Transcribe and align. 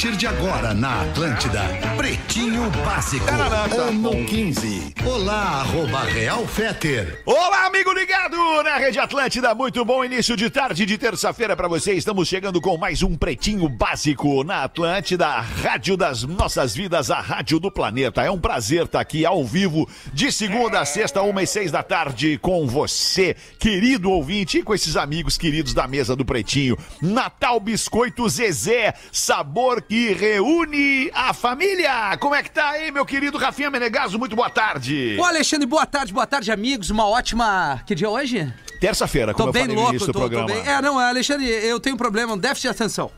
A 0.00 0.02
partir 0.02 0.16
de 0.16 0.26
agora 0.26 0.72
na 0.72 1.02
Atlântida, 1.02 1.60
Pretinho 1.94 2.70
Básico, 2.82 3.26
tá 3.26 3.68
ano 3.76 4.24
15. 4.24 4.94
Olá, 5.04 5.60
arroba 5.60 6.04
Real 6.04 6.46
Feter. 6.46 7.20
Olá, 7.26 7.66
amigo 7.66 7.92
ligado 7.92 8.62
na 8.62 8.78
Rede 8.78 8.98
Atlântida. 8.98 9.54
Muito 9.54 9.84
bom 9.84 10.02
início 10.02 10.38
de 10.38 10.48
tarde 10.48 10.86
de 10.86 10.96
terça-feira 10.96 11.54
para 11.54 11.68
você. 11.68 11.92
Estamos 11.92 12.28
chegando 12.28 12.62
com 12.62 12.78
mais 12.78 13.02
um 13.02 13.14
Pretinho 13.14 13.68
Básico 13.68 14.42
na 14.42 14.62
Atlântida, 14.62 15.26
a 15.26 15.42
rádio 15.42 15.98
das 15.98 16.22
nossas 16.22 16.74
vidas, 16.74 17.10
a 17.10 17.20
rádio 17.20 17.60
do 17.60 17.70
planeta. 17.70 18.22
É 18.22 18.30
um 18.30 18.40
prazer 18.40 18.86
estar 18.86 19.00
aqui 19.00 19.26
ao 19.26 19.44
vivo 19.44 19.86
de 20.14 20.32
segunda 20.32 20.80
a 20.80 20.86
sexta, 20.86 21.20
uma 21.20 21.42
e 21.42 21.46
seis 21.46 21.70
da 21.70 21.82
tarde 21.82 22.38
com 22.38 22.66
você, 22.66 23.36
querido 23.58 24.10
ouvinte, 24.10 24.60
e 24.60 24.62
com 24.62 24.74
esses 24.74 24.96
amigos 24.96 25.36
queridos 25.36 25.74
da 25.74 25.86
mesa 25.86 26.16
do 26.16 26.24
Pretinho. 26.24 26.78
Natal 27.02 27.60
Biscoito 27.60 28.26
Zezé, 28.30 28.94
sabor 29.12 29.82
que 29.90 30.12
reúne 30.12 31.10
a 31.12 31.34
família. 31.34 32.16
Como 32.20 32.32
é 32.32 32.44
que 32.44 32.50
tá 32.52 32.70
aí, 32.70 32.92
meu 32.92 33.04
querido 33.04 33.36
Rafinha 33.36 33.68
Menegaso? 33.72 34.20
Muito 34.20 34.36
boa 34.36 34.48
tarde. 34.48 35.16
Ô, 35.18 35.24
Alexandre, 35.24 35.66
boa 35.66 35.84
tarde, 35.84 36.12
boa 36.12 36.28
tarde, 36.28 36.52
amigos. 36.52 36.90
Uma 36.90 37.08
ótima. 37.08 37.82
Que 37.84 37.96
dia 37.96 38.06
é 38.06 38.10
hoje? 38.10 38.54
Terça-feira, 38.80 39.34
como 39.34 39.46
Tô 39.46 39.48
eu 39.48 39.52
bem 39.52 39.62
falei 39.62 39.74
no 39.74 39.80
louco, 39.82 39.96
início 39.96 40.06
tô, 40.06 40.12
do 40.12 40.22
tô 40.22 40.28
programa. 40.30 40.46
bem. 40.62 40.72
É, 40.72 40.80
não, 40.80 40.96
Alexandre, 40.96 41.44
eu 41.44 41.80
tenho 41.80 41.96
um 41.96 41.98
problema, 41.98 42.34
um 42.34 42.38
déficit 42.38 42.62
de 42.62 42.68
atenção. 42.68 43.10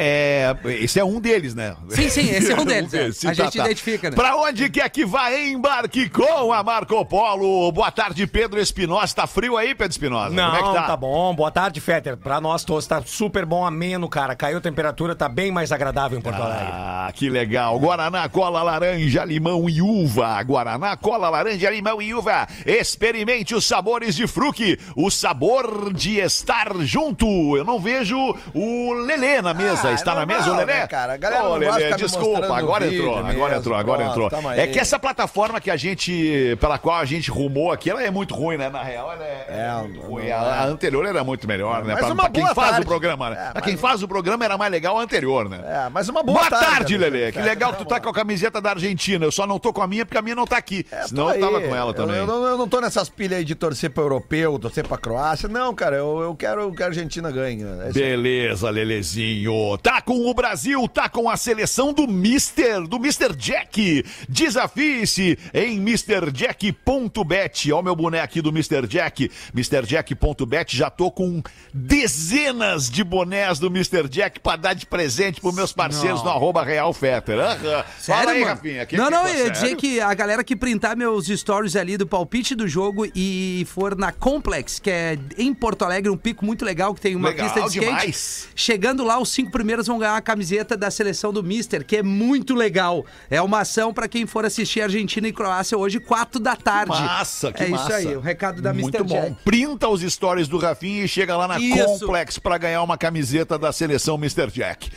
É, 0.00 0.54
esse 0.80 1.00
é 1.00 1.04
um 1.04 1.20
deles, 1.20 1.56
né? 1.56 1.74
Sim, 1.88 2.08
sim, 2.08 2.30
esse 2.30 2.52
é 2.52 2.54
um 2.56 2.62
deles, 2.64 2.94
é. 2.94 3.06
A 3.28 3.32
gente 3.32 3.58
identifica, 3.58 4.08
né? 4.10 4.14
Pra 4.14 4.36
onde 4.36 4.70
quer 4.70 4.88
que 4.90 5.04
vá, 5.04 5.32
embarque 5.36 6.08
com 6.08 6.52
a 6.52 6.62
Marco 6.62 7.04
Polo. 7.04 7.72
Boa 7.72 7.90
tarde, 7.90 8.24
Pedro 8.24 8.60
Espinosa. 8.60 9.12
Tá 9.12 9.26
frio 9.26 9.56
aí, 9.56 9.74
Pedro 9.74 9.90
Espinosa? 9.90 10.30
Não, 10.32 10.52
Como 10.52 10.56
é 10.56 10.68
que 10.68 10.78
tá? 10.78 10.86
tá? 10.86 10.96
bom. 10.96 11.34
Boa 11.34 11.50
tarde, 11.50 11.80
Fetter. 11.80 12.16
Pra 12.16 12.40
nós 12.40 12.62
todos 12.62 12.86
tá 12.86 13.02
super 13.04 13.44
bom, 13.44 13.66
ameno, 13.66 14.08
cara. 14.08 14.36
Caiu 14.36 14.58
a 14.58 14.60
temperatura, 14.60 15.16
tá 15.16 15.28
bem 15.28 15.50
mais 15.50 15.72
agradável 15.72 16.16
em 16.16 16.22
Porto 16.22 16.40
Alegre. 16.40 16.68
Ah, 16.70 17.10
que 17.12 17.28
legal. 17.28 17.76
Guaraná, 17.80 18.28
cola, 18.28 18.62
laranja, 18.62 19.24
limão 19.24 19.68
e 19.68 19.82
uva. 19.82 20.40
Guaraná, 20.44 20.96
cola, 20.96 21.28
laranja, 21.28 21.70
limão 21.70 22.00
e 22.00 22.14
uva. 22.14 22.46
Experimente 22.64 23.52
os 23.52 23.64
sabores 23.64 24.14
de 24.14 24.28
fruque. 24.28 24.78
O 24.94 25.10
sabor 25.10 25.92
de 25.92 26.20
estar 26.20 26.72
junto. 26.82 27.56
Eu 27.56 27.64
não 27.64 27.80
vejo 27.80 28.16
o 28.54 28.92
Lelê 28.92 29.42
na 29.42 29.52
mesa. 29.52 29.87
Ah, 29.87 29.87
Está 29.94 30.12
é 30.12 30.14
na 30.14 30.20
normal, 30.20 30.38
mesa, 30.38 30.50
o 30.52 30.56
Lelê? 30.56 30.72
né, 30.80 30.86
cara? 30.86 31.12
A 31.14 31.16
galera 31.16 31.44
Ô, 31.44 31.48
não 31.50 31.56
Lelê, 31.58 31.94
desculpa. 31.94 32.28
mostrando 32.40 32.54
Agora 32.54 32.86
entrou, 32.86 33.18
agora 33.18 33.56
entrou, 33.56 33.76
agora 33.76 34.04
entrou. 34.04 34.30
É 34.56 34.66
que 34.66 34.78
essa 34.78 34.98
plataforma 34.98 35.60
que 35.60 35.70
a 35.70 35.76
gente, 35.76 36.56
pela 36.60 36.78
qual 36.78 36.96
a 36.96 37.04
gente 37.04 37.30
rumou 37.30 37.70
aqui, 37.72 37.90
ela 37.90 38.02
é 38.02 38.10
muito 38.10 38.34
ruim, 38.34 38.56
né? 38.56 38.68
Na 38.68 38.82
real, 38.82 39.12
ela 39.12 39.24
é, 39.24 39.46
É, 39.48 39.80
muito 39.82 40.00
não- 40.00 40.08
ruim. 40.08 40.28
não 40.28 40.36
A, 40.36 40.40
é. 40.40 40.58
a 40.58 40.64
anterior 40.64 41.06
era 41.06 41.24
muito 41.24 41.46
melhor, 41.46 41.84
né? 41.84 41.94
Mas 42.00 42.14
Pra, 42.14 42.28
quem 42.30 42.44
faz 42.46 42.70
tarde. 42.70 42.82
o 42.82 42.86
programa, 42.86 43.30
né? 43.30 43.46
É, 43.48 43.52
pra 43.52 43.62
quem 43.62 43.76
faz 43.76 44.02
o 44.02 44.08
programa 44.08 44.44
era 44.44 44.58
mais 44.58 44.70
legal 44.72 44.96
o 44.96 44.98
anterior, 44.98 45.48
né? 45.48 45.60
É, 45.64 45.88
mas 45.90 46.08
uma 46.08 46.22
boa, 46.22 46.38
Boa, 46.38 46.50
tarde, 46.50 46.94
Alexandre 46.94 46.98
Lelê. 46.98 47.32
Que 47.32 47.40
legal 47.40 47.72
que 47.72 47.78
tu 47.78 47.84
tá 47.84 48.00
com 48.00 48.08
a 48.08 48.12
camiseta 48.12 48.60
da 48.60 48.70
Argentina. 48.70 49.24
Eu 49.24 49.32
só 49.32 49.46
não 49.46 49.58
tô 49.58 49.72
com 49.72 49.82
a 49.82 49.86
minha 49.86 50.04
porque 50.04 50.18
a 50.18 50.22
minha 50.22 50.34
não 50.34 50.46
tá 50.46 50.56
aqui. 50.56 50.84
É, 50.90 51.02
Senão 51.06 51.32
eu 51.32 51.40
tava 51.40 51.60
com 51.60 51.74
ela 51.74 51.94
também. 51.94 52.16
Eu, 52.16 52.22
eu 52.22 52.26
não, 52.26 52.44
eu 52.44 52.58
não 52.58 52.68
tô 52.68 52.80
nessas 52.80 53.08
pilhas 53.08 53.38
aí 53.38 53.44
de 53.44 53.54
torcer 53.54 53.90
pro 53.90 54.02
europeu, 54.04 54.58
torcer 54.58 54.86
pra 54.86 54.98
Croácia. 54.98 55.48
Não, 55.48 55.74
cara, 55.74 55.96
eu, 55.96 56.20
eu 56.20 56.34
quero 56.34 56.72
que 56.72 56.82
a 56.82 56.86
Argentina 56.86 57.30
ganhe. 57.30 57.62
É 57.62 57.86
aí. 57.86 57.92
Beleza, 57.92 58.68
Lelezinho. 58.70 59.77
Tá 59.82 60.00
com 60.00 60.26
o 60.28 60.34
Brasil, 60.34 60.86
tá 60.88 61.08
com 61.08 61.28
a 61.30 61.36
seleção 61.36 61.92
do 61.92 62.06
Mister, 62.06 62.82
do 62.86 62.96
Mr. 62.96 63.34
Jack. 63.36 64.04
Desafie-se 64.28 65.38
em 65.54 65.76
MrJack.bet. 65.78 67.72
Ó 67.72 67.80
o 67.80 67.82
meu 67.82 67.94
boneco 67.96 68.24
aqui 68.24 68.42
do 68.42 68.50
Mr. 68.50 68.86
Jack. 68.86 69.30
MrJack.bet. 69.54 70.76
Já 70.76 70.90
tô 70.90 71.10
com 71.10 71.42
dezenas 71.72 72.90
de 72.90 73.02
bonés 73.04 73.58
do 73.58 73.68
Mr. 73.68 74.08
Jack 74.08 74.40
pra 74.40 74.56
dar 74.56 74.74
de 74.74 74.86
presente 74.86 75.40
pros 75.40 75.54
meus 75.54 75.72
parceiros 75.72 76.22
no 76.22 76.30
arroba 76.30 76.62
Real 76.64 76.92
Fetter. 76.92 77.38
Aham. 77.38 77.84
Fala 78.00 78.30
aí, 78.32 78.40
mano? 78.40 78.52
Rafinha. 78.52 78.86
que- 78.86 78.96
não, 78.96 79.10
não, 79.10 79.26
eu 79.26 79.44
ia 79.44 79.50
dizer 79.50 79.60
sério? 79.66 79.76
que 79.76 80.00
a 80.00 80.12
galera 80.14 80.42
que 80.44 80.56
printar 80.56 80.96
meus 80.96 81.26
stories 81.26 81.76
ali 81.76 81.96
do 81.96 82.06
palpite 82.06 82.54
do 82.54 82.66
jogo 82.66 83.06
e 83.14 83.66
for 83.68 83.96
na 83.96 84.12
Complex, 84.12 84.78
que 84.78 84.90
é 84.90 85.18
em 85.36 85.52
Porto 85.54 85.84
Alegre, 85.84 86.10
um 86.10 86.16
pico 86.16 86.44
muito 86.44 86.64
legal, 86.64 86.94
que 86.94 87.00
tem 87.00 87.14
uma 87.14 87.28
Legal 87.28 87.46
pista 87.46 87.60
de 87.62 87.68
skate. 87.68 87.86
demais. 87.86 88.48
Chegando 88.54 89.04
lá, 89.04 89.18
os 89.20 89.30
cinco 89.30 89.50
primeiros 89.58 89.88
vão 89.88 89.98
ganhar 89.98 90.16
a 90.16 90.20
camiseta 90.20 90.76
da 90.76 90.88
seleção 90.88 91.32
do 91.32 91.42
Mister, 91.42 91.84
que 91.84 91.96
é 91.96 92.02
muito 92.02 92.54
legal. 92.54 93.04
É 93.28 93.42
uma 93.42 93.62
ação 93.62 93.92
pra 93.92 94.06
quem 94.06 94.24
for 94.24 94.44
assistir 94.44 94.80
Argentina 94.82 95.26
e 95.26 95.32
Croácia 95.32 95.76
hoje, 95.76 95.98
quatro 95.98 96.38
da 96.38 96.54
tarde. 96.54 96.92
Massa, 96.92 97.52
que 97.52 97.64
É 97.64 97.68
massa. 97.68 97.98
isso 97.98 98.08
aí, 98.08 98.16
o 98.16 98.20
recado 98.20 98.62
da 98.62 98.72
Muito 98.72 98.96
Mr. 98.96 99.02
bom. 99.08 99.20
Jack. 99.20 99.36
Printa 99.44 99.88
os 99.88 100.00
stories 100.00 100.46
do 100.46 100.58
Rafinha 100.58 101.02
e 101.04 101.08
chega 101.08 101.36
lá 101.36 101.48
na 101.48 101.58
Isso. 101.58 101.84
Complex 101.84 102.38
pra 102.38 102.56
ganhar 102.56 102.84
uma 102.84 102.96
camiseta 102.96 103.58
da 103.58 103.72
seleção 103.72 104.14
Mr. 104.14 104.46
Jack. 104.52 104.92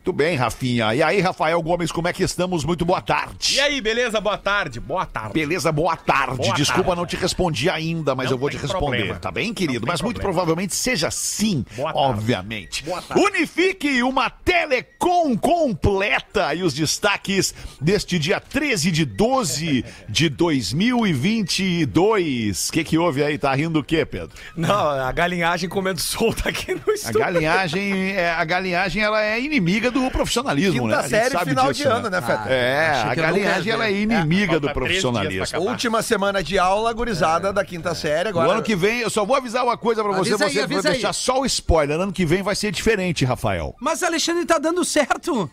Muito 0.00 0.14
bem, 0.14 0.34
Rafinha. 0.34 0.94
E 0.94 1.02
aí, 1.02 1.20
Rafael 1.20 1.60
Gomes, 1.60 1.92
como 1.92 2.08
é 2.08 2.12
que 2.14 2.22
estamos? 2.22 2.64
Muito 2.64 2.86
boa 2.86 3.02
tarde. 3.02 3.56
E 3.56 3.60
aí, 3.60 3.82
beleza? 3.82 4.18
Boa 4.18 4.38
tarde. 4.38 4.80
Boa 4.80 5.04
tarde. 5.04 5.34
Beleza, 5.34 5.70
boa 5.70 5.94
tarde. 5.94 6.38
Boa 6.38 6.54
Desculpa, 6.54 6.84
tarde. 6.84 7.00
não 7.00 7.06
te 7.06 7.16
respondi 7.16 7.68
ainda, 7.68 8.14
mas 8.14 8.24
Não 8.26 8.32
eu 8.32 8.38
vou 8.38 8.48
te 8.48 8.56
responder. 8.56 8.96
problema. 8.96 9.18
Tá 9.18 9.30
bem, 9.30 9.52
querido? 9.52 9.86
Mas 9.86 10.00
muito 10.00 10.16
problema. 10.16 10.40
provavelmente 10.40 10.74
seja 10.74 11.10
sim, 11.10 11.66
Boa 11.76 11.92
tarde. 11.92 12.08
obviamente. 12.08 12.82
Boa 12.82 13.02
tarde. 13.02 13.22
Unifique 13.22 14.02
uma 14.02 14.30
telecom 14.30 15.36
completa 15.36 16.54
e 16.54 16.62
os 16.62 16.72
destaques 16.72 17.54
deste 17.78 18.18
dia 18.18 18.40
13 18.40 18.90
de 18.90 19.04
12 19.04 19.84
de 20.08 20.30
2022. 20.30 22.68
O 22.68 22.72
que 22.72 22.84
que 22.84 22.96
houve 22.96 23.22
aí? 23.22 23.36
Tá 23.36 23.52
rindo 23.54 23.80
o 23.80 23.84
quê, 23.84 24.06
Pedro? 24.06 24.30
Não, 24.56 24.88
a 24.90 25.12
galinhagem 25.12 25.68
comendo 25.68 26.00
solta 26.00 26.48
aqui 26.48 26.72
no 26.74 26.90
A 26.90 26.94
estúdio. 26.94 27.20
galinhagem, 27.20 28.12
é, 28.12 28.30
a 28.30 28.44
galinhagem 28.46 29.02
ela 29.02 29.22
é 29.22 29.38
inimiga 29.40 29.89
do 29.90 30.10
profissionalismo, 30.10 30.86
né? 30.88 30.94
Quinta 30.94 30.98
A 30.98 31.02
gente 31.02 31.10
série, 31.10 31.30
sabe 31.32 31.50
final 31.50 31.72
disso, 31.72 31.82
de 31.82 31.88
ano, 31.88 32.10
né, 32.10 32.20
Fetter? 32.20 32.52
É, 32.52 32.86
achei 32.90 33.10
a 33.10 33.14
galinhagem 33.14 33.72
ela 33.72 33.86
é 33.86 33.92
ver. 33.92 34.02
inimiga 34.02 34.56
É, 34.56 34.60
do 34.60 34.70
profissionalismo. 34.72 35.60
Última 35.60 36.02
semana 36.02 36.42
de 36.42 36.58
aula, 36.58 36.92
gurizada 36.92 37.52
da 37.52 37.64
quinta 37.64 37.94
série. 37.94 38.28
Agora, 38.30 38.48
O 38.48 38.52
ano 38.52 38.62
que 38.62 38.74
vem, 38.76 39.00
eu 39.00 39.10
só 39.10 39.24
vou 39.24 39.36
avisar 39.36 39.64
uma 39.64 39.76
coisa 39.76 40.02
pra 40.02 40.12
você, 40.12 40.34
Avisa 40.34 40.44
aí, 40.46 40.52
você 40.52 40.66
vai 40.66 40.76
aí. 40.76 40.82
deixar 40.92 41.12
só 41.12 41.40
o 41.40 41.46
spoiler. 41.46 41.98
Ano 42.00 42.12
que 42.12 42.24
vem 42.24 42.42
vai 42.42 42.54
ser 42.54 42.70
diferente, 42.72 43.24
Rafael. 43.24 43.74
Mas 43.80 44.02
Alexandre 44.02 44.44
tá 44.44 44.58
dando 44.58 44.84
certo. 44.84 45.50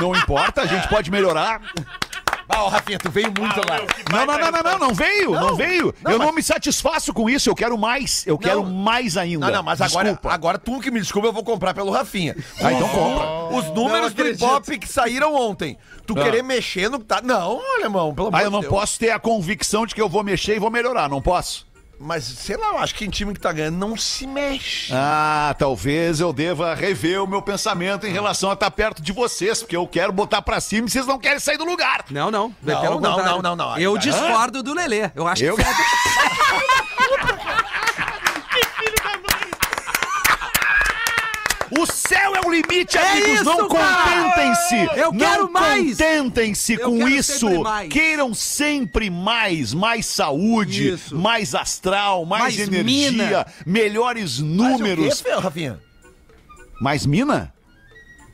Não 0.00 0.14
importa, 0.14 0.62
a 0.62 0.66
gente 0.66 0.88
pode 0.88 1.10
melhorar. 1.10 1.60
Ah, 2.48 2.64
ô, 2.64 2.68
Rafinha, 2.68 2.98
tu 2.98 3.10
veio 3.10 3.26
muito 3.38 3.56
lá. 3.68 3.78
Não, 4.10 4.26
não, 4.26 4.38
não, 4.38 4.50
não, 4.50 4.62
não, 4.62 4.78
não 4.88 4.94
veio, 4.94 5.30
não, 5.32 5.48
Não, 5.48 5.56
veio. 5.56 5.94
não, 6.02 6.12
eu 6.12 6.18
mas- 6.18 6.26
não 6.28 6.34
me 6.34 6.42
satisfaço 6.42 7.12
com 7.12 7.28
isso, 7.28 7.50
eu 7.50 7.54
quero 7.54 7.76
mais. 7.76 8.26
Eu 8.26 8.38
quero 8.38 8.64
mais 8.64 9.16
ainda. 9.16 9.46
Não, 9.46 9.52
não, 9.56 9.62
mas 9.62 9.80
agora, 9.80 10.10
Desculpa. 10.12 10.34
agora 10.34 10.58
tu 10.58 10.80
que 10.80 10.90
me 10.90 11.00
desculpa, 11.00 11.28
eu 11.28 11.32
vou 11.32 11.44
comprar 11.44 11.74
pelo 11.74 11.90
Rafinha. 11.90 12.34
Ah, 12.62 12.72
então 12.72 12.88
compra. 12.88 13.56
Os 13.56 13.74
números 13.74 14.12
do 14.14 14.26
hip 14.26 14.42
hop 14.42 14.64
que 14.66 14.88
saíram 14.88 15.34
ontem. 15.34 15.76
Tu 16.06 16.14
Ah. 16.18 16.22
querer 16.24 16.42
mexer 16.42 16.88
no 16.88 16.98
que 16.98 17.04
tá. 17.04 17.20
Não, 17.22 17.60
alemão, 17.76 18.14
pelo 18.14 18.28
amor 18.28 18.38
Ah, 18.38 18.42
eu 18.42 18.46
de 18.48 18.52
não 18.52 18.60
Deus. 18.60 18.72
posso 18.72 18.98
ter 18.98 19.10
a 19.10 19.18
convicção 19.18 19.84
de 19.84 19.94
que 19.94 20.00
eu 20.00 20.08
vou 20.08 20.24
mexer 20.24 20.56
e 20.56 20.58
vou 20.58 20.70
melhorar, 20.70 21.06
não 21.08 21.20
posso? 21.20 21.66
Mas, 22.00 22.22
sei 22.24 22.56
lá, 22.56 22.68
eu 22.68 22.78
acho 22.78 22.94
que 22.94 23.04
em 23.04 23.10
time 23.10 23.34
que 23.34 23.40
tá 23.40 23.52
ganhando 23.52 23.76
não 23.76 23.96
se 23.96 24.24
mexe. 24.26 24.92
Ah, 24.94 25.54
talvez 25.58 26.20
eu 26.20 26.32
deva 26.32 26.72
rever 26.74 27.22
o 27.22 27.26
meu 27.26 27.42
pensamento 27.42 28.06
em 28.06 28.12
relação 28.12 28.50
a 28.50 28.52
estar 28.54 28.70
perto 28.70 29.02
de 29.02 29.12
vocês, 29.12 29.60
porque 29.60 29.76
eu 29.76 29.86
quero 29.86 30.12
botar 30.12 30.40
pra 30.40 30.60
cima 30.60 30.86
e 30.86 30.90
vocês 30.90 31.06
não 31.06 31.18
querem 31.18 31.40
sair 31.40 31.58
do 31.58 31.64
lugar. 31.64 32.04
Não, 32.10 32.30
não. 32.30 32.54
Não, 32.62 33.00
não, 33.00 33.16
não, 33.24 33.42
não, 33.42 33.56
não. 33.56 33.78
Eu 33.78 33.98
discordo 33.98 34.62
do 34.62 34.72
Lelê. 34.74 35.10
Eu 35.14 35.26
acho 35.26 35.42
Eu- 35.44 35.56
que 35.56 35.62
O 41.70 41.86
céu 41.86 42.34
é 42.36 42.46
o 42.46 42.50
limite, 42.50 42.96
É 42.96 43.10
amigos. 43.12 43.28
isso, 43.30 43.44
não 43.44 43.68
contentem-se. 43.68 44.98
Eu 44.98 45.12
não 45.12 45.18
quero 45.18 45.50
mais! 45.52 45.90
Contentem-se 45.98 46.74
Eu 46.74 46.80
com 46.90 46.98
quero 46.98 47.08
isso. 47.10 47.38
sempre 47.38 47.58
mais. 47.58 47.88
Queiram 47.88 48.34
sempre 48.34 49.10
mais, 49.10 49.74
mais 49.74 50.06
saúde, 50.06 50.94
Isso. 50.94 51.16
mais 51.16 51.54
astral, 51.54 52.24
mais, 52.24 52.42
Mais 52.56 52.58
energia, 52.58 53.10
mina. 53.10 53.46
melhores 53.66 54.38
Mas 54.40 54.50
o 54.50 54.54
números. 54.54 55.20
quê, 55.22 55.30
Rafinha? 55.32 55.78
Mais 56.80 57.04
mina? 57.04 57.52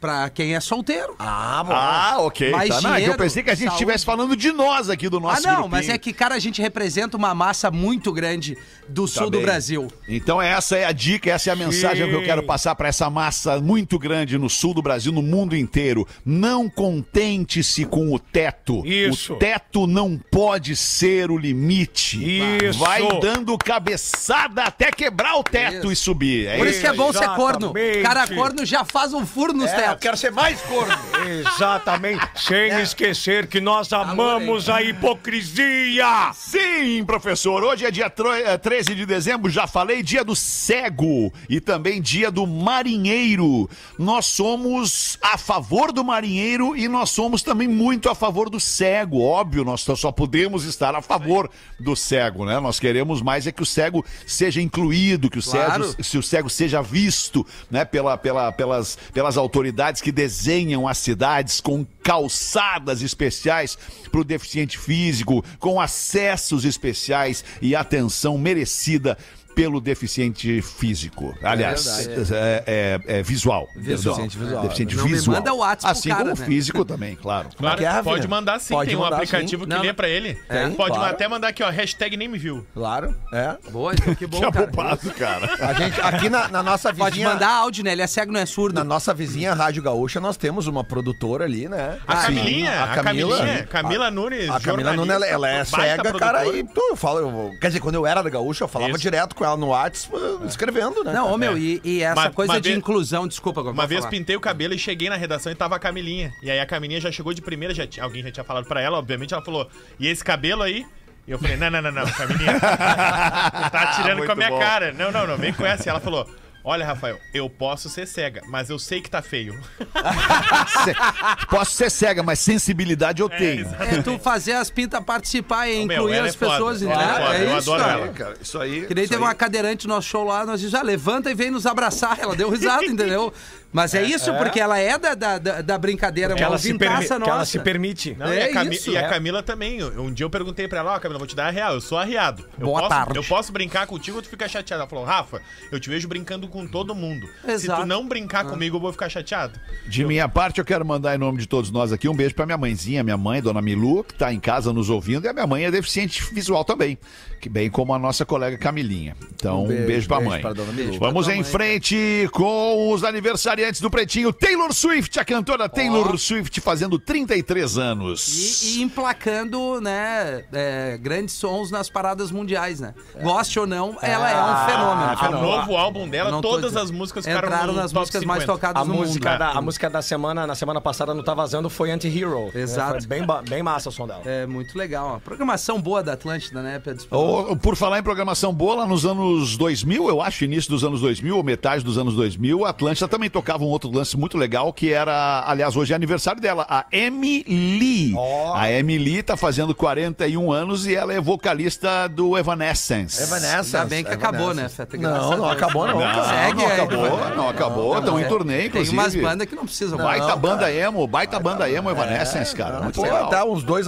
Pra 0.05 0.29
quem 0.29 0.55
é 0.55 0.61
solteiro. 0.61 1.15
Ah, 1.19 1.65
bom. 1.67 1.73
Ah, 1.75 2.17
ok. 2.19 2.51
Mais 2.51 2.69
tá. 2.69 2.81
Não, 2.83 2.91
é 2.91 2.93
que 2.93 2.97
eu 2.97 3.05
dinheiro, 3.07 3.19
pensei 3.19 3.43
que 3.43 3.49
a 3.51 3.55
gente 3.55 3.73
estivesse 3.73 4.05
falando 4.05 4.37
de 4.37 4.53
nós 4.53 4.91
aqui 4.91 5.09
do 5.09 5.17
Ah, 5.17 5.21
nosso 5.21 5.43
não, 5.47 5.53
grupinho. 5.55 5.71
mas 5.71 5.89
é 5.89 5.97
que, 5.97 6.13
cara, 6.13 6.35
a 6.35 6.39
gente 6.39 6.61
representa 6.61 7.17
uma 7.17 7.35
massa 7.35 7.71
muito 7.71 8.13
grande 8.13 8.55
do 8.87 9.09
sul 9.09 9.31
do 9.31 9.39
bem. 9.39 9.47
Brasil. 9.47 9.89
Então 10.07 10.43
essa 10.43 10.77
é 10.77 10.85
a 10.85 10.93
dica, 10.93 11.31
essa 11.31 11.49
é 11.49 11.53
a 11.55 11.57
mensagem 11.57 12.07
que 12.07 12.15
eu 12.15 12.23
quero 12.23 12.43
passar 12.43 12.75
para 12.75 12.87
essa 12.89 13.09
massa 13.09 13.59
muito 13.63 13.99
grande 13.99 14.37
no 14.37 14.51
sul 14.51 14.75
do 14.75 14.83
Brasil, 14.83 15.11
no 15.11 15.23
mundo 15.23 15.57
inteiro. 15.57 16.07
Não 16.23 16.69
contente-se 16.69 17.87
com 17.87 18.15
o 18.15 18.19
teto. 18.19 18.85
Isso. 18.85 19.33
O 19.33 19.37
teto 19.37 19.87
não 19.87 20.21
pode 20.31 20.77
ser 20.77 21.31
o 21.31 21.39
limite. 21.39 22.19
Isso. 22.63 22.79
Vai 22.79 23.09
dando 23.21 23.57
cabeçada 23.57 24.65
até 24.65 24.91
quebrar 24.93 25.37
o 25.37 25.43
teto 25.43 25.85
Isso. 25.85 25.93
e 25.93 25.97
subir. 25.97 26.47
É 26.47 26.59
Por 26.59 26.67
isso. 26.67 26.73
isso 26.77 26.81
que 26.83 26.87
é 26.89 26.93
bom 26.93 27.11
ser 27.11 27.29
corno. 27.31 27.73
Exatamente. 27.75 28.03
Cara, 28.03 28.29
corno 28.29 28.67
já 28.67 28.85
faz 28.85 29.15
um 29.15 29.25
furo 29.25 29.53
nos 29.55 29.71
É, 29.71 29.77
tetos. 29.77 29.94
Quero 30.01 30.17
ser 30.17 30.31
mais 30.33 30.61
corno. 30.63 30.95
Exatamente. 31.27 32.25
Sem 32.37 32.71
esquecer 32.81 33.47
que 33.47 33.61
nós 33.61 33.93
amamos 33.93 34.69
a 34.69 34.83
hipocrisia. 34.83 36.33
Sim, 36.35 37.05
professor. 37.05 37.63
Hoje 37.65 37.85
é 37.87 37.91
dia 37.91 38.09
tro- 38.11 38.33
eh, 38.33 38.57
13 38.59 38.95
de 38.95 39.07
dezembro, 39.07 39.51
já 39.51 39.67
falei, 39.67 40.03
dia 40.03 40.25
do 40.25 40.35
cego 40.37 41.33
e 41.49 41.61
também 41.61 42.01
dia 42.01 42.31
do 42.31 42.47
marinheiro. 42.47 43.69
Nós 43.99 44.27
somos 44.27 45.19
a 45.23 45.37
favor 45.39 45.93
do 45.93 46.05
marinheiro 46.05 46.77
e 46.77 46.89
nós 46.89 47.11
somos 47.11 47.43
também 47.43 47.69
muito 47.69 48.09
a 48.09 48.15
favor 48.15 48.49
do 48.51 48.61
cego. 48.61 49.21
Óbvio, 49.23 49.65
nós 49.65 49.83
só 49.97 50.13
podemos 50.13 50.65
estar 50.65 50.95
a 50.95 51.03
favor 51.03 51.51
do 51.79 51.95
cego, 51.97 52.45
né? 52.45 52.59
Nós 52.61 52.79
queremos 52.81 53.23
mais 53.23 53.47
é 53.47 53.53
que 53.53 53.63
o 53.63 53.67
cego 53.67 54.05
seja 54.27 54.61
incluído, 54.61 55.31
que 55.31 55.39
o, 55.39 55.43
Claro. 55.43 55.85
cego, 55.91 56.03
se 56.05 56.19
o 56.19 56.23
cego 56.23 56.51
seja 56.51 56.83
visto, 56.83 57.47
né, 57.71 57.85
pela, 57.85 58.17
pela, 58.17 58.51
pelas, 58.53 58.97
pelas 59.13 59.37
autoridades 59.37 59.74
que 60.01 60.13
desenham 60.13 60.87
as 60.87 60.99
cidades 60.99 61.61
com 61.61 61.85
calçadas 62.03 63.03
especiais 63.03 63.77
para 64.11 64.21
o 64.21 64.25
deficiente 64.25 64.79
físico, 64.79 65.45
com 65.59 65.81
acessos 65.81 66.65
especiais 66.65 67.45
e 67.61 67.75
atenção 67.75 68.39
merecida 68.39 69.19
pelo 69.55 69.81
deficiente 69.81 70.61
físico. 70.63 71.35
Aliás, 71.43 72.09
é, 72.31 72.65
é- 72.67 73.01
é 73.19 73.23
visual. 73.23 73.69
Visual. 73.77 74.17
Deficiente 74.17 74.39
visual. 74.39 74.63
Deficiente 74.63 74.97
Não 74.97 75.05
me 75.05 75.11
visual. 75.13 75.37
manda 75.37 75.53
o 75.55 75.59
WhatsApp 75.59 75.93
Assim 75.93 76.09
cara, 76.09 76.21
como 76.25 76.37
né? 76.37 76.43
o 76.43 76.47
físico 76.47 76.85
também, 76.85 77.15
claro. 77.17 77.49
Claro, 77.57 77.79
que 77.79 77.85
é, 77.85 77.93
pode 78.03 78.09
Rafinha? 78.09 78.29
mandar 78.29 78.61
sim, 78.61 78.75
Pode 78.75 78.89
tem 78.89 78.97
um 78.99 79.01
mandar, 79.01 79.17
aplicativo 79.17 79.65
sim. 79.65 79.69
que 79.71 79.75
Não, 79.77 79.83
lê 79.83 79.93
pra 79.93 80.09
ele. 80.09 80.39
É? 80.49 80.69
Pode 80.71 80.95
Claro. 80.97 81.11
até 81.13 81.29
mandar 81.29 81.49
aqui, 81.49 81.63
ó, 81.63 81.71
hashtag 81.71 82.17
nem 82.17 82.29
me 82.29 82.39
viu. 82.39 82.67
Claro, 82.75 83.15
é. 83.33 83.57
Boa, 83.71 83.93
então 83.95 84.15
que 84.15 84.27
bom, 84.27 84.41
Que 84.45 84.51
cara. 84.51 84.65
abobado, 84.65 85.11
cara. 85.13 85.55
A 85.67 85.73
gente, 85.75 86.01
aqui 86.01 86.29
na, 86.29 86.49
na 86.49 86.63
nossa 86.63 86.91
vizinha... 86.93 87.11
Pode 87.11 87.25
mandar 87.25 87.51
áudio, 87.51 87.85
né? 87.85 87.93
Ele 87.93 88.03
é 88.03 88.07
cego, 88.07 88.33
não 88.33 88.41
é 88.41 88.47
surdo. 88.47 88.75
Na 88.75 88.85
nossa 88.85 89.15
vizinha 89.15 89.55
Rádio 89.55 89.83
Gaúcha, 89.83 90.21
nós 90.21 90.37
temos 90.37 90.67
uma 90.67 90.83
produtora 90.85 91.45
ali, 91.45 91.69
né? 91.69 91.99
A 92.07 92.17
Sim, 92.17 92.27
Camilinha, 92.35 92.85
a 92.85 92.89
Camilinha, 92.89 93.67
Camila 93.67 94.11
Nunes, 94.11 94.51
A 94.51 94.61
Camila 94.61 94.93
Nunes, 94.95 95.15
ela, 95.15 95.27
ela 95.27 95.49
é 95.51 95.65
cega, 95.65 96.13
cara, 96.15 96.47
e 96.47 96.65
tu, 96.65 96.81
eu 96.91 96.97
falo, 96.97 97.19
eu- 97.21 97.59
quer 97.61 97.69
dizer, 97.69 97.81
quando 97.81 97.95
eu 97.97 98.07
era 98.07 98.23
da 98.23 98.31
Gaúcha, 98.31 98.65
eu 98.65 98.69
falava 98.69 98.97
direto 98.99 99.35
com 99.35 99.44
ela 99.45 99.57
no 99.57 99.69
WhatsApp, 99.69 100.17
escrevendo, 100.47 101.05
né? 101.05 101.13
Não, 101.13 101.33
ô 101.33 101.39
meu, 101.39 101.53
É. 101.55 101.59
e, 101.59 101.81
e 101.85 102.03
essa 102.03 102.21
Uma- 102.23 102.31
coisa 102.31 102.53
uma 102.55 102.61
de 102.61 102.69
vez- 102.69 102.79
inclusão, 102.79 103.29
desculpa, 103.29 103.61
Uma 103.63 103.87
vez 103.87 104.05
pintei 104.07 104.35
o 104.37 104.41
cabelo 104.41 104.75
e 104.75 104.79
cheguei 104.79 105.09
na 105.09 105.17
redação 105.17 105.51
e 105.53 105.55
tava 105.55 105.77
a 105.77 105.79
Camilinha. 105.79 106.33
E 106.43 106.51
aí 106.51 106.59
a 106.61 106.67
Camilinha 106.67 107.01
já 107.01 107.13
chegou 107.13 107.33
de 107.35 107.41
primeira, 107.43 107.75
já 107.75 107.87
tinha- 107.87 108.03
alguém 108.05 108.23
já 108.23 108.31
tinha 108.31 108.45
falado 108.45 108.67
pra 108.67 108.81
ela, 108.81 108.99
obviamente, 108.99 109.33
ela 109.35 109.45
falou, 109.45 109.69
e 109.99 110.07
esse 110.09 110.25
cabelo 110.25 110.63
aí? 110.63 110.87
E 111.27 111.31
eu 111.31 111.39
falei, 111.39 111.57
não, 111.57 111.71
não, 111.71 111.81
não, 111.81 111.91
não, 111.93 112.07
Camilinha, 112.07 112.55
tu 112.55 112.61
tá 113.71 113.93
tirando 113.97 114.19
Muito 114.19 114.27
com 114.27 114.33
a 114.33 114.37
minha 114.37 114.51
bom. 114.51 114.59
cara. 114.59 114.93
Não, 114.93 115.11
não, 115.11 115.27
não, 115.27 115.37
vem 115.39 115.53
com 115.55 115.65
essa. 115.65 115.89
E 115.89 115.91
ela 115.91 116.01
falou, 116.01 116.29
olha, 116.65 116.85
Rafael, 116.85 117.21
eu 117.33 117.49
posso 117.49 117.89
ser 117.89 118.07
cega, 118.07 118.43
mas 118.49 118.71
eu 118.71 118.79
sei 118.79 119.01
que 119.01 119.11
tá 119.11 119.21
feio. 119.23 119.55
Posso 121.49 121.73
ser 121.73 121.91
cega, 121.91 122.23
mas 122.23 122.39
sensibilidade 122.39 123.21
eu 123.23 123.29
tenho. 123.29 123.61
exato. 123.61 123.83
É 123.83 124.03
tu 124.03 124.19
fazer 124.19 124.53
as 124.53 124.71
pintas 124.71 125.03
participar 125.05 125.69
e 125.69 125.85
meu, 125.87 125.97
incluir 125.99 126.17
ela 126.17 126.29
as 126.29 126.35
é 126.35 126.39
foda. 126.39 126.51
pessoas, 126.53 126.83
entendeu? 126.83 127.01
é 127.01 127.15
foda, 127.15 127.39
eu 127.39 127.59
isso, 127.59 127.73
adoro 127.73 127.83
cara. 127.83 127.93
ela. 127.93 128.13
Cara, 128.13 128.35
isso 128.41 128.59
aí. 128.59 128.87
Que 128.87 128.95
nem 128.95 129.05
teve 129.05 129.17
aí. 129.17 129.21
uma 129.23 129.35
cadeirante 129.35 129.87
no 129.87 129.95
nosso 129.95 130.09
show 130.09 130.25
lá, 130.25 130.45
nós 130.45 130.61
dizemos, 130.61 130.81
ah, 130.81 130.83
levanta 130.83 131.31
e 131.31 131.35
vem 131.35 131.51
nos 131.51 131.67
abraçar. 131.67 132.19
Ela 132.19 132.35
deu 132.35 132.49
risada, 132.51 132.85
entendeu? 132.87 133.33
Mas 133.75 133.93
é 133.93 134.03
isso, 134.05 134.33
porque 134.35 134.61
ela 134.61 134.79
é 134.79 134.97
da, 134.97 135.15
da, 135.15 135.39
da, 135.61 135.77
brincadeira, 135.77 136.33
Que 136.35 136.41
uma 136.43 136.47
ela, 136.47 136.59
se 136.59 136.73
que 136.79 136.85
ela 136.85 137.19
nossa. 137.19 137.45
se 137.45 137.59
permite. 137.59 138.15
Não, 138.17 138.29
É 138.29 138.47
e, 138.47 138.51
a 138.51 138.53
Cami- 138.53 138.77
isso, 138.77 138.91
e 138.93 138.97
a 138.97 139.03
é. 139.03 139.09
Camila 139.09 139.43
também. 139.43 139.83
Um 139.83 140.13
dia 140.13 140.25
eu 140.25 140.31
perguntei 140.31 140.69
pra 140.69 140.79
ela, 140.79 140.95
ó, 140.95 140.99
Camila, 141.01 141.19
vou 141.19 141.27
te 141.27 141.35
dar 141.35 141.49
a 141.49 141.51
real, 141.51 141.75
eu 141.75 141.81
sou 141.81 141.99
arriado. 141.99 142.45
Eu 142.59 142.67
Boa 142.67 142.79
posso, 142.83 142.89
tarde. 142.91 143.19
Eu 143.19 143.25
posso 143.25 143.53
brincar 143.53 143.87
contigo 143.89 144.19
ou 144.19 144.23
tu 144.23 144.29
fica 144.29 144.47
chateado? 144.49 144.83
Ela 144.83 144.89
falou, 144.89 145.05
Rafa, 145.05 145.43
eu 145.73 145.81
te 145.81 145.91
vejo 145.91 146.07
brincando 146.07 146.47
com 146.47 146.65
todo 146.69 146.95
mundo. 146.95 147.29
Se 147.45 147.51
Exato. 147.51 147.81
tu 147.83 147.87
não 147.87 148.07
brincar 148.07 148.45
comigo, 148.45 148.77
eu 148.77 148.81
vou 148.81 148.93
ficar 148.93 149.09
chateado. 149.09 149.59
De 149.89 150.05
minha 150.05 150.29
parte, 150.29 150.59
eu 150.61 150.65
quero 150.65 150.85
mandar 150.87 151.13
em 151.17 151.19
nome 151.19 151.39
de 151.39 151.49
todos 151.49 151.73
nós 151.73 151.93
aqui 151.93 152.09
um 152.09 152.15
beijo 152.15 152.35
pra 152.35 152.47
minha 152.47 152.57
mãezinha, 152.59 153.03
minha 153.03 153.17
mãe, 153.19 153.43
dona 153.43 153.61
Milu, 153.61 154.05
que 154.05 154.15
tá 154.15 154.33
em 154.33 154.39
casa 154.39 154.73
nos 154.73 154.89
ouvindo, 154.89 155.25
e 155.25 155.29
a 155.29 155.33
minha 155.33 155.47
mãe 155.49 155.65
é 155.65 155.71
deficiente 155.73 156.23
visual 156.33 156.65
também, 156.65 156.97
que 157.41 157.49
bem 157.49 157.69
como 157.69 157.93
a 157.93 157.99
nossa 157.99 158.25
colega 158.25 158.57
Camilinha. 158.57 159.17
Então, 159.35 159.65
um 159.65 159.67
beijo, 159.67 159.87
beijo, 159.87 160.07
pra 160.09 160.19
beijo 160.19 160.31
mãe. 160.31 160.41
pra 160.41 160.53
dona 160.53 160.73
Milu. 160.73 160.97
Vamos 161.01 161.27
Pra 161.27 161.35
em 161.35 161.41
mãe. 161.43 161.51
frente 161.51 162.29
com 162.33 162.93
os 162.93 163.03
aniversariantes 163.03 163.64
do 163.73 163.91
Pretinho. 163.91 164.33
Taylor 164.33 164.73
Swift, 164.73 165.19
a 165.19 165.25
cantora 165.25 165.69
Taylor 165.69 166.17
Swift, 166.19 166.61
fazendo 166.61 166.99
33 166.99 167.79
anos. 167.79 168.63
E, 168.63 168.79
e 168.79 168.83
emplacando, 168.83 169.81
né, 169.81 170.45
é, 170.53 170.99
grandes 171.01 171.35
sons 171.35 171.71
nas 171.71 171.89
paradas 171.89 172.31
mundiais, 172.31 172.81
né? 172.81 172.95
Goste 173.23 173.59
ou 173.59 173.67
não, 173.67 173.97
ela 174.03 174.31
é 174.31 174.43
um 174.43 174.67
fenômeno. 174.67 175.39
O 175.39 175.43
novo 175.43 175.77
álbum 175.77 176.09
dela, 176.09 176.31
Não 176.31 176.41
todas 176.41 176.77
as 176.77 176.91
músicas 176.91 177.25
ficaram 177.25 177.47
Entraram 177.49 177.73
no 177.73 177.79
nas 177.81 177.93
top 177.93 178.01
músicas 178.01 178.25
mais 178.25 178.41
50. 178.43 178.53
tocadas 178.53 178.83
A 178.83 178.85
no 178.85 178.95
música, 178.95 179.31
mundo. 179.31 179.39
da, 179.39 179.51
a 179.51 179.61
música 179.61 179.91
da 179.91 180.03
semana, 180.03 180.47
na 180.47 180.55
semana 180.55 180.81
passada, 180.81 181.15
não 181.15 181.23
tá 181.23 181.35
vazando, 181.35 181.71
foi 181.71 181.91
Anti-Hero. 181.91 182.51
Exato. 182.55 182.99
Foi 183.01 183.07
bem, 183.07 183.27
bem 183.49 183.63
massa 183.63 183.89
o 183.89 183.93
som 183.93 184.07
dela. 184.07 184.23
É 184.25 184.47
muito 184.47 184.77
legal. 184.77 185.21
Programação 185.25 185.81
boa 185.81 186.03
da 186.03 186.15
Atlântida, 186.15 186.63
né, 186.63 186.81
Pedro? 186.83 187.07
Ô, 187.11 187.57
por 187.57 187.77
falar 187.77 187.99
em 187.99 188.03
programação 188.03 188.53
boa, 188.53 188.77
lá 188.77 188.87
nos 188.87 189.05
anos 189.07 189.57
2000, 189.57 190.09
eu 190.09 190.21
acho, 190.21 190.45
início 190.45 190.71
dos 190.71 190.83
anos 190.85 191.01
2000, 191.01 191.37
ou 191.37 191.43
metade 191.43 191.85
dos 191.85 191.99
anos 191.99 192.15
2000, 192.15 192.65
a 192.65 192.71
Atlântida 192.71 193.07
também 193.09 193.31
tocava 193.31 193.54
um 193.63 193.67
outro 193.69 193.91
lance 193.91 194.17
muito 194.17 194.37
legal, 194.37 194.73
que 194.73 194.93
era, 194.93 195.45
aliás, 195.47 195.77
hoje 195.77 195.93
é 195.93 195.97
aniversário 195.97 196.41
dela, 196.41 196.67
a 196.69 196.85
Emily. 196.91 198.15
A 198.55 198.71
Emily 198.71 199.23
tá 199.23 199.37
fazendo 199.37 199.75
41 199.75 200.51
anos 200.53 200.87
e 200.87 200.95
ela 200.95 201.13
é 201.13 201.21
vocalista 201.21 202.09
do 202.09 202.37
Evanescence. 202.39 203.23
Evanescence. 203.23 203.77
Ainda 203.77 203.89
bem 203.89 204.05
que 204.05 204.11
acabou, 204.11 204.55
né. 204.55 204.69
Feta? 204.69 204.97
Não, 204.97 205.37
não 205.37 205.49
acabou 205.51 205.87
não, 205.87 205.99
cara. 205.99 206.25
Segue 206.25 206.63
não 206.63 206.67
acabou, 206.67 207.17
vai. 207.19 207.37
não 207.37 207.49
acabou, 207.49 207.99
estão 207.99 208.21
em 208.21 208.25
turnê, 208.29 208.57
Tem 208.57 208.67
inclusive. 208.67 208.97
umas 208.97 209.15
bandas 209.15 209.47
que 209.49 209.55
não 209.55 209.65
precisam. 209.65 209.99
mais. 209.99 210.15
Baita 210.21 210.35
Não, 210.35 210.39
banda 210.41 210.73
emo, 210.73 211.07
baita 211.07 211.41
banda 211.41 211.69
emo 211.71 211.91
Evanescence, 211.91 212.55
cara. 212.55 212.81
Muito 212.81 212.97
Pô, 212.97 213.03
legal. 213.03 213.27
até 213.27 213.45
uns 213.45 213.63
dois, 213.63 213.87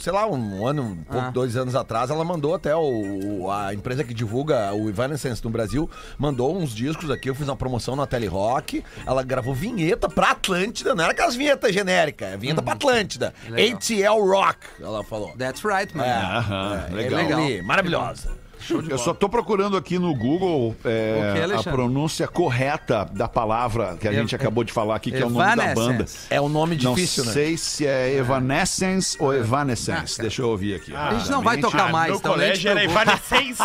sei 0.00 0.12
lá, 0.12 0.26
um 0.26 0.66
ano, 0.66 0.82
um 0.82 0.96
pouco, 1.04 1.26
Ah. 1.28 1.30
dois 1.30 1.56
anos 1.56 1.74
atrás, 1.74 2.10
ela 2.10 2.24
mandou 2.24 2.54
até 2.54 2.74
o- 2.74 3.50
a 3.50 3.72
empresa 3.74 4.04
que 4.04 4.14
divulga 4.14 4.72
o 4.74 4.88
Evanescence 4.88 5.42
no 5.44 5.50
Brasil, 5.50 5.88
mandou 6.18 6.56
uns 6.56 6.74
discos 6.74 7.10
aqui, 7.10 7.28
eu 7.30 7.34
fiz 7.34 7.46
uma 7.48 7.56
promoção 7.56 7.94
na 7.96 8.06
Tele 8.06 8.26
Rock, 8.26 8.82
ela 9.06 9.22
gravou 9.22 9.54
vinheta 9.54 10.08
pra 10.08 10.32
Atlântida, 10.32 10.94
não 10.94 11.04
era 11.04 11.12
aquelas 11.12 11.36
vinhetas 11.36 11.72
genéricas, 11.72 12.32
é 12.32 12.36
vinheta 12.36 12.60
pra 12.60 12.72
Atlântida. 12.72 13.32
Legal. 13.48 13.78
ATL 13.78 14.26
Rock, 14.28 14.58
ela 14.80 15.04
falou. 15.04 15.32
That's 15.38 15.62
right, 15.64 15.96
man. 15.96 16.04
É, 16.04 16.12
Aham, 16.16 16.86
é, 16.90 16.94
legal. 16.94 17.20
Emily, 17.20 17.62
maravilhosa. 17.62 18.30
Eu 18.88 18.98
só 18.98 19.12
tô 19.14 19.28
procurando 19.28 19.76
aqui 19.76 19.98
no 19.98 20.14
Google 20.14 20.74
é, 20.84 21.46
que, 21.46 21.68
a 21.68 21.72
pronúncia 21.72 22.26
correta 22.26 23.08
da 23.12 23.28
palavra 23.28 23.96
que 24.00 24.08
a 24.08 24.12
gente 24.12 24.34
acabou 24.34 24.64
de 24.64 24.72
falar 24.72 24.96
aqui, 24.96 25.10
que 25.10 25.18
é 25.22 25.26
o 25.26 25.30
nome 25.30 25.56
da 25.56 25.74
banda. 25.74 25.92
Evanescence. 25.94 26.26
É 26.30 26.40
um 26.40 26.48
nome 26.48 26.76
difícil, 26.76 27.24
não 27.24 27.28
né? 27.28 27.34
sei 27.34 27.56
se 27.56 27.86
é 27.86 28.14
Evanescence 28.14 29.16
ou 29.20 29.34
Evanescence. 29.34 30.16
Ah. 30.18 30.22
Deixa 30.22 30.42
eu 30.42 30.48
ouvir 30.48 30.74
aqui. 30.74 30.94
A 30.94 31.14
gente 31.14 31.30
não 31.30 31.42
vai 31.42 31.58
tocar 31.58 31.88
Ah, 31.88 31.92
mais, 31.92 32.12
no 32.12 32.18
então 32.18 32.32
colégio 32.32 32.70
era. 32.70 32.82
Evanescence. 32.84 33.62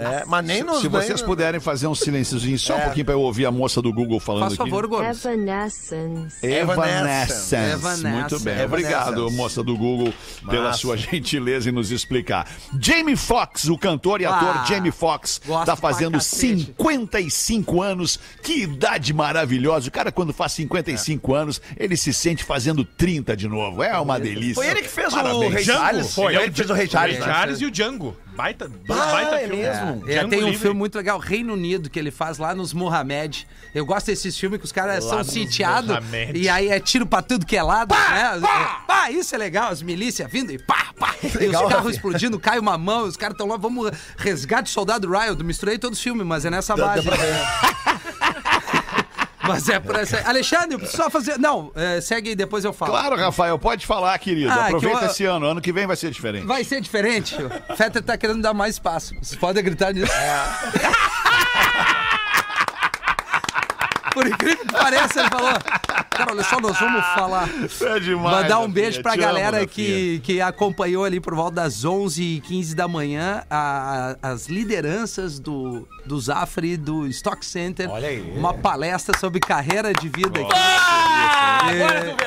É, 0.00 0.24
mas 0.26 0.44
nem 0.44 0.62
nos... 0.62 0.80
Se 0.80 0.88
vocês 0.88 1.22
puderem 1.22 1.60
fazer 1.60 1.86
um 1.86 1.94
silênciozinho 1.94 2.58
só 2.58 2.74
um 2.74 2.78
É. 2.78 2.84
pouquinho 2.84 3.04
pra 3.04 3.14
eu 3.14 3.20
ouvir 3.20 3.46
a 3.46 3.50
moça 3.50 3.80
do 3.82 3.92
Google 3.92 4.18
falando 4.20 4.42
Faz 4.44 4.54
aqui. 4.54 4.70
favor, 4.70 4.86
Gomes. 4.86 5.24
Evanescence. 5.24 6.46
Evanescence. 6.46 7.54
Evanescence. 7.54 8.06
Muito 8.06 8.40
bem. 8.40 8.54
Evanescence. 8.54 8.64
Obrigado, 8.64 9.30
moça 9.32 9.62
do 9.62 9.76
Google, 9.76 10.12
pela 10.48 10.68
Massa. 10.68 10.78
sua 10.78 10.96
gentileza 10.96 11.68
em 11.68 11.72
nos 11.72 11.90
explicar. 11.90 12.48
Jamie 12.80 13.16
Foxx, 13.16 13.68
o 13.68 13.78
cantor 13.78 14.15
e 14.20 14.26
ator 14.26 14.56
Ah, 14.56 14.64
Jamie 14.68 14.90
Foxx, 14.90 15.40
tá 15.46 15.64
pra 15.64 15.76
fazendo 15.76 16.12
cacete. 16.14 16.66
55 16.66 17.82
anos. 17.82 18.18
Que 18.42 18.62
idade 18.62 19.12
maravilhosa. 19.12 19.88
O 19.88 19.92
cara, 19.92 20.10
quando 20.12 20.32
faz 20.32 20.52
55 20.52 21.34
anos, 21.34 21.60
ele 21.76 21.96
se 21.96 22.12
sente 22.12 22.44
fazendo 22.44 22.84
30 22.84 23.36
de 23.36 23.48
novo. 23.48 23.82
É 23.82 23.98
uma 23.98 24.18
delícia. 24.18 24.54
Foi 24.54 24.66
ele 24.68 24.82
que 24.82 24.88
fez 24.88 25.12
o 25.12 25.16
Parabéns. 25.16 25.54
Rei 25.54 25.64
Django. 25.64 25.78
Charles? 25.80 26.14
Foi, 26.14 26.34
ele 26.36 26.50
que 26.50 26.56
fez 26.56 26.70
o 26.70 26.74
Rei 26.74 26.86
Charles, 26.88 27.18
né? 27.18 27.24
Charles 27.24 27.60
e 27.60 27.64
o 27.66 27.70
Django. 27.70 28.16
Baita, 28.36 28.68
dois 28.68 29.00
Ah, 29.00 29.06
baita 29.12 29.36
é 29.36 29.48
filmes. 29.48 29.58
mesmo? 29.58 30.04
É, 30.08 30.12
Django 30.14 30.28
tem 30.30 30.42
um 30.42 30.46
Livre. 30.46 30.60
filme 30.60 30.78
muito 30.78 30.94
legal, 30.96 31.18
Reino 31.18 31.54
Unido, 31.54 31.88
que 31.88 31.98
ele 31.98 32.10
faz 32.10 32.38
lá 32.38 32.54
nos 32.54 32.72
Mohamed. 32.72 33.46
Eu 33.74 33.84
gosto 33.86 34.06
desses 34.06 34.38
filmes 34.38 34.58
que 34.58 34.64
os 34.66 34.72
caras 34.72 35.02
são 35.04 35.22
sitiados 35.24 35.96
e 36.34 36.48
aí 36.48 36.68
é 36.68 36.78
tiro 36.78 37.06
pra 37.06 37.22
tudo 37.22 37.46
que 37.46 37.56
é 37.56 37.62
lado, 37.62 37.94
né? 37.94 38.38
Pá! 38.40 38.84
pá, 38.86 39.10
isso 39.10 39.34
é 39.34 39.38
legal, 39.38 39.70
as 39.70 39.82
milícias 39.82 40.30
vindo 40.30 40.52
e 40.52 40.58
pá, 40.58 40.86
pá. 40.98 41.14
E 41.40 41.46
os 41.48 41.68
carros 41.68 41.94
explodindo, 41.94 42.38
cai 42.38 42.58
uma 42.58 42.76
mão, 42.78 43.04
os 43.04 43.16
caras 43.16 43.34
estão 43.34 43.46
lá, 43.48 43.56
vamos 43.56 43.90
resgate 44.16 44.68
soldado 44.70 45.08
Ryan. 45.10 45.34
Misturei 45.42 45.78
todos 45.78 45.98
os 45.98 46.02
filmes, 46.04 46.26
mas 46.26 46.44
é 46.44 46.50
nessa 46.50 46.76
base. 46.76 47.06
Mas 49.46 49.68
é 49.68 49.78
por 49.80 49.94
essa. 49.96 50.20
Alexandre, 50.28 50.86
só 50.86 51.08
fazer. 51.10 51.38
Não, 51.38 51.70
é, 51.74 52.00
segue 52.00 52.30
aí, 52.30 52.36
depois 52.36 52.64
eu 52.64 52.72
falo. 52.72 52.92
Claro, 52.92 53.16
Rafael, 53.16 53.58
pode 53.58 53.86
falar, 53.86 54.18
querido. 54.18 54.50
Ah, 54.50 54.66
Aproveita 54.66 54.98
que 54.98 55.04
eu- 55.04 55.10
esse 55.10 55.24
ano. 55.24 55.46
Ano 55.46 55.60
que 55.60 55.72
vem 55.72 55.86
vai 55.86 55.96
ser 55.96 56.10
diferente. 56.10 56.46
Vai 56.46 56.64
ser 56.64 56.80
diferente. 56.80 57.36
O 57.68 57.76
Fetter 57.76 58.02
tá 58.02 58.16
querendo 58.16 58.42
dar 58.42 58.54
mais 58.54 58.74
espaço. 58.76 59.14
Vocês 59.20 59.38
podem 59.38 59.62
gritar 59.62 59.92
nisso. 59.92 60.12
Por 64.16 64.26
incrível 64.26 64.64
que 64.64 64.72
pareça, 64.72 65.20
ele 65.20 65.28
falou. 65.28 65.50
Cara, 66.10 66.32
olha 66.32 66.42
só, 66.44 66.58
nós 66.58 66.78
vamos 66.80 67.04
falar. 67.14 67.48
É 67.82 68.00
demais. 68.00 68.36
Mandar 68.42 68.60
um 68.60 68.68
beijo 68.70 69.02
pra 69.02 69.12
Te 69.12 69.18
amo, 69.18 69.26
galera 69.28 69.60
Rafinha. 69.60 69.66
que, 69.68 70.20
que 70.24 70.40
acompanhou 70.40 71.04
ali 71.04 71.20
por 71.20 71.34
volta 71.34 71.56
das 71.56 71.84
11h15 71.84 72.74
da 72.74 72.88
manhã 72.88 73.42
a- 73.50 74.16
as 74.22 74.46
lideranças 74.46 75.38
do, 75.38 75.86
do 76.06 76.18
Zafre 76.18 76.72
e 76.72 76.76
do 76.78 77.06
Stock 77.08 77.44
Center. 77.44 77.90
Olha 77.90 78.08
aí. 78.08 78.22
Uma 78.34 78.54
palestra 78.54 79.18
sobre 79.18 79.38
carreira 79.38 79.92
de 79.92 80.08
vida 80.08 80.40
aqui. 80.40 80.52
Ah, 80.54 81.66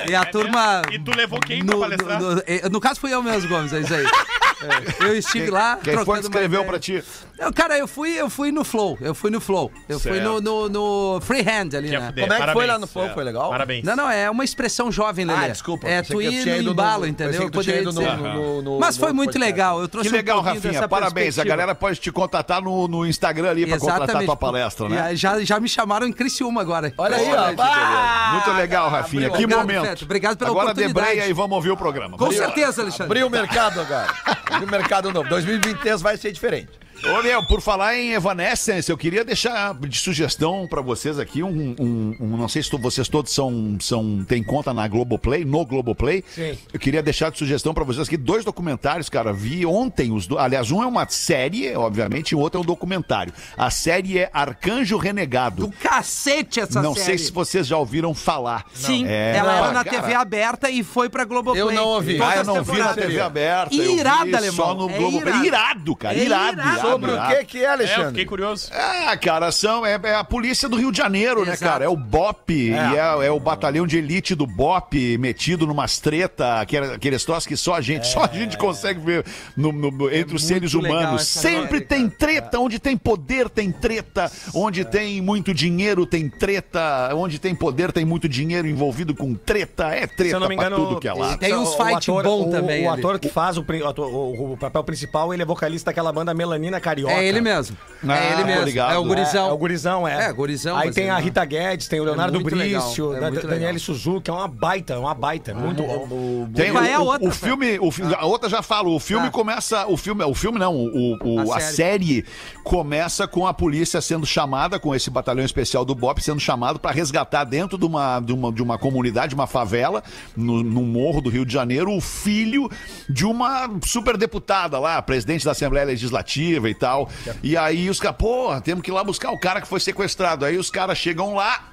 E, 0.07 0.11
e 0.11 0.15
a 0.15 0.25
turma. 0.25 0.83
E 0.91 0.99
tu 0.99 1.11
levou 1.15 1.39
quem 1.39 1.65
pra 1.65 1.73
no, 1.75 1.81
palestrar? 1.81 2.21
no, 2.21 2.35
no- 2.35 2.43
eh, 2.45 2.69
no 2.69 2.79
caso, 2.79 2.99
fui 2.99 3.11
eu 3.11 3.23
mesmo, 3.23 3.49
Gomes, 3.49 3.73
é 3.73 3.79
isso 3.79 3.93
aí. 3.95 4.05
É, 4.05 5.03
eu 5.09 5.15
estive 5.17 5.49
lá. 5.49 5.79
Quem 5.83 5.97
foi 6.05 6.19
que 6.19 6.25
escreveu 6.25 6.63
pra 6.65 6.77
ti? 6.79 7.03
Não, 7.39 7.53
cara, 7.53 7.77
eu 7.77 7.87
fui, 7.87 8.11
eu 8.19 8.29
fui 8.29 8.51
no 8.51 8.63
Flow. 8.63 8.97
Eu 8.99 9.15
fui 9.15 9.29
no 9.31 9.39
Flow. 9.39 9.71
Eu 9.87 9.99
fui 9.99 10.13
Certo. 10.15 10.41
no, 10.41 10.41
no, 10.41 10.69
no 11.15 11.21
Freehand 11.21 11.69
ali, 11.75 11.95
é 11.95 11.99
né? 11.99 12.13
Como 12.19 12.33
é 12.33 12.45
que 12.45 12.51
foi 12.53 12.67
lá 12.67 12.77
no 12.77 12.85
Flow? 12.85 13.09
Foi 13.13 13.23
legal? 13.23 13.49
Parabéns. 13.49 13.83
Não, 13.85 13.95
não, 13.95 14.09
é 14.09 14.29
uma 14.29 14.43
expressão 14.43 14.91
jovem, 14.91 15.25
Lelê. 15.25 15.45
Ah, 15.45 15.47
desculpa. 15.47 15.87
É 15.87 16.01
tu 16.01 16.21
eu 16.21 16.31
ir 16.31 16.61
no 16.63 16.71
embalo, 16.71 17.07
entendeu? 17.07 17.39
tinha 17.39 17.51
Poderia 17.51 17.83
dizer. 17.85 18.17
no- 18.17 18.33
no- 18.33 18.61
no- 18.61 18.79
Mas 18.79 18.97
foi 18.97 19.13
muito 19.13 19.31
podcast. 19.33 19.51
legal. 19.51 19.79
Eu 19.81 19.87
trouxe 19.87 20.09
Que 20.09 20.15
legal, 20.15 20.39
um 20.39 20.41
Rafinha. 20.41 20.87
Parabéns. 20.87 21.39
A 21.39 21.43
galera 21.43 21.73
pode 21.73 21.99
te 21.99 22.11
contatar 22.11 22.61
no, 22.61 22.87
no 22.87 23.05
Instagram 23.05 23.49
ali 23.51 23.65
pra 23.65 23.79
contratar 23.79 24.23
tua 24.23 24.35
palestra, 24.35 24.89
né? 24.89 25.13
E, 25.13 25.15
Já, 25.15 25.39
já 25.43 25.59
me 25.59 25.69
chamaram 25.69 26.07
em 26.07 26.11
Criciúma 26.13 26.61
agora. 26.61 26.93
Olha 26.97 27.15
aí, 27.15 27.31
ó. 27.33 27.53
Ah, 27.57 28.31
Muito 28.33 28.57
legal, 28.57 28.89
Rafinha. 28.89 29.29
Que 29.29 29.43
Obrigado, 29.43 29.59
momento. 29.59 30.03
Obrigado 30.03 30.37
pela 30.37 30.49
Agora 30.49 30.65
oportunidade. 30.71 31.05
debreia 31.07 31.29
e 31.29 31.33
vamos 31.33 31.55
ouvir 31.55 31.71
o 31.71 31.77
programa. 31.77 32.17
Com 32.17 32.31
certeza, 32.31 32.81
Alexandre. 32.81 33.05
Abriu 33.05 33.27
o 33.27 33.29
mercado 33.29 33.79
agora. 33.81 34.07
Abriu 34.51 34.67
o 34.67 34.71
mercado 34.71 35.11
novo. 35.13 35.29
2023 35.29 36.01
vai 36.01 36.17
ser 36.17 36.31
diferente. 36.31 36.69
Ô, 37.01 37.21
Léo, 37.21 37.43
por 37.45 37.61
falar 37.61 37.95
em 37.97 38.11
Evanescence, 38.11 38.91
eu 38.91 38.97
queria 38.97 39.23
deixar 39.23 39.73
de 39.73 39.97
sugestão 39.97 40.67
pra 40.69 40.81
vocês 40.81 41.17
aqui 41.17 41.41
um, 41.41 41.73
um- 41.79 42.15
um- 42.19 42.37
não 42.37 42.47
sei 42.49 42.61
se 42.61 42.69
vocês 42.77 43.07
todos 43.07 43.33
são, 43.33 43.77
são 43.79 44.23
têm 44.27 44.43
conta 44.43 44.73
na 44.73 44.87
Globoplay, 44.87 45.45
no 45.45 45.65
Globoplay. 45.65 46.23
Sim. 46.35 46.57
Eu 46.73 46.79
queria 46.79 47.01
deixar 47.01 47.31
de 47.31 47.37
sugestão 47.37 47.73
pra 47.73 47.83
vocês 47.85 48.05
aqui 48.07 48.17
dois 48.17 48.43
documentários, 48.43 49.09
cara. 49.09 49.31
Vi 49.31 49.65
ontem 49.65 50.11
os 50.11 50.27
dois. 50.27 50.43
Aliás, 50.43 50.71
um 50.71 50.83
é 50.83 50.85
uma 50.85 51.07
série, 51.09 51.73
obviamente, 51.75 52.31
e 52.31 52.35
o 52.35 52.39
outro 52.39 52.59
é 52.59 52.63
um 52.63 52.65
documentário. 52.65 53.33
A 53.57 53.69
série 53.71 54.19
é 54.19 54.29
Arcanjo 54.33 54.97
Renegado. 54.97 55.67
Do 55.67 55.71
cacete 55.71 56.59
essa 56.59 56.81
não 56.81 56.93
série. 56.93 57.05
sei 57.05 57.17
se 57.17 57.31
vocês 57.31 57.65
já 57.65 57.77
ouviram 57.77 58.13
falar. 58.13 58.65
Sim, 58.73 59.05
É, 59.07 59.35
ela 59.37 59.53
era 59.57 59.67
não, 59.67 59.73
na 59.73 59.83
cara, 59.85 60.01
TV 60.01 60.13
aberta 60.13 60.69
e 60.69 60.83
foi 60.83 61.09
pra 61.09 61.23
Globoplay. 61.23 61.61
Eu 61.61 61.71
não 61.71 61.85
ouvi. 61.87 62.21
Ah, 62.21 62.35
eu 62.37 62.43
não 62.43 62.61
vi 62.63 62.77
na. 62.77 62.93
TV 62.93 63.19
aberta. 63.21 63.73
eu 63.73 63.97
Irada, 63.97 64.25
vi 64.25 64.35
alemão. 64.35 64.55
Só 64.55 64.73
no 64.75 64.89
É 64.89 64.97
Globoplay. 64.97 65.33
irado. 65.45 65.45
Irado, 65.49 65.95
cara. 65.95 66.15
É 66.17 66.23
irado, 66.23 66.53
irado. 66.59 66.69
irado, 66.79 66.88
Sobre 66.91 67.11
o 67.11 67.27
que 67.27 67.45
que 67.45 67.57
é, 67.59 67.61
É, 67.61 67.65
eu 67.67 67.71
Alexandre? 67.71 68.07
fiquei 68.09 68.25
curioso. 68.25 68.69
Ah, 68.73 69.15
cara, 69.17 69.51
são, 69.51 69.85
é, 69.85 69.99
é 70.03 70.15
a 70.15 70.23
polícia 70.23 70.67
do 70.69 70.75
Rio 70.77 70.91
de 70.91 70.97
Janeiro, 70.97 71.45
né, 71.45 71.53
Exato. 71.53 71.71
cara? 71.71 71.85
É 71.85 71.89
o 71.89 71.95
BOP, 71.95 72.49
e 72.51 72.71
é, 72.73 73.27
é 73.27 73.31
o 73.31 73.39
batalhão 73.39 73.85
de 73.87 73.97
elite 73.97 74.35
do 74.35 74.45
BOP 74.47 75.17
metido 75.17 75.65
numas 75.67 75.99
treta, 75.99 76.59
aquele- 76.59 76.93
aqueles 76.93 77.23
troços 77.23 77.45
que 77.47 77.55
só 77.57 77.75
a 77.75 77.81
gente, 77.81 78.07
só 78.07 78.23
a 78.23 78.27
gente 78.27 78.57
consegue 78.57 78.99
ver 78.99 79.25
no- 79.55 79.71
no- 79.71 79.91
no- 79.91 80.13
entre 80.13 80.35
os 80.35 80.43
É 80.43 80.47
seres 80.47 80.73
humanos. 80.73 81.27
Sempre 81.27 81.81
tem 81.81 82.07
cara. 82.07 82.15
treta, 82.17 82.59
onde 82.59 82.79
tem 82.79 82.97
poder 82.97 83.49
tem 83.49 83.71
treta, 83.71 84.31
onde 84.53 84.83
tem 84.85 85.21
muito 85.21 85.53
dinheiro 85.53 86.05
tem 86.05 86.29
treta, 86.29 87.09
onde 87.13 87.39
tem 87.39 87.53
poder 87.55 87.91
tem 87.91 88.05
muito 88.05 88.27
dinheiro 88.27 88.67
envolvido 88.67 89.15
com 89.15 89.33
treta, 89.33 89.87
é 89.89 90.05
treta 90.07 90.23
Se 90.29 90.35
eu 90.35 90.39
não 90.39 90.47
me 90.49 90.55
pra 90.55 90.67
engano, 90.67 90.87
tudo 90.87 90.99
que 90.99 91.07
é 91.07 91.13
lá. 91.13 91.37
Tem 91.37 91.53
uns 91.55 91.69
o 91.69 91.77
fight 91.85 92.11
bom 92.11 92.47
o- 92.47 92.51
também 92.51 92.85
O 92.85 92.91
ali. 92.91 92.99
ator 92.99 93.19
que 93.19 93.29
faz 93.29 93.57
o, 93.57 93.61
o 93.61 94.01
o- 94.01 94.53
o 94.53 94.57
papel 94.57 94.83
principal, 94.83 95.33
ele 95.33 95.41
é 95.43 95.45
vocalista 95.45 95.91
daquela 95.91 96.11
banda 96.11 96.33
Melanina 96.33 96.78
Carioca. 96.79 97.13
É 97.13 97.25
ele 97.27 97.41
mesmo. 97.41 97.75
Ah, 98.07 98.17
é 98.17 98.31
ele 98.33 98.43
mesmo. 98.45 98.63
ligado. 98.63 98.93
É 98.93 98.97
o 98.97 99.03
gurizão. 99.03 99.45
É, 99.47 99.49
é 99.49 99.53
o 99.53 99.57
gurizão, 99.57 100.07
é. 100.07 100.25
É, 100.29 100.31
gurizão, 100.33 100.77
Aí 100.77 100.89
tem 100.89 101.09
a 101.09 101.15
não- 101.15 101.21
Rita 101.21 101.43
Guedes, 101.43 101.87
tem 101.89 101.99
o 101.99 102.05
Leonardo 102.05 102.39
muito 102.39 102.55
legal, 102.55 102.81
Brício, 102.81 103.13
é 103.13 103.19
da- 103.19 103.29
Daniele. 103.29 103.77
Suzuki, 103.77 104.29
é 104.29 104.33
uma 104.33 104.47
baita, 104.47 104.93
é 104.93 104.97
uma 104.97 105.13
baita, 105.13 105.53
muito 105.53 105.83
bom. 105.83 106.47
Tem 106.55 106.71
Qual 106.71 106.81
o, 106.81 106.87
é 106.87 106.93
a 106.93 107.01
o- 107.01 107.05
outra, 107.07 107.27
o 107.27 107.31
filme, 107.31 107.77
o 107.77 107.89
a 108.17 108.25
outra 108.25 108.47
já 108.49 108.61
falo, 108.61 108.95
o 108.95 108.99
filme 109.01 109.27
Ah. 109.27 109.31
começa, 109.31 109.85
o 109.87 109.97
filme, 109.97 110.23
o 110.23 110.33
filme 110.33 110.57
não, 110.57 110.73
o, 110.77 111.17
o- 111.21 111.51
A 111.51 111.57
a, 111.57 111.59
série. 111.59 112.23
começa 112.63 113.27
com 113.27 113.45
a 113.45 113.53
polícia 113.53 113.99
sendo 113.99 114.25
chamada, 114.25 114.79
com 114.79 114.95
esse 114.95 115.09
batalhão 115.09 115.43
especial 115.43 115.83
do 115.83 115.93
BOP 115.93 116.19
sendo 116.21 116.39
chamado 116.39 116.79
para 116.79 116.91
resgatar 116.91 117.43
dentro 117.43 117.77
de 117.77 117.85
uma, 117.85 118.21
de 118.21 118.31
uma, 118.31 118.49
de 118.53 118.63
uma 118.63 118.77
comunidade, 118.77 119.35
uma 119.35 119.47
favela, 119.47 120.01
no, 120.37 120.63
no 120.63 120.83
morro 120.83 121.19
do 121.19 121.29
Rio 121.29 121.45
de 121.45 121.51
Janeiro, 121.51 121.91
o 121.93 121.99
filho 121.99 122.69
de 123.09 123.25
uma 123.25 123.69
superdeputada 123.85 124.79
lá, 124.79 125.01
presidente 125.01 125.43
da 125.43 125.51
Assembleia 125.51 125.85
Legislativa 125.85 126.68
e 126.69 126.75
tal. 126.75 127.09
E 127.43 127.57
aí 127.57 127.89
os 127.89 127.99
caras, 127.99 128.17
porra, 128.17 128.61
temos 128.61 128.83
que 128.83 128.89
ir 128.91 128.93
lá 128.93 129.03
buscar 129.03 129.31
o 129.31 129.39
cara 129.39 129.59
que 129.61 129.67
foi 129.67 129.79
sequestrado. 129.79 130.45
Aí 130.45 130.57
os 130.57 130.69
caras 130.69 130.97
chegam 130.97 131.33
lá. 131.35 131.65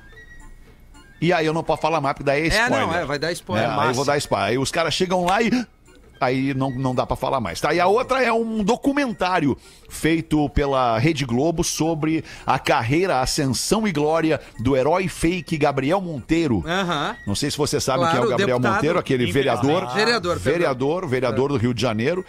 E 1.21 1.33
aí 1.33 1.47
eu 1.47 1.55
não 1.55 1.63
posso 1.65 1.81
falar 1.81 2.01
mais, 2.01 2.15
porque 2.15 2.25
daí 2.25 2.43
é 2.43 2.45
É, 2.45 2.49
spoiler. 2.49 2.87
não, 2.87 2.95
é, 2.95 3.05
vai 3.05 3.19
dar 3.19 3.33
spoiler. 3.33 3.69
É, 3.71 3.73
aí 3.81 3.89
eu 3.89 3.95
vou 3.95 4.05
dar 4.05 4.19
spoiler. 4.19 4.49
Aí 4.49 4.59
os 4.59 4.71
caras 4.71 4.93
chegam 4.95 5.25
lá 5.25 5.41
e. 5.43 5.51
Aí 6.19 6.55
não, 6.55 6.71
não 6.71 6.95
dá 6.95 7.05
pra 7.07 7.15
falar 7.15 7.41
mais, 7.41 7.61
tá? 7.61 7.75
E 7.75 7.81
a 7.81 7.87
outra 7.87 8.23
é 8.23 8.33
um 8.33 8.65
documentário 8.65 9.55
feito 9.87 10.49
pela 10.49 10.99
Rede 10.99 11.27
Globo 11.27 11.63
sobre 11.63 12.25
a 12.47 12.59
carreira, 12.59 13.21
ascensão 13.21 13.87
e 13.87 13.93
glória 13.93 14.41
do 14.61 14.75
herói 14.75 15.09
fake 15.09 15.59
Gabriel 15.59 16.01
Monteiro. 16.01 16.65
Aham. 16.67 17.15
Não 17.27 17.35
sei 17.35 17.51
se 17.51 17.59
você 17.59 17.79
sabe 17.79 17.99
Claro, 17.99 18.13
quem 18.15 18.23
é 18.23 18.27
o 18.27 18.31
Gabriel 18.31 18.59
deputado. 18.59 18.75
Monteiro, 18.77 18.99
aquele 18.99 19.31
vereador. 19.31 19.93
Vereador. 19.95 20.39
Vereador, 20.39 21.07
vereador 21.07 21.49
do 21.51 21.59
Rio 21.59 21.75
de 21.75 21.83
Janeiro. 21.83 22.25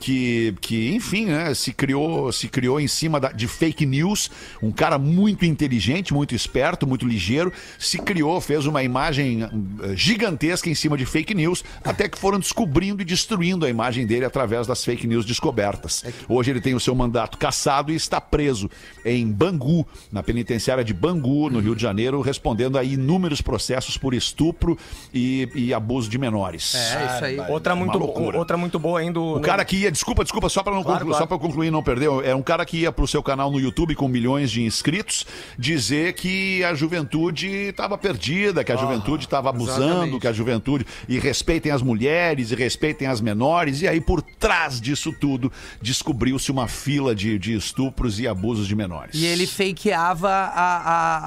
Que, 0.00 0.54
que, 0.62 0.94
enfim, 0.94 1.26
né, 1.26 1.52
se 1.52 1.74
criou, 1.74 2.32
se 2.32 2.48
criou 2.48 2.80
em 2.80 2.88
cima 2.88 3.20
da- 3.20 3.32
de 3.32 3.46
fake 3.46 3.84
news, 3.84 4.30
um 4.62 4.70
cara 4.72 4.98
muito 4.98 5.44
inteligente, 5.44 6.14
muito 6.14 6.34
esperto, 6.34 6.86
muito 6.86 7.06
ligeiro, 7.06 7.52
se 7.78 7.98
criou, 7.98 8.40
fez 8.40 8.64
uma 8.64 8.82
imagem 8.82 9.42
eh, 9.42 9.94
gigantesca 9.94 10.70
em 10.70 10.74
cima 10.74 10.96
de 10.96 11.04
fake 11.04 11.34
news, 11.34 11.62
até 11.84 12.08
que 12.08 12.18
foram 12.18 12.38
descobrindo 12.38 13.02
e 13.02 13.04
destruindo 13.04 13.66
a 13.66 13.68
imagem 13.68 14.06
dele 14.06 14.24
através 14.24 14.66
das 14.66 14.82
fake 14.82 15.06
news 15.06 15.26
descobertas. 15.26 16.02
Hoje 16.26 16.50
ele 16.50 16.62
tem 16.62 16.74
o 16.74 16.80
seu 16.80 16.94
mandato 16.94 17.36
cassado 17.36 17.92
e 17.92 17.94
está 17.94 18.20
preso 18.22 18.70
em 19.04 19.30
Bangu, 19.30 19.86
na 20.10 20.22
penitenciária 20.22 20.82
de 20.82 20.94
Bangu, 20.94 21.50
no 21.50 21.60
Rio 21.60 21.76
de 21.76 21.82
Janeiro, 21.82 22.22
respondendo 22.22 22.78
a 22.78 22.82
inúmeros 22.84 23.42
processos 23.42 23.98
por 23.98 24.14
estupro 24.14 24.78
e, 25.12 25.46
e 25.54 25.74
abuso 25.74 26.08
de 26.08 26.16
menores. 26.18 26.74
É, 26.74 27.04
isso 27.16 27.24
aí. 27.26 27.40
Outra 27.50 27.74
muito, 27.76 27.98
bo- 27.98 28.06
loucura. 28.06 28.38
outra 28.38 28.56
muito 28.56 28.78
boa 28.78 29.00
ainda. 29.00 29.20
O 29.20 29.40
cara 29.40 29.62
que 29.62 29.76
ia, 29.76 29.89
desculpa, 29.90 30.22
desculpa, 30.22 30.48
só 30.48 30.62
para 30.62 30.74
não 30.74 30.82
Claro, 30.82 30.98
concluir, 31.00 31.10
claro. 31.16 31.22
só 31.24 31.26
para 31.26 31.38
concluir 31.38 31.68
e 31.68 31.70
não 31.70 31.82
perder, 31.82 32.08
é 32.24 32.34
um 32.34 32.42
cara 32.42 32.64
que 32.64 32.78
ia 32.78 32.92
pro 32.92 33.06
seu 33.06 33.22
canal 33.22 33.50
no 33.50 33.58
YouTube 33.60 33.94
com 33.94 34.08
milhões 34.08 34.50
de 34.50 34.62
inscritos 34.62 35.26
dizer 35.58 36.14
que 36.14 36.62
a 36.64 36.74
juventude 36.74 37.46
estava 37.48 37.96
perdida, 37.98 38.62
que 38.64 38.72
a 38.72 38.76
juventude 38.76 39.24
estava 39.24 39.50
abusando, 39.50 39.82
exatamente. 39.92 40.20
que 40.20 40.26
a 40.28 40.32
juventude 40.32 40.86
e 41.08 41.18
respeitem 41.18 41.72
as 41.72 41.82
mulheres 41.82 42.50
e 42.50 42.54
respeitem 42.54 43.06
as 43.08 43.20
menores 43.20 43.82
e 43.82 43.88
aí 43.88 44.00
por 44.00 44.22
trás 44.22 44.80
disso 44.80 45.12
tudo 45.12 45.50
descobriu-se 45.80 46.50
uma 46.50 46.68
fila 46.68 47.14
de, 47.14 47.38
de 47.38 47.54
estupros 47.54 48.20
e 48.20 48.26
abusos 48.28 48.66
de 48.66 48.74
menores. 48.76 49.14
E 49.14 49.24
ele 49.26 49.46
fakeava 49.46 50.28
a- 50.30 50.50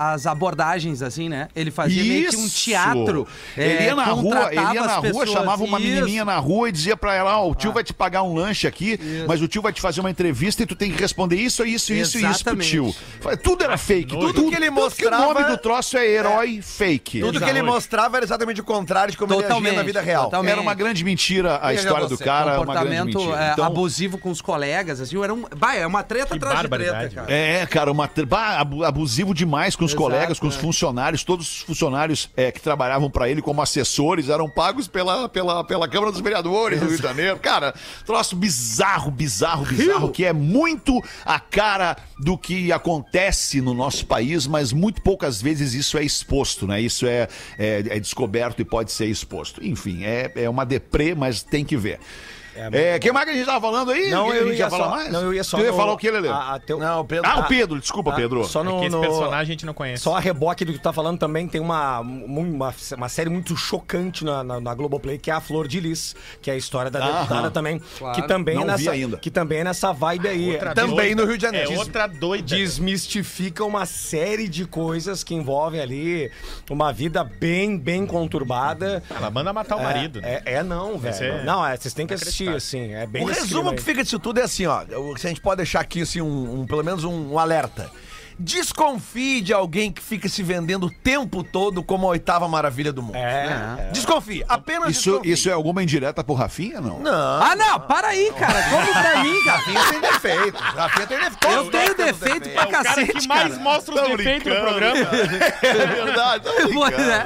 a- 0.10 0.14
as 0.14 0.26
abordagens, 0.26 1.02
assim, 1.02 1.30
né? 1.30 1.48
Ele 1.56 1.72
fazia 1.72 2.04
meio 2.04 2.30
que 2.30 2.36
um 2.36 2.46
Isso! 2.46 2.64
teatro. 2.66 3.28
Ele 3.58 3.74
é, 3.74 3.86
ia 3.88 3.96
na 3.96 4.06
rua, 4.06 4.48
ele 4.52 4.62
ia 4.62 4.74
na 4.86 4.96
rua, 4.96 5.02
pessoas. 5.02 5.30
chamava 5.30 5.64
uma 5.64 5.80
Isso. 5.80 5.88
Ah. 5.88 5.94
menininha 6.02 6.26
na 6.26 6.38
rua 6.38 6.70
e 6.70 6.72
dizia 6.72 6.96
pra 6.96 7.14
ela, 7.16 7.38
ó, 7.40 7.50
o 7.50 7.56
tio 7.56 7.72
vai 7.72 7.84
te 7.84 7.94
pagar 7.94 8.24
um 8.24 8.34
lanche 8.34 8.53
aqui, 8.68 9.00
mas 9.28 9.42
o 9.42 9.48
tio 9.48 9.62
vai 9.62 9.74
te 9.74 9.82
fazer 9.82 10.00
uma 10.02 10.10
entrevista 10.12 10.64
e 10.64 10.66
tu 10.66 10.76
tem 10.76 10.92
que 10.92 11.00
responder 11.02 11.36
isso, 11.36 11.66
isso, 11.66 11.94
isso 11.94 12.18
e 12.20 12.26
isso 12.30 12.44
pro 12.44 12.56
tio. 12.58 12.96
Tudo 13.44 13.64
era 13.64 13.78
fake. 13.78 14.14
nojo. 14.16 14.34
Tudo, 14.34 14.50
que 14.50 14.56
ele 14.56 14.68
tudo 14.68 14.82
mostrava- 14.82 15.28
o 15.28 15.34
nome 15.34 15.46
do 15.48 15.58
troço 15.58 15.98
é 15.98 16.06
herói 16.08 16.62
fake. 16.62 17.20
Tudo 17.22 17.40
que 17.40 17.46
ele 17.50 17.60
Exato. 17.60 17.74
mostrava 17.74 18.18
era 18.18 18.26
exatamente 18.26 18.62
o 18.62 18.64
contrário 18.64 19.12
de 19.12 19.18
como 19.18 19.34
ele 19.34 19.46
agia 19.46 19.74
na 19.74 19.84
vida 19.84 20.02
real. 20.02 20.26
totalmente. 20.26 20.52
Era 20.52 20.62
uma 20.62 20.74
grande 20.74 21.04
mentira 21.04 21.60
a 21.62 21.74
história 21.74 22.08
do 22.08 22.18
cara, 22.18 22.60
uma 22.62 22.74
grande 22.74 22.96
comportamento 22.98 23.18
mentira. 23.20 23.46
é, 23.46 23.52
Então, 23.54 23.66
abusivo 23.66 24.18
com 24.18 24.30
os 24.30 24.42
colegas, 24.42 25.02
assim, 25.02 25.22
era 25.24 25.34
um... 25.34 25.46
Bah, 25.58 25.76
é 25.76 25.86
uma 25.88 26.04
treta 26.04 26.38
Que 26.38 26.44
atrás 26.46 26.62
de 26.62 26.68
treta, 26.70 27.10
cara. 27.10 27.32
É, 27.34 27.66
cara, 27.66 27.92
uma, 27.92 28.08
tre- 28.08 28.26
bah, 28.26 28.60
abu- 28.60 28.84
abusivo 28.84 29.34
demais 29.34 29.76
com 29.76 29.86
os 29.86 29.92
Exato, 29.92 30.04
colegas, 30.04 30.40
com 30.40 30.48
os 30.48 30.56
é. 30.56 30.60
funcionários. 30.60 31.24
Todos 31.24 31.48
os 31.48 31.62
funcionários 31.62 32.30
é, 32.36 32.52
que 32.52 32.60
trabalhavam 32.62 33.10
pra 33.10 33.30
ele 33.30 33.42
como 33.42 33.62
assessores 33.62 34.30
eram 34.30 34.50
pagos 34.50 34.88
pela, 34.88 35.28
pela, 35.30 35.64
pela 35.64 35.88
Câmara 35.88 36.12
dos 36.12 36.22
Vereadores 36.22 36.80
do 36.80 36.88
Rio 36.88 36.98
de 36.98 37.04
Janeiro. 37.04 37.38
Cara, 37.40 37.74
troço 38.06 38.36
bizarro, 38.44 39.10
bizarro, 39.10 39.66
bizarro, 39.66 40.12
que 40.12 40.26
é 40.26 40.34
muito 40.34 41.02
a 41.24 41.40
cara 41.40 41.96
do 42.20 42.38
que 42.38 42.74
acontece 42.74 43.62
no 43.62 43.74
nosso 43.74 44.06
país, 44.06 44.46
mas 44.46 44.74
muito 44.74 45.02
poucas 45.02 45.42
vezes 45.42 45.74
isso 45.74 45.98
é 45.98 46.04
exposto, 46.04 46.68
né? 46.68 46.82
Isso 46.82 47.06
é, 47.06 47.30
é, 47.58 47.84
é 47.88 48.00
descoberto 48.02 48.62
e 48.62 48.66
pode 48.66 48.92
ser 48.92 49.06
exposto. 49.06 49.64
Enfim, 49.64 50.04
é, 50.04 50.30
é 50.36 50.50
uma 50.50 50.66
deprê, 50.66 51.16
mas 51.16 51.42
tem 51.42 51.64
que 51.64 51.78
ver. 51.78 52.00
É, 52.56 53.00
quem 53.00 53.12
mais 53.12 53.26
que 53.26 53.32
a 53.32 53.36
gente 53.36 53.46
tava 53.46 53.62
falando 53.62 53.92
aí? 53.92 54.10
Não, 54.10 54.34
eu 54.34 54.48
a 54.50 54.54
ia 54.54 54.70
falar 54.70 54.90
mais? 54.90 55.12
Não, 55.12 55.22
eu 55.22 55.34
ia 55.34 55.44
só. 55.44 55.58
Tu 55.58 55.64
ia 55.64 55.72
no- 55.72 55.78
falar 55.78 55.94
o 55.94 55.98
que, 55.98 56.10
Lelê? 56.12 56.30
a- 56.30 56.54
a 56.56 56.60
teu- 56.60 56.78
Não, 56.80 57.02
o 57.02 57.06
Pedro. 57.06 57.30
Ah, 57.30 57.40
o 57.40 57.44
Pedro, 57.48 57.80
desculpa, 57.80 58.12
Ah, 58.12 58.16
Pedro. 58.16 58.44
Só 58.46 58.62
É 58.62 58.64
no, 58.64 58.80
que 58.80 58.86
esse 58.88 58.96
no- 58.96 59.02
personagem 59.02 59.40
a 59.42 59.46
gente 59.46 59.66
não 59.66 59.74
conhece. 59.74 60.04
Só 60.04 60.16
a 60.16 60.20
reboque 60.20 60.64
do 60.66 60.72
que 60.74 60.80
tu 60.80 60.84
tá 60.84 60.94
falando 60.94 61.18
também, 61.20 61.48
tem 61.48 61.60
uma, 61.62 62.00
uma, 62.00 62.74
uma 62.96 63.10
série 63.10 63.30
muito 63.30 63.56
chocante 63.56 64.24
na, 64.24 64.44
na, 64.44 64.60
na 64.60 64.74
Globoplay, 64.76 65.18
que 65.18 65.32
é 65.32 65.34
a 65.34 65.42
Flor 65.42 65.68
de 65.68 65.80
Lis, 65.80 66.16
que 66.42 66.50
é 66.50 66.54
a 66.54 66.58
história 66.58 66.90
da 66.92 67.00
Aham. 67.00 67.12
deputada 67.22 67.52
também. 67.52 67.82
Claro. 67.98 68.16
Que 68.22 68.28
também, 68.28 68.56
Não 68.56 68.64
é 68.64 68.66
vi 68.66 68.72
nessa, 68.86 68.92
ainda. 68.92 69.18
que 69.18 69.32
também 69.32 69.60
é 69.60 69.64
nessa 69.64 69.92
vibe 69.94 70.28
aí. 70.28 70.52
Outra 70.52 70.74
Também 70.76 70.96
doida. 71.16 71.22
no 71.22 71.28
Rio 71.28 71.38
de 71.38 71.44
Janeiro. 71.44 71.72
É 71.74 71.78
outra 71.78 72.08
doida. 72.08 72.44
Desmistifica 72.56 73.64
uma 73.66 73.86
série 73.86 74.48
de 74.48 74.66
coisas 74.66 75.24
que 75.24 75.34
envolvem 75.34 75.82
ali 75.82 76.32
uma 76.70 76.92
vida 76.94 77.24
bem, 77.24 77.78
bem 77.78 78.06
conturbada. 78.06 79.02
Ela 79.10 79.30
manda 79.32 79.52
matar 79.54 79.76
o 79.78 79.84
marido. 79.84 80.22
né? 80.22 80.42
É, 80.46 80.56
é 80.56 80.64
não, 80.64 80.98
velho. 80.98 81.14
É 81.24 81.44
Não, 81.44 81.66
é, 81.66 81.76
vocês 81.78 81.94
têm 81.94 82.06
que 82.06 82.14
assistir, 82.14 82.43
assim. 82.50 82.94
É 82.94 83.06
bem 83.06 83.24
O 83.24 83.28
resumo 83.28 83.74
que 83.76 83.82
fica 83.82 84.04
disso 84.04 84.20
tudo 84.20 84.40
é 84.40 84.44
assim, 84.44 84.66
ó. 84.66 84.84
Se 85.18 85.28
a 85.28 85.30
gente 85.30 85.42
pode 85.42 85.58
deixar 85.58 85.80
aqui, 85.82 86.02
assim, 86.02 86.22
um, 86.22 86.62
um- 86.62 86.66
pelo 86.68 86.84
menos 86.84 87.04
um, 87.04 87.34
um 87.34 87.40
alerta. 87.40 87.90
Desconfie 88.40 89.42
de 89.42 89.54
alguém 89.54 89.92
que 89.92 90.02
fica 90.02 90.28
se 90.30 90.42
vendendo 90.44 90.88
o 90.88 90.90
tempo 90.90 91.44
todo 91.44 91.84
como 91.84 92.08
a 92.08 92.12
oitava 92.12 92.48
maravilha 92.48 92.92
do 92.94 93.02
mundo. 93.02 93.16
É, 93.16 93.90
Desconfie. 93.92 94.44
Apenas 94.48 94.92
Isso, 94.92 95.10
desconfie. 95.12 95.32
isso 95.32 95.50
é 95.50 95.54
alguma 95.54 95.84
indireta 95.84 96.24
pro 96.24 96.34
Rafinha, 96.34 96.80
não? 96.82 97.00
Não. 97.00 97.12
Ah, 97.42 97.56
não, 97.56 97.80
para 97.82 98.10
aí, 98.10 98.32
cara. 98.38 98.64
Como 98.70 98.86
pra 98.94 99.24
mim, 99.24 99.44
cara? 99.44 99.58
Rafinha 99.64 99.82
tem 99.90 100.02
defeitos. 100.02 100.62
Rafinha 100.62 101.08
tem 101.08 101.18
defeitos. 101.20 101.48
Eu 101.50 101.64
Todos 101.66 101.72
tenho 101.72 101.96
defeito 101.96 102.40
defeitos. 102.40 102.52
pra 102.54 102.62
É 102.64 102.66
o 102.66 102.70
cara 102.72 102.84
cacete, 102.84 103.14
que 103.14 103.28
mais 103.28 103.50
cara. 103.50 103.62
mostra 103.64 103.96
os 103.96 104.02
Tô 104.02 104.08
defeitos 104.18 104.54
no 104.54 104.60
programa. 104.60 105.00
É 105.64 105.86
verdade. 105.88 106.44
Pois 106.74 107.00
é. 107.00 107.24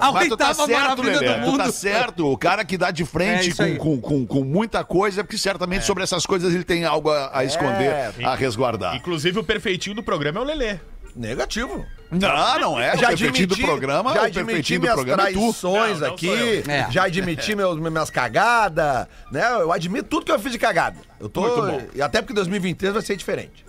A 0.00 0.12
Mas 0.12 0.28
tu 0.28 0.36
tá 0.36 0.48
oitava 0.48 0.66
certo, 0.66 0.80
maravilha 0.80 1.20
Lelê. 1.20 1.28
do 1.34 1.34
Tu 1.44 1.50
mundo. 1.50 1.58
tá 1.64 1.72
certo. 1.72 2.26
O 2.32 2.36
cara 2.38 2.64
que 2.64 2.76
dá 2.76 2.90
de 2.90 3.02
É 3.02 3.06
frente 3.06 3.62
aí. 3.62 3.76
com, 3.76 4.00
com, 4.00 4.26
com, 4.26 4.26
com 4.26 4.44
muita 4.44 4.82
coisa, 4.84 5.20
é 5.20 5.24
porque 5.24 5.38
certamente 5.38 5.84
sobre 5.84 6.02
essas 6.02 6.26
coisas 6.26 6.54
ele 6.54 6.64
tem 6.64 6.84
algo 6.84 7.10
a, 7.10 7.30
a 7.38 7.44
esconder, 7.44 8.12
a 8.24 8.34
resguardar. 8.34 8.96
Inclusive, 8.96 9.38
o 9.38 9.44
perfeitinho 9.44 9.94
do 9.96 10.02
programa 10.02 10.40
é 10.40 10.42
o 10.42 10.46
Lelê. 10.48 10.78
Negativo. 11.14 11.84
Não, 12.10 12.58
não 12.58 12.80
é. 12.80 12.96
Já 12.96 13.10
admiti, 13.10 13.44
do 13.44 13.56
programa, 13.58 14.14
já 14.14 14.22
o 14.22 14.24
admiti 14.24 14.78
minhas 14.78 15.04
traições 15.04 16.00
Não, 16.00 16.08
não 16.08 16.14
aqui. 16.14 16.64
É. 16.66 16.90
já 16.90 17.04
admiti 17.04 17.54
meus, 17.54 17.78
minhas 17.78 18.08
cagadas, 18.08 19.06
né? 19.30 19.44
Eu 19.60 19.70
admito 19.70 20.08
tudo 20.08 20.24
que 20.24 20.32
eu 20.32 20.38
fiz 20.38 20.52
de 20.52 20.58
cagada. 20.58 20.96
Eu 21.20 21.28
tô, 21.28 21.42
Muito 21.42 21.60
bom. 21.60 21.88
e 21.94 22.00
até 22.00 22.22
porque 22.22 22.32
2023 22.32 22.94
vai 22.94 23.02
ser 23.02 23.16
diferente. 23.16 23.67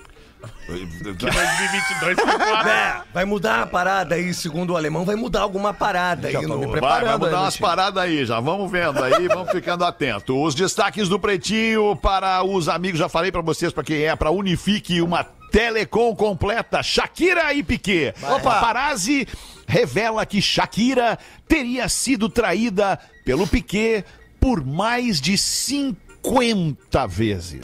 2022 0.68 2.20
foi 2.20 2.38
claro. 2.40 2.70
É, 2.70 3.02
vai 3.14 3.26
mudar 3.26 3.62
a 3.62 3.66
parada 3.66 4.16
aí, 4.16 4.34
segundo 4.34 4.74
o 4.74 4.78
alemão, 4.78 5.04
vai 5.04 5.16
mudar 5.16 5.42
alguma 5.42 5.74
parada 5.74 6.32
Já 6.32 6.40
aí 6.40 6.48
tô 6.48 6.54
no... 6.54 6.60
me 6.60 6.66
Vai, 6.66 6.72
preparando. 6.74 7.06
vai 7.06 7.18
mudar 7.18 7.38
aí, 7.38 7.44
umas 7.44 7.54
Chico. 7.56 7.66
paradas 7.66 8.04
aí, 8.04 8.26
já 8.26 8.40
vamos 8.40 8.72
vendo 8.72 9.04
aí, 9.04 9.28
vamos 9.28 9.52
ficando 9.52 9.84
atento. 9.84 10.42
Os 10.42 10.56
destaques 10.56 11.10
do 11.10 11.20
Pretinho 11.20 11.96
para 11.96 12.44
os 12.44 12.70
amigos, 12.70 13.00
já 13.00 13.10
falei 13.10 13.32
para 13.32 13.42
vocês, 13.42 13.74
para 13.74 13.84
quem 13.84 14.04
é, 14.04 14.16
para 14.16 14.32
Unifique, 14.32 15.02
uma 15.02 15.24
telecom 15.52 16.16
completa, 16.16 16.82
Shakira 16.84 17.52
e 17.54 17.64
Piquet. 17.64 18.14
Opa! 18.22 18.40
Paparazzi 18.40 19.28
revela 19.68 20.26
que 20.26 20.42
Shakira 20.42 21.18
teria 21.48 21.90
sido 21.90 22.30
traída 22.30 23.00
pelo 23.26 23.48
Piquet 23.48 24.06
por 24.40 24.64
mais 24.66 25.20
de 25.20 25.38
50 25.38 27.08
vezes. 27.08 27.62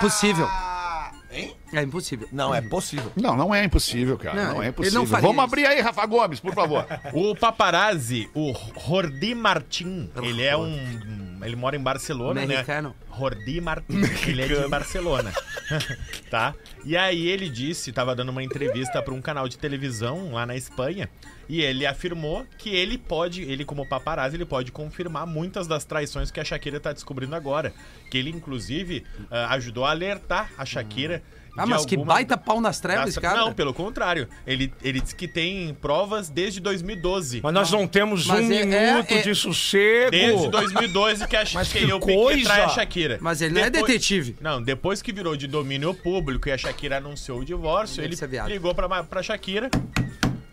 Possível. 0.00 0.48
É 1.72 1.82
impossível. 1.82 2.28
Não, 2.32 2.54
é 2.54 2.60
possível. 2.62 3.12
Não, 3.14 3.36
não 3.36 3.54
é 3.54 3.64
impossível, 3.64 4.16
cara. 4.16 4.34
Não, 4.42 4.54
Não, 4.54 4.62
é 4.62 4.68
impossível. 4.68 5.06
faria 5.06 5.22
Vamos 5.22 5.36
isso. 5.36 5.44
abrir 5.44 5.66
aí, 5.66 5.80
Rafa 5.80 6.06
Gomes, 6.06 6.40
por 6.40 6.54
favor. 6.54 6.86
O 7.12 7.34
paparazzi, 7.34 8.28
o 8.34 8.52
Jordi 8.86 9.34
Martin, 9.34 10.10
ele 10.22 10.42
é 10.42 10.56
um. 10.56 11.38
Ele 11.42 11.54
mora 11.56 11.76
em 11.76 11.80
Barcelona, 11.80 12.44
Mexicano. 12.44 12.88
né? 12.88 13.16
Jordi 13.16 13.60
Martin, 13.60 14.00
ele 14.26 14.42
é 14.42 14.46
de 14.48 14.68
Barcelona. 14.68 15.32
tá? 16.30 16.54
E 16.84 16.96
aí 16.96 17.28
ele 17.28 17.48
disse, 17.48 17.92
tava 17.92 18.14
dando 18.14 18.30
uma 18.30 18.42
entrevista 18.42 19.00
para 19.02 19.14
um 19.14 19.20
canal 19.20 19.48
de 19.48 19.56
televisão 19.56 20.32
lá 20.32 20.44
na 20.44 20.56
Espanha, 20.56 21.08
e 21.48 21.60
ele 21.60 21.86
afirmou 21.86 22.44
que 22.58 22.70
ele 22.70 22.98
pode, 22.98 23.42
ele 23.42 23.64
como 23.64 23.86
paparazzi, 23.88 24.36
ele 24.36 24.44
pode 24.44 24.72
confirmar 24.72 25.26
muitas 25.26 25.66
das 25.66 25.84
traições 25.84 26.30
que 26.30 26.40
a 26.40 26.44
Shakira 26.44 26.80
tá 26.80 26.92
descobrindo 26.92 27.34
agora. 27.34 27.72
Que 28.10 28.18
ele, 28.18 28.30
inclusive, 28.30 29.04
ah, 29.30 29.54
ajudou 29.54 29.84
a 29.84 29.90
alertar 29.90 30.50
a 30.58 30.64
Shakira. 30.64 31.22
Ah, 31.62 31.66
mas 31.66 31.84
que 31.84 31.94
alguma- 31.96 32.14
baita 32.14 32.36
pau 32.36 32.60
nas 32.60 32.80
trevas, 32.80 33.16
cara. 33.18 33.40
Não, 33.40 33.52
pelo 33.52 33.74
contrário. 33.74 34.28
Ele, 34.46 34.72
ele 34.82 35.00
disse 35.00 35.14
que 35.14 35.26
tem 35.28 35.74
provas 35.80 36.28
desde 36.28 36.60
2012. 36.60 37.40
Mas 37.42 37.52
nós 37.54 37.70
não 37.70 37.86
temos 37.86 38.26
Mas 38.26 38.40
um 38.40 38.52
é- 38.52 38.64
minuto 38.64 39.12
é- 39.12 39.18
é- 39.18 39.22
de 39.22 39.34
sossego. 39.34 40.10
Desde 40.10 40.48
2012 40.48 41.26
que 41.26 41.36
a 41.36 41.44
Mas 41.54 41.72
que 41.72 41.78
que 41.80 41.86
Piquet 41.86 42.00
coisa! 42.14 42.44
trai 42.44 42.60
a 42.62 42.68
Shakira. 42.68 43.18
Mas 43.20 43.40
ele 43.42 43.54
não 43.54 43.62
é 43.62 43.70
detetive. 43.70 44.36
Não, 44.40 44.62
depois 44.62 45.00
que 45.02 45.12
virou 45.12 45.36
de 45.36 45.46
domínio 45.46 45.92
público 45.94 46.48
e 46.48 46.52
a 46.52 46.58
Shakira 46.58 46.98
anunciou 46.98 47.40
o 47.40 47.44
divórcio, 47.44 48.02
ele 48.02 48.14
viado. 48.16 48.48
ligou 48.48 48.74
pra, 48.74 49.02
pra 49.04 49.22
Shakira. 49.22 49.70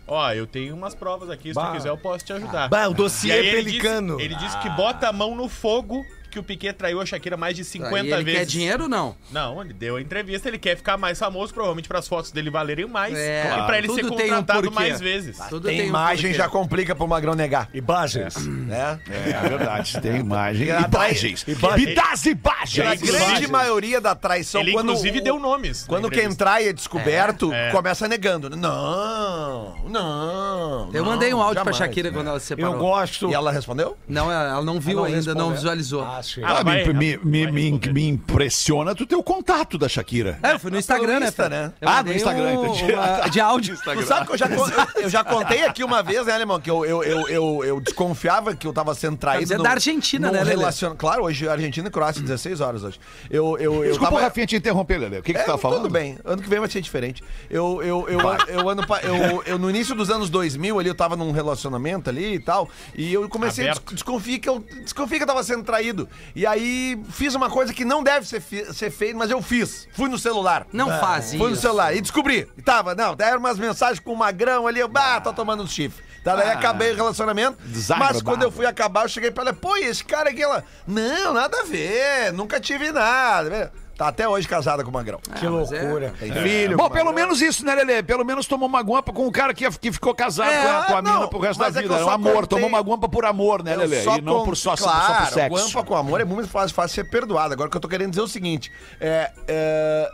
Ó, 0.08 0.32
eu 0.32 0.46
tenho 0.46 0.74
umas 0.76 0.94
provas 0.94 1.28
aqui, 1.30 1.48
se 1.48 1.54
Bah. 1.54 1.66
tu 1.70 1.72
quiser 1.76 1.88
eu 1.88 1.98
posso 1.98 2.24
te 2.24 2.32
ajudar. 2.32 2.68
Bah, 2.68 2.86
o 2.88 2.94
dossiê 2.94 3.32
aí 3.32 3.46
ele 3.48 3.56
pelicano. 3.64 4.16
Disse, 4.16 4.24
ele 4.28 4.34
disse 4.36 4.58
que 4.60 4.70
bota 4.70 5.08
a 5.08 5.12
mão 5.12 5.34
no 5.34 5.48
fogo 5.48 6.04
que 6.36 6.40
o 6.40 6.42
Piquet 6.42 6.74
traiu 6.74 7.00
a 7.00 7.06
Shakira 7.06 7.34
mais 7.36 7.56
de 7.56 7.64
50 7.64 7.96
Aí 7.96 8.12
ele 8.12 8.24
vezes. 8.24 8.40
quer 8.40 8.44
dinheiro 8.46 8.82
ou 8.84 8.88
não? 8.88 9.16
Não, 9.30 9.62
ele 9.62 9.72
deu 9.72 9.96
a 9.96 10.00
entrevista, 10.02 10.48
ele 10.48 10.58
quer 10.58 10.76
ficar 10.76 10.98
mais 10.98 11.18
famoso, 11.18 11.52
provavelmente 11.54 11.88
para 11.88 11.98
as 11.98 12.06
fotos 12.06 12.30
dele 12.30 12.50
valerem 12.50 12.86
mais. 12.86 13.14
É, 13.16 13.56
e 13.58 13.62
pra 13.66 13.78
ele 13.78 13.88
ser 13.92 14.04
um 14.04 14.08
contratado 14.10 14.62
porquê. 14.64 14.74
mais 14.74 15.00
vezes. 15.00 15.38
Tudo 15.48 15.66
Tem 15.68 15.78
tem 15.78 15.86
um 15.86 15.88
imagem 15.88 16.30
porquê. 16.32 16.36
já 16.42 16.48
complica 16.48 16.94
pro 16.94 17.08
Magrão 17.08 17.34
negar. 17.34 17.70
Imagens. 17.72 18.36
Né? 18.46 19.00
É 19.10 19.48
verdade, 19.48 19.98
tem 20.02 20.16
imagem. 20.16 20.68
Ela 20.68 20.86
Imagens. 20.88 21.42
Imagens. 21.46 22.26
E 22.26 22.30
imagens. 22.30 22.86
A 22.86 22.92
Ele- 22.94 23.06
grande 23.06 23.46
maioria 23.50 24.00
da 24.00 24.14
traição, 24.14 24.60
Ele, 24.60 24.72
quando 24.72 24.90
inclusive, 24.90 25.18
o- 25.20 25.24
deu 25.24 25.38
nomes. 25.38 25.84
Quando 25.86 26.10
quem 26.10 26.32
trai 26.34 26.68
é 26.68 26.72
descoberto, 26.72 27.52
É, 27.52 27.68
é. 27.68 27.70
começa 27.72 28.06
negando. 28.06 28.50
Não, 28.50 29.74
não. 29.88 30.90
Eu 30.92 31.02
não, 31.04 31.12
mandei 31.12 31.32
um 31.32 31.40
áudio 31.40 31.62
pra 31.62 31.72
jamais. 31.72 31.76
Shakira 31.76 32.10
quando 32.12 32.28
ela 32.28 32.40
se 32.40 32.46
separou. 32.46 32.72
Eu 32.74 32.78
gosto. 32.78 33.30
E 33.30 33.34
ela 33.34 33.50
respondeu? 33.50 33.96
Não, 34.08 34.30
ela 34.30 34.50
ela 34.50 34.62
não 34.64 34.78
viu 34.80 34.96
não 34.96 35.04
ainda, 35.04 35.16
não 35.34 35.50
respondeu. 35.50 35.50
visualizou. 35.56 36.04
Ah, 36.04 36.22
Ah, 36.42 36.58
Ah, 36.58 36.62
vai- 36.62 36.84
me, 36.92 37.16
me, 37.18 37.50
me, 37.52 37.70
me, 37.92 38.08
impressiona 38.08 38.94
tu 38.94 39.06
ter 39.06 39.16
o 39.16 39.22
contato 39.22 39.76
da 39.78 39.88
Shakira. 39.88 40.38
É, 40.42 40.52
eu 40.52 40.58
fui 40.58 40.70
no 40.70 40.78
Instagram, 40.78 41.20
né? 41.20 41.28
Insta, 41.28 41.48
né? 41.48 41.72
Eu 41.80 41.88
Ah, 41.88 42.02
no 42.02 42.12
Instagram, 42.12 42.58
um- 42.58 42.66
entendi. 42.66 42.92
uma- 42.92 43.28
de 43.30 43.40
áudio. 43.40 43.76
Tu 43.76 44.02
sabe 44.06 44.26
que 44.26 44.32
eu 44.32 44.38
já, 44.38 44.48
con- 44.48 44.68
eu, 44.96 45.02
eu 45.04 45.08
já 45.10 45.24
contei 45.24 45.64
aqui 45.64 45.82
uma 45.84 46.02
vez, 46.02 46.26
né, 46.26 46.32
Alemão? 46.34 46.60
Que 46.60 46.70
eu, 46.70 46.84
eu, 46.84 47.02
eu, 47.02 47.28
eu, 47.28 47.64
eu 47.64 47.80
desconfiava 47.80 48.54
que 48.54 48.66
eu 48.66 48.72
tava 48.72 48.94
sendo 48.94 49.16
traído. 49.16 49.42
Mas 49.42 49.50
é 49.50 49.62
da 49.62 49.70
Argentina, 49.70 50.30
né, 50.30 50.38
Lelê? 50.42 50.56
relacion... 50.56 50.94
Claro, 50.96 51.24
hoje 51.24 51.48
Argentina 51.48 51.88
e 51.88 51.90
Croácia, 51.90 52.22
16 52.22 52.60
horas 52.60 52.82
hoje. 52.84 52.98
Eu, 53.30 53.56
eu, 53.58 53.74
eu 53.84 53.90
Desculpa, 53.90 54.12
tava... 54.12 54.22
Rafinha, 54.22 54.46
te 54.46 54.56
interromper, 54.56 54.98
Lelê. 54.98 55.18
O 55.18 55.22
que, 55.22 55.32
que 55.32 55.38
É, 55.38 55.42
tu 55.42 55.46
tá 55.46 55.58
falando? 55.58 55.82
Tudo 55.82 55.92
bem. 55.92 56.18
Ano 56.24 56.42
que 56.42 56.48
vem 56.48 56.58
vai 56.60 56.68
ser 56.68 56.80
diferente. 56.80 57.22
Eu, 57.50 57.82
eu, 57.82 58.08
eu, 58.08 58.20
eu, 58.48 58.68
ano, 58.68 58.82
eu, 59.02 59.42
eu, 59.46 59.58
no 59.58 59.68
início 59.70 59.94
dos 59.94 60.10
anos 60.10 60.30
2000 60.30 60.78
ali, 60.78 60.88
eu 60.88 60.94
tava 60.94 61.16
num 61.16 61.30
relacionamento 61.32 62.10
ali 62.10 62.34
e 62.34 62.38
tal, 62.40 62.68
e 62.94 63.12
eu 63.12 63.28
comecei 63.28 63.68
a 63.68 63.72
Aberto. 63.72 63.84
des- 63.86 63.94
desconfiar 63.94 64.38
que 64.38 64.48
eu 64.48 64.64
desconfiei 64.82 65.18
que 65.18 65.22
eu 65.24 65.26
tava 65.28 65.42
sendo 65.42 65.62
traído. 65.64 66.05
E 66.34 66.46
aí 66.46 67.00
fiz 67.10 67.34
uma 67.34 67.48
coisa 67.50 67.72
que 67.72 67.84
não 67.84 68.02
deve 68.02 68.26
ser, 68.26 68.42
ser 68.72 68.90
feita, 68.90 69.16
mas 69.18 69.30
eu 69.30 69.40
fiz. 69.42 69.86
Fui 69.92 70.08
no 70.08 70.18
celular. 70.18 70.66
Não 70.72 70.92
É. 70.92 70.98
faz 70.98 71.30
Fui 71.30 71.38
no 71.48 71.52
isso. 71.52 71.62
celular 71.62 71.94
e 71.94 72.00
descobri. 72.00 72.48
E 72.56 72.62
tava, 72.62 72.94
não, 72.94 73.14
eram 73.18 73.38
umas 73.38 73.58
mensagens 73.58 74.00
com 74.00 74.12
o 74.12 74.16
magrão 74.16 74.66
ali, 74.66 74.80
eu, 74.80 74.88
bah, 74.88 75.20
tô 75.20 75.32
tomando 75.32 75.62
um 75.62 75.66
chifre. 75.66 76.04
Tá, 76.24 76.34
daí 76.34 76.48
Ah. 76.48 76.52
acabei 76.54 76.90
o 76.92 76.96
relacionamento. 76.96 77.56
Mas 77.98 78.20
quando 78.20 78.42
eu 78.42 78.50
fui 78.50 78.66
acabar, 78.66 79.04
eu 79.04 79.08
cheguei 79.08 79.30
pra 79.30 79.44
ela, 79.44 79.52
pô, 79.52 79.76
e 79.76 79.84
esse 79.84 80.02
cara 80.04 80.30
aqui, 80.30 80.42
ela, 80.42 80.64
não, 80.86 81.32
nada 81.32 81.60
a 81.60 81.64
ver, 81.64 82.32
nunca 82.32 82.58
tive 82.58 82.90
nada. 82.90 83.72
Tá 83.96 84.08
até 84.08 84.28
hoje 84.28 84.46
casada 84.46 84.84
com 84.84 84.90
o 84.90 84.92
magrão. 84.92 85.18
Que 85.36 85.48
mas 85.48 85.72
é- 85.72 85.80
loucura. 85.82 86.14
Tem 86.20 86.30
filho. 86.30 86.76
Bom, 86.76 86.84
com 86.88 86.94
pelo 86.94 87.12
menos 87.12 87.40
isso, 87.40 87.64
né, 87.64 87.74
Lelê? 87.74 88.02
Pelo 88.02 88.24
menos 88.26 88.46
tomou 88.46 88.68
uma 88.68 88.82
guampa 88.82 89.10
com 89.10 89.26
o 89.26 89.32
cara 89.32 89.54
que, 89.54 89.70
que 89.78 89.90
ficou 89.90 90.14
casado 90.14 90.50
É, 90.50 90.62
com 90.62 90.68
a, 90.68 90.82
com 90.84 90.96
a 90.98 91.02
não, 91.02 91.14
mina 91.14 91.28
pro 91.28 91.38
resto 91.38 91.58
da 91.58 91.64
mas 91.66 91.76
é 91.76 91.82
que 91.82 91.88
vida. 91.88 91.94
eu 91.94 91.96
Era 91.96 92.04
um 92.04 92.08
só 92.08 92.14
amor. 92.14 92.34
contei- 92.34 92.48
Tomou 92.48 92.68
uma 92.68 92.80
guampa 92.80 93.08
por 93.08 93.24
amor, 93.24 93.62
né, 93.64 93.72
Eu 93.74 93.78
Lelê? 93.78 94.02
só 94.02 94.18
E 94.18 94.20
não 94.20 94.44
por 94.44 94.54
só, 94.54 94.76
claro, 94.76 95.00
só 95.14 95.14
por 95.24 95.32
sexo. 95.32 95.48
guampa 95.56 95.82
com 95.84 95.96
amor 95.96 96.20
é 96.20 96.24
muito 96.24 96.46
fácil, 96.48 96.74
fácil 96.74 96.94
ser 96.96 97.10
perdoado. 97.10 97.54
Agora 97.54 97.68
o 97.68 97.70
que 97.70 97.76
eu 97.76 97.80
tô 97.80 97.88
querendo 97.88 98.10
dizer 98.10 98.20
é 98.20 98.24
o 98.24 98.28
seguinte: 98.28 98.70
é. 99.00 99.30
é... 99.48 100.10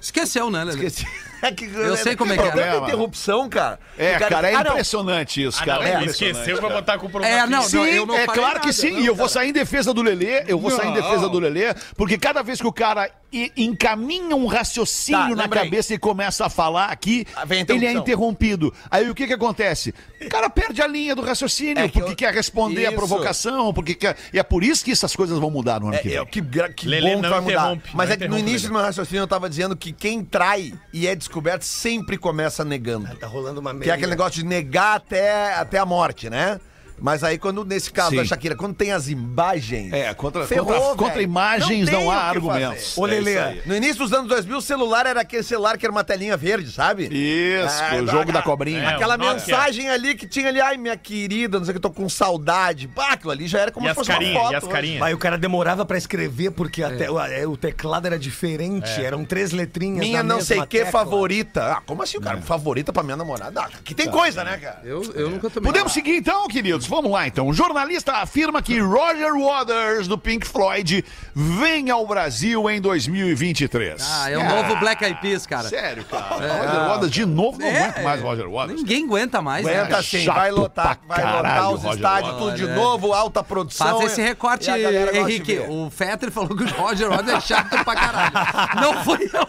Esqueceu, 0.00 0.50
né, 0.50 0.64
Lelê? 0.64 0.86
Esqueci. 0.86 1.06
É 1.46 1.52
que, 1.52 1.64
Eu 1.64 1.96
sei 1.96 2.16
como 2.16 2.32
é 2.32 2.36
que 2.36 2.42
é. 2.42 2.46
problema 2.50 2.86
interrupção, 2.86 3.48
cara. 3.48 3.78
É, 3.98 4.16
O 4.16 4.18
cara, 4.20 4.50
é 4.50 4.54
Ah, 4.54 4.64
não. 4.64 4.70
impressionante 4.72 5.44
isso, 5.44 5.58
Ah, 5.62 5.64
cara. 5.66 5.78
não, 5.80 5.86
é 5.86 5.94
ele 6.02 6.10
esqueceu 6.10 6.58
pra 6.58 6.68
cara. 6.68 6.80
botar 6.80 6.98
com 6.98 7.06
o 7.06 7.24
É, 7.24 7.46
não, 7.46 7.62
Sim, 7.62 7.76
não, 7.76 7.86
eu 7.86 8.06
não 8.06 8.16
é 8.16 8.26
claro 8.26 8.60
que 8.60 8.66
nada, 8.66 8.72
sim. 8.72 8.90
não, 8.92 9.00
e 9.00 9.06
eu 9.06 9.14
vou 9.14 9.26
cara. 9.26 9.40
sair 9.40 9.48
em 9.50 9.52
defesa 9.52 9.92
do 9.92 10.02
Lelê, 10.02 10.44
eu 10.48 10.58
vou 10.58 10.70
sair 10.70 10.88
em 10.88 10.94
defesa 10.94 11.28
do 11.28 11.38
Lelê, 11.38 11.74
porque 11.96 12.16
cada 12.18 12.42
vez 12.42 12.60
que 12.60 12.66
o 12.66 12.72
cara 12.72 13.10
i- 13.34 13.52
encaminha 13.56 14.36
um 14.36 14.46
raciocínio 14.46 15.20
Tá, 15.20 15.28
na 15.36 15.42
lembrei. 15.44 15.62
cabeça 15.64 15.94
e 15.94 15.98
começa 15.98 16.46
a 16.46 16.48
falar 16.48 16.86
aqui, 16.86 17.26
Ah, 17.34 17.42
a 17.42 17.54
ele 17.74 17.86
é 17.86 17.92
interrompido. 17.92 18.72
Aí 18.90 19.08
o 19.10 19.14
que 19.14 19.26
que 19.26 19.32
acontece? 19.32 19.94
O 20.24 20.28
cara 20.28 20.48
perde 20.48 20.80
a 20.80 20.86
linha 20.86 21.14
do 21.14 21.22
raciocínio, 21.22 21.78
É 21.82 21.88
que 21.88 21.98
porque 21.98 22.12
eu- 22.12 22.16
quer 22.16 22.32
responder 22.34 22.86
a 22.86 22.88
Isso. 22.90 22.96
provocação, 22.96 23.72
porque 23.74 23.94
quer... 23.94 24.16
E 24.32 24.38
é 24.38 24.42
por 24.42 24.62
isso 24.64 24.84
que 24.84 24.90
essas 24.92 25.14
coisas 25.14 25.38
vão 25.38 25.50
mudar 25.50 25.80
no 25.80 25.88
ano 25.88 25.98
que 25.98 26.08
É, 26.08 26.10
vem. 26.12 26.20
é, 26.20 26.24
que, 26.24 26.40
gra- 26.40 26.72
que 26.72 26.86
Lelê, 26.86 27.10
bom 27.10 27.16
que 27.16 27.22
não 27.22 27.30
vai 27.30 27.40
mudar. 27.40 27.78
Mas 27.92 28.10
é 28.10 28.16
que 28.16 28.28
no 28.28 28.38
início 28.38 28.58
Lelê. 28.62 28.68
do 28.68 28.72
meu 28.74 28.82
raciocínio 28.82 29.22
eu 29.22 29.26
tava 29.28 29.48
dizendo 29.50 29.76
que 29.76 29.92
quem 29.92 30.24
trai 30.24 30.72
e 30.92 31.06
é 31.06 31.14
descoberto 31.14 31.62
sempre 31.62 32.16
começa 32.16 32.64
negando. 32.64 33.14
Tá 33.16 33.26
rolando 33.26 33.60
uma 33.60 33.74
Que 33.74 33.90
é 33.90 33.92
aquele 33.92 34.10
negócio 34.10 34.34
de 34.40 34.44
negar 34.44 34.96
até, 34.96 35.54
até 35.54 35.78
a 35.78 35.86
morte, 35.86 36.30
né? 36.30 36.60
Mas 37.00 37.22
aí, 37.24 37.38
quando, 37.38 37.64
nesse 37.64 37.90
caso 37.92 38.10
Sim. 38.10 38.16
da 38.16 38.24
Shakira, 38.24 38.54
quando 38.56 38.74
tem 38.74 38.92
as 38.92 39.08
imagens. 39.08 39.92
É, 39.92 40.12
contra, 40.14 40.46
ferrou, 40.46 40.66
contra, 40.72 40.96
contra 40.96 41.22
imagens 41.22 41.88
não, 41.90 41.98
tem 41.98 42.02
há 42.04 42.06
o 42.08 42.10
argumentos. 42.10 42.96
Ô, 42.96 43.06
É 43.06 43.10
Lelê, 43.10 43.30
isso 43.32 43.40
aí. 43.40 43.62
No 43.66 43.76
início 43.76 43.96
dos 43.98 44.12
anos 44.12 44.28
2000, 44.28 44.56
o 44.58 44.62
celular 44.62 45.06
era 45.06 45.20
aquele 45.20 45.42
celular 45.42 45.76
que 45.76 45.84
era 45.84 45.92
uma 45.92 46.04
telinha 46.04 46.36
verde, 46.36 46.70
sabe? 46.70 47.04
Isso, 47.12 47.82
Ah, 47.82 47.96
o 48.02 48.06
jogo 48.06 48.32
da 48.32 48.42
cobrinha. 48.42 48.80
É, 48.80 48.86
Aquela 48.94 49.16
o 49.16 49.18
mensagem 49.18 49.88
ali 49.90 50.14
que 50.14 50.26
tinha 50.26 50.48
ali, 50.48 50.60
ai, 50.60 50.76
minha 50.76 50.96
querida, 50.96 51.58
não 51.58 51.64
sei 51.64 51.72
o 51.72 51.74
que, 51.74 51.80
tô 51.80 51.90
com 51.90 52.08
saudade. 52.08 52.86
Bah, 52.86 53.12
aquilo 53.12 53.32
ali 53.32 53.46
já 53.46 53.60
era 53.60 53.70
como 53.70 53.86
E 53.86 53.88
se 53.88 53.90
as 53.90 53.96
fosse 53.96 54.10
carinhas, 54.10 54.34
uma 54.34 54.42
foto. 54.42 54.52
e 54.52 54.56
as 54.56 54.62
hoje. 54.64 54.72
carinhas. 54.72 55.02
Aí 55.02 55.14
o 55.14 55.18
cara 55.18 55.36
demorava 55.36 55.84
pra 55.84 55.98
escrever 55.98 56.50
porque 56.52 56.82
até 56.82 57.10
o, 57.10 57.18
é, 57.20 57.46
o 57.46 57.56
teclado 57.56 58.06
era 58.06 58.18
diferente, 58.18 58.88
eram 59.02 59.24
três 59.24 59.50
letrinhas. 59.52 59.98
Minha 59.98 60.22
na 60.22 60.34
não 60.34 60.40
sei 60.40 60.60
que 60.62 60.78
tecla. 60.78 60.92
favorita. 60.92 61.72
Ah, 61.72 61.82
como 61.84 62.02
assim, 62.02 62.20
cara? 62.20 62.40
Favorita 62.40 62.92
pra 62.92 63.02
minha 63.02 63.16
namorada? 63.16 63.60
Ah, 63.62 63.68
que 63.84 63.94
tem 63.94 64.08
coisa, 64.10 64.44
né, 64.44 64.56
cara? 64.58 64.80
Eu, 64.84 65.02
eu 65.14 65.30
nunca 65.30 65.50
tomei. 65.50 65.70
Podemos 65.70 65.92
seguir 65.92 66.16
então, 66.16 66.46
queridos? 66.48 66.86
Vamos 66.94 67.10
lá 67.10 67.26
então. 67.26 67.48
O 67.48 67.52
jornalista 67.52 68.12
afirma 68.12 68.62
que 68.62 68.78
Roger 68.78 69.32
Waters, 69.34 70.06
do 70.06 70.16
Pink 70.16 70.46
Floyd, 70.46 71.04
vem 71.34 71.90
ao 71.90 72.06
Brasil 72.06 72.70
em 72.70 72.80
2023. 72.80 74.00
Ah, 74.00 74.30
é 74.30 74.38
o 74.38 74.44
novo 74.48 74.76
Black 74.76 75.02
Eyed 75.02 75.20
Peas, 75.20 75.44
cara. 75.44 75.68
Sério, 75.68 76.04
cara. 76.04 76.36
Roger 76.36 76.88
Waters, 76.88 77.10
de 77.10 77.26
novo, 77.26 77.58
não 77.58 77.66
É, 77.66 77.80
aguento 77.86 78.04
mais 78.04 78.22
Roger 78.22 78.48
Waters. 78.48 78.80
Ninguém 78.80 79.04
aguenta 79.06 79.42
mais, 79.42 79.66
né? 79.66 79.80
Aguenta 79.80 80.02
sim, 80.04 80.20
chato 80.20 80.36
vai 80.36 80.52
lotar, 80.52 80.98
vai 81.08 81.18
lotar 81.18 81.42
caralho, 81.42 81.70
os 81.74 81.82
Roger 81.82 81.96
estádios 81.96 82.32
Waters. 82.34 82.54
tudo 82.54 82.68
de 82.68 82.74
novo, 82.74 83.12
alta 83.12 83.42
produção. 83.42 83.98
Faz 83.98 84.12
esse 84.12 84.22
recorte, 84.22 84.70
e 84.70 85.18
Henrique. 85.18 85.58
O 85.68 85.90
Fetter 85.90 86.30
falou 86.30 86.56
que 86.56 86.62
o 86.62 86.68
Roger 86.74 87.08
Waters 87.10 87.28
é 87.38 87.40
chato 87.40 87.70
pra 87.82 87.96
caralho. 87.96 88.80
Não 88.80 89.02
fui 89.02 89.28
eu. 89.32 89.48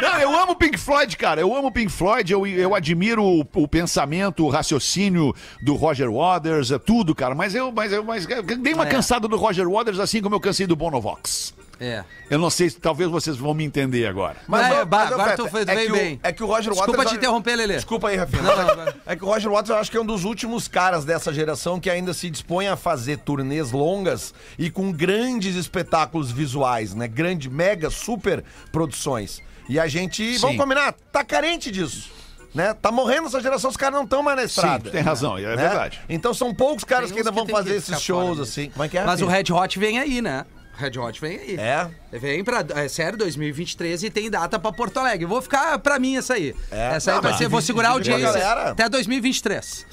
Não, 0.00 0.18
eu 0.18 0.38
amo 0.38 0.54
Pink 0.56 0.76
Floyd, 0.78 1.16
cara. 1.16 1.40
Eu 1.40 1.54
amo 1.54 1.70
Pink 1.72 1.90
Floyd. 1.90 2.32
Eu, 2.32 2.46
eu 2.46 2.74
admiro 2.74 3.22
o, 3.24 3.40
o 3.54 3.68
pensamento, 3.68 4.44
o 4.44 4.48
raciocínio 4.48 5.34
do 5.62 5.74
Roger 5.74 6.10
Waters, 6.10 6.70
é 6.70 6.78
tudo, 6.78 7.14
cara. 7.14 7.34
Mas 7.34 7.54
eu, 7.54 7.70
mas 7.72 7.92
eu, 7.92 8.02
mas 8.04 8.28
eu 8.28 8.42
dei 8.42 8.74
uma 8.74 8.86
É. 8.86 8.90
cansada 8.90 9.26
do 9.28 9.36
Roger 9.36 9.68
Waters, 9.68 9.98
assim 9.98 10.20
como 10.22 10.34
eu 10.34 10.40
cansei 10.40 10.66
do 10.66 10.76
Bonovox. 10.76 11.54
É. 11.80 12.02
Eu 12.28 12.40
não 12.40 12.50
sei 12.50 12.68
se 12.68 12.76
talvez 12.80 13.08
vocês 13.08 13.36
vão 13.36 13.54
me 13.54 13.62
entender 13.62 14.04
agora. 14.08 14.34
Mas, 14.48 14.80
ô, 14.80 14.84
bah, 14.84 15.04
ô, 15.04 15.14
agora 15.14 15.30
Feta, 15.30 15.44
tu 15.44 15.48
foi- 15.48 15.64
tu 15.64 15.70
é 15.70 15.74
veio 15.76 15.86
que 15.86 15.92
o- 15.92 15.96
bem. 15.96 16.20
É 16.24 16.32
que 16.32 16.42
o 16.42 16.46
Roger 16.48 16.72
Desculpa 16.72 16.90
Waters... 16.90 17.10
te 17.12 17.16
interromper, 17.18 17.54
Lelê. 17.54 17.74
Desculpa 17.76 18.08
aí, 18.08 18.16
Rafinha. 18.16 18.42
Não, 18.42 18.56
Mas 18.56 18.66
não, 18.66 18.74
vai. 18.84 18.94
é 19.06 19.14
que 19.16 19.24
o 19.24 19.26
Roger 19.28 19.48
Waters 19.48 19.68
eu 19.70 19.76
acho 19.76 19.88
que 19.88 19.96
é 19.96 20.00
um 20.00 20.04
dos 20.04 20.24
últimos 20.24 20.66
caras 20.66 21.04
dessa 21.04 21.32
geração 21.32 21.78
que 21.78 21.88
ainda 21.88 22.12
se 22.12 22.28
dispõe 22.30 22.66
a 22.66 22.74
fazer 22.74 23.18
turnês 23.18 23.70
longas 23.70 24.34
e 24.58 24.70
com 24.70 24.90
grandes 24.90 25.54
espetáculos 25.54 26.32
visuais, 26.32 26.96
né? 26.96 27.06
Grande, 27.06 27.48
mega, 27.48 27.90
super 27.90 28.42
produções. 28.72 29.40
E 29.68 29.78
a 29.78 29.86
gente, 29.86 30.38
vamos 30.38 30.56
combinar, 30.56 30.92
tá 31.12 31.24
carente 31.24 31.70
disso. 31.70 32.10
Né? 32.54 32.72
Tá 32.72 32.90
morrendo 32.90 33.26
essa 33.26 33.40
geração, 33.40 33.68
os 33.68 33.76
caras 33.76 33.94
não 33.96 34.04
estão 34.04 34.22
mais 34.22 34.36
na 34.36 34.44
estrada. 34.44 34.84
tu 34.84 34.90
tem 34.90 35.02
razão, 35.02 35.36
é 35.36 35.42
né? 35.42 35.56
verdade. 35.56 36.00
Então 36.08 36.32
são 36.32 36.54
poucos 36.54 36.82
caras 36.82 37.12
que 37.12 37.18
ainda 37.18 37.30
vão 37.30 37.44
que 37.44 37.52
que 37.52 37.56
fazer 37.58 37.76
esses 37.76 38.00
shows 38.00 38.40
assim. 38.40 38.70
Como 38.70 38.84
é 38.84 38.88
que 38.88 38.96
é? 38.96 39.04
Mas 39.04 39.20
o? 39.20 39.26
Red 39.26 39.52
Hot 39.52 39.78
vem 39.78 39.98
aí, 39.98 40.22
né? 40.22 40.46
Red 40.74 40.98
Hot 40.98 41.20
vem 41.20 41.36
aí. 41.36 41.56
É? 41.56 41.90
Vem 42.18 42.42
pra. 42.42 42.64
É 42.74 42.88
sério, 42.88 43.18
2023 43.18 44.04
e 44.04 44.10
tem 44.10 44.30
data 44.30 44.58
pra 44.58 44.72
Porto 44.72 44.98
Alegre. 44.98 45.26
Vou 45.26 45.42
ficar 45.42 45.78
pra 45.80 45.98
mim 45.98 46.16
essa 46.16 46.34
aí. 46.34 46.54
É. 46.70 46.94
Essa 46.94 47.10
aí 47.10 47.14
Não, 47.16 47.22
vai 47.22 47.32
mas 47.32 47.38
ser. 47.38 47.48
Vou 47.48 47.60
segurar 47.60 47.88
a 47.88 47.92
audiência 47.92 48.52
até 48.52 48.88
2023. 48.88 49.86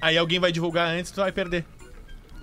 Aí 0.00 0.18
alguém 0.18 0.40
vai 0.40 0.50
divulgar 0.50 0.88
antes, 0.88 1.10
tu 1.12 1.20
vai 1.20 1.30
perder. 1.30 1.64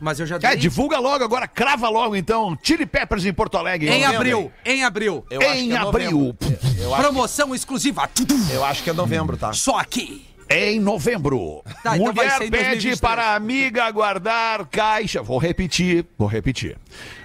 Mas 0.02 0.20
eu 0.20 0.26
já 0.26 0.36
É, 0.38 0.40
dei. 0.40 0.56
divulga 0.58 0.98
logo 1.00 1.24
agora, 1.24 1.48
crava 1.48 1.90
logo 1.90 2.16
então. 2.16 2.58
Chili 2.64 2.86
Peppers 2.86 3.26
em 3.26 3.34
Porto 3.34 3.58
Alegre. 3.58 3.90
Em 3.90 4.02
Novembro. 4.02 4.16
abril, 4.18 4.52
em 4.66 4.84
abril. 4.84 5.26
Eu 5.30 5.42
acho 5.42 5.52
em 5.60 5.68
que 5.70 5.74
é 5.74 5.78
abril. 5.78 6.38
Eu 6.80 6.92
Promoção 6.96 7.54
exclusiva. 7.54 8.10
eu 8.52 8.64
acho 8.64 8.84
que 8.84 8.90
é 8.90 8.94
novembro, 8.94 9.36
tá? 9.38 9.52
Só 9.54 9.78
aqui. 9.78 10.26
Em 10.52 10.80
novembro. 10.80 11.62
Tá, 11.84 11.96
então 11.96 12.12
vai 12.12 12.26
Mulher 12.26 12.40
pede 12.40 12.50
2023. 12.50 13.00
para 13.00 13.24
a 13.24 13.36
amiga 13.36 13.92
guardar 13.92 14.66
caixa. 14.66 15.22
Vou 15.22 15.38
repetir, 15.38 16.06
vou 16.18 16.28
repetir. 16.28 16.76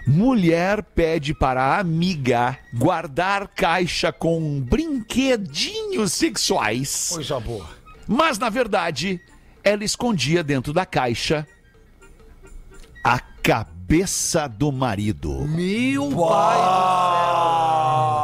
Mulher 0.07 0.83
pede 0.83 1.33
para 1.33 1.63
a 1.63 1.79
amiga 1.79 2.59
guardar 2.75 3.49
caixa 3.49 4.13
com 4.13 4.61
brinquedinhos 4.61 6.13
sexuais. 6.13 7.11
Coisa 7.15 7.41
boa. 7.41 7.67
Mas, 8.07 8.39
na 8.39 8.51
verdade, 8.51 9.19
ela 9.63 9.83
escondia 9.85 10.43
dentro 10.45 10.73
da 10.75 10.85
caixa 10.85 11.47
cabeça 13.45 14.49
do 14.49 14.73
marido. 14.73 15.47
Meu 15.47 16.09
pai. 16.09 16.57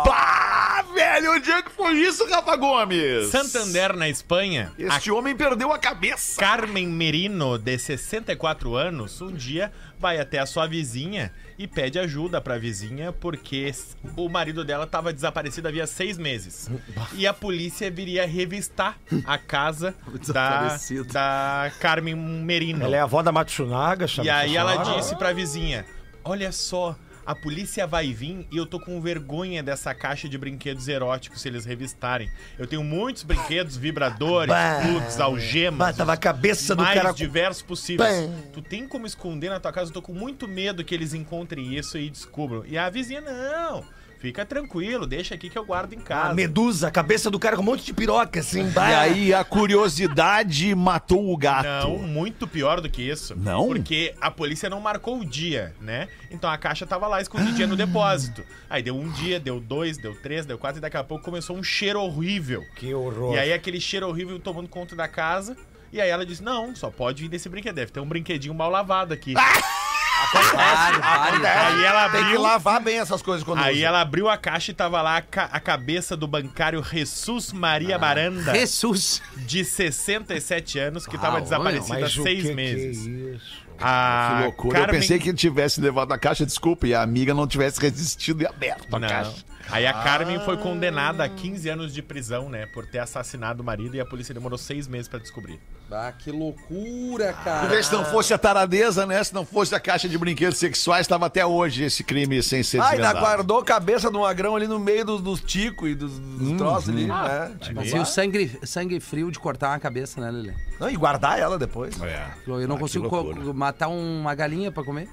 Pá, 0.02 0.82
velho, 0.94 1.32
onde 1.34 1.50
é 1.50 1.60
que 1.60 1.70
foi 1.90 1.98
isso, 2.02 2.24
Rafa 2.30 2.56
Gomes? 2.56 3.26
Santander, 3.26 3.96
na 3.96 4.08
Espanha, 4.08 4.72
a 4.88 4.96
Este 4.96 5.10
homem 5.10 5.34
perdeu 5.34 5.72
a 5.72 5.78
cabeça. 5.78 6.40
Carmen 6.40 6.86
Merino, 6.86 7.58
de 7.58 7.76
64 7.76 8.76
anos, 8.76 9.20
um 9.20 9.32
dia 9.32 9.72
vai 9.98 10.20
até 10.20 10.38
a 10.38 10.46
sua 10.46 10.68
vizinha 10.68 11.32
e 11.58 11.66
pede 11.66 11.98
ajuda 11.98 12.40
pra 12.40 12.58
vizinha 12.58 13.12
porque 13.12 13.72
o 14.16 14.28
marido 14.28 14.64
dela 14.64 14.84
estava 14.84 15.12
desaparecido 15.12 15.66
havia 15.66 15.84
seis 15.84 16.16
meses. 16.16 16.70
E 17.14 17.26
a 17.26 17.34
polícia 17.34 17.90
viria 17.90 18.24
revistar 18.24 18.96
a 19.26 19.36
casa 19.36 19.92
da, 20.32 20.78
da 21.12 21.72
Carmen 21.80 22.14
Merino. 22.14 22.84
Ela 22.84 22.96
é 22.96 23.00
a 23.00 23.04
avó 23.04 23.20
da 23.20 23.32
Matsunaga, 23.32 24.06
chama 24.06 24.26
E 24.26 24.30
aí 24.30 24.56
ela 24.56 24.76
disse 24.76 25.16
pra 25.16 25.32
vizinha: 25.32 25.84
Olha 26.22 26.52
só, 26.52 26.96
a 27.24 27.34
polícia 27.34 27.86
vai 27.86 28.12
vir 28.12 28.46
e 28.50 28.56
eu 28.56 28.66
tô 28.66 28.80
com 28.80 29.00
vergonha 29.00 29.62
dessa 29.62 29.94
caixa 29.94 30.28
de 30.28 30.36
brinquedos 30.36 30.88
eróticos 30.88 31.40
se 31.40 31.48
eles 31.48 31.64
revistarem. 31.64 32.30
Eu 32.58 32.66
tenho 32.66 32.82
muitos 32.82 33.22
brinquedos, 33.22 33.76
vibradores, 33.76 34.54
plugs, 34.82 35.20
algemas. 35.20 35.78
Bah, 35.78 35.92
tava 35.92 36.12
a 36.12 36.16
cabeça 36.16 36.74
do 36.74 36.82
mais 36.82 36.94
cara 36.94 37.12
diversos 37.12 37.62
possíveis. 37.62 38.28
Bah. 38.28 38.34
Tu 38.52 38.62
tem 38.62 38.86
como 38.86 39.06
esconder 39.06 39.50
na 39.50 39.60
tua 39.60 39.72
casa? 39.72 39.90
Eu 39.90 39.94
tô 39.94 40.02
com 40.02 40.12
muito 40.12 40.48
medo 40.48 40.84
que 40.84 40.94
eles 40.94 41.14
encontrem 41.14 41.74
isso 41.74 41.98
e 41.98 42.10
descubram. 42.10 42.64
E 42.66 42.76
a 42.76 42.88
vizinha, 42.90 43.20
não. 43.20 43.84
Fica 44.20 44.44
tranquilo, 44.44 45.06
deixa 45.06 45.34
aqui 45.34 45.48
que 45.48 45.56
eu 45.56 45.64
guardo 45.64 45.94
em 45.94 45.98
A 45.98 46.02
casa. 46.02 46.34
medusa, 46.34 46.88
a 46.88 46.90
cabeça 46.90 47.30
do 47.30 47.38
cara 47.38 47.56
com 47.56 47.62
um 47.62 47.64
monte 47.64 47.84
de 47.86 47.94
piroca, 47.94 48.40
assim. 48.40 48.70
E 48.70 48.78
aí 48.78 49.32
a 49.34 49.42
curiosidade 49.42 50.72
matou 50.76 51.32
o 51.32 51.36
gato. 51.38 51.88
Não, 51.88 51.98
muito 51.98 52.46
pior 52.46 52.82
do 52.82 52.90
que 52.90 53.00
isso. 53.00 53.34
Não? 53.34 53.66
Porque 53.68 54.14
a 54.20 54.30
polícia 54.30 54.68
não 54.68 54.78
marcou 54.78 55.18
o 55.20 55.24
dia, 55.24 55.74
né? 55.80 56.06
Então 56.30 56.50
a 56.50 56.58
caixa 56.58 56.86
tava 56.86 57.06
lá 57.06 57.22
escondidinha 57.22 57.66
no 57.66 57.76
depósito. 57.76 58.44
Aí 58.68 58.82
deu 58.82 58.94
um 58.94 59.10
dia, 59.10 59.40
deu 59.40 59.58
dois, 59.58 59.96
deu 59.96 60.14
três, 60.14 60.44
deu 60.44 60.58
quatro 60.58 60.78
e 60.78 60.82
daqui 60.82 60.98
a 60.98 61.04
pouco 61.04 61.24
começou 61.24 61.56
um 61.56 61.62
cheiro 61.62 61.98
horrível. 62.00 62.62
Que 62.76 62.92
horror. 62.92 63.34
E 63.34 63.38
aí 63.38 63.52
aquele 63.54 63.80
cheiro 63.80 64.06
horrível 64.06 64.38
tomando 64.38 64.68
conta 64.68 64.94
da 64.94 65.08
casa. 65.08 65.56
E 65.90 66.00
aí 66.00 66.10
ela 66.10 66.26
disse: 66.26 66.42
Não, 66.42 66.76
só 66.76 66.90
pode 66.90 67.22
vir 67.22 67.28
desse 67.28 67.48
brinquedo. 67.48 67.74
Deve 67.74 67.90
ter 67.90 68.00
um 68.00 68.06
brinquedinho 68.06 68.54
mal 68.54 68.70
lavado 68.70 69.14
aqui. 69.14 69.32
Pare, 70.32 70.98
pare. 71.00 71.46
Aí 71.46 71.84
ela 71.84 72.08
Tem 72.10 72.20
que 72.20 72.26
abriu. 72.26 72.40
lavar 72.42 72.80
bem 72.80 72.98
essas 72.98 73.22
coisas 73.22 73.42
quando 73.44 73.60
Aí 73.60 73.76
usa. 73.78 73.86
ela 73.86 74.00
abriu 74.00 74.28
a 74.28 74.36
caixa 74.36 74.70
e 74.70 74.74
tava 74.74 75.00
lá 75.02 75.16
a, 75.16 75.22
ca- 75.22 75.48
a 75.52 75.60
cabeça 75.60 76.16
do 76.16 76.26
bancário 76.26 76.82
Jesus 76.84 77.52
Maria 77.52 77.98
Baranda, 77.98 78.52
Jesus. 78.54 79.22
de 79.36 79.64
67 79.64 80.78
anos, 80.78 81.06
que 81.06 81.16
tava 81.18 81.38
Ah, 81.38 81.40
desaparecido 81.40 82.04
há 82.04 82.08
seis 82.08 82.42
que 82.42 82.48
que 82.48 82.54
meses. 82.54 83.06
é 83.06 83.10
isso? 83.36 83.70
A 83.82 84.34
Que 84.38 84.42
loucura. 84.44 84.78
Carmen- 84.80 84.94
Eu 84.96 85.00
pensei 85.00 85.18
que 85.18 85.28
ele 85.30 85.38
tivesse 85.38 85.80
levado 85.80 86.12
a 86.12 86.18
caixa, 86.18 86.44
desculpa, 86.44 86.86
e 86.86 86.94
a 86.94 87.00
amiga 87.02 87.32
não 87.32 87.46
tivesse 87.46 87.80
resistido 87.80 88.42
e 88.42 88.46
aberto 88.46 88.94
a 88.94 88.98
Não. 88.98 89.08
caixa. 89.08 89.32
Aí 89.70 89.86
a 89.86 89.92
Carmen 89.92 90.38
foi 90.40 90.56
condenada 90.58 91.24
a 91.24 91.28
15 91.28 91.68
anos 91.68 91.94
de 91.94 92.02
prisão, 92.02 92.48
né? 92.50 92.66
Por 92.74 92.84
ter 92.86 92.98
assassinado 92.98 93.62
o 93.62 93.64
marido 93.64 93.94
e 93.96 94.00
a 94.00 94.04
polícia 94.04 94.34
demorou 94.34 94.58
seis 94.58 94.86
meses 94.88 95.08
pra 95.08 95.18
descobrir. 95.18 95.58
Ah, 95.92 96.12
que 96.16 96.30
loucura, 96.30 97.32
cara. 97.32 97.66
vê, 97.68 97.82
se 97.82 97.92
não 97.92 98.04
fosse 98.04 98.32
a 98.32 98.38
taradeza, 98.38 99.04
né? 99.06 99.22
Se 99.24 99.34
não 99.34 99.44
fosse 99.44 99.74
a 99.74 99.80
caixa 99.80 100.08
de 100.08 100.16
brinquedos 100.16 100.58
sexuais, 100.58 101.02
estava 101.02 101.26
até 101.26 101.44
hoje 101.44 101.84
esse 101.84 102.04
crime 102.04 102.42
sem 102.42 102.62
ser 102.62 102.80
Ah, 102.80 102.90
ainda 102.90 103.12
guardou 103.12 103.58
a 103.58 103.64
cabeça 103.64 104.10
do 104.10 104.20
magrão 104.20 104.54
ali 104.56 104.66
no 104.66 104.78
meio 104.78 105.04
dos, 105.04 105.20
dos 105.20 105.40
ticos 105.40 105.90
e 105.90 105.94
dos, 105.94 106.18
dos 106.18 106.56
troços 106.56 106.88
ali, 106.88 107.06
né? 107.06 107.52
Tipo, 107.60 107.74
Mas 107.76 107.92
e 107.92 107.98
o 107.98 108.04
sangue, 108.06 108.58
sangue 108.64 109.00
frio 109.00 109.30
de 109.30 109.38
cortar 109.38 109.70
uma 109.70 109.78
cabeça, 109.78 110.20
né, 110.20 110.30
Lelê? 110.30 110.54
Não, 110.78 110.88
e 110.88 110.96
guardar 110.96 111.38
ela 111.38 111.58
depois. 111.58 112.00
É, 112.02 112.26
Eu 112.46 112.68
não 112.68 112.76
Ah, 112.76 112.78
consigo 112.78 113.54
matar 113.54 113.88
uma 113.88 114.34
galinha 114.34 114.70
pra 114.72 114.84
comer. 114.84 115.08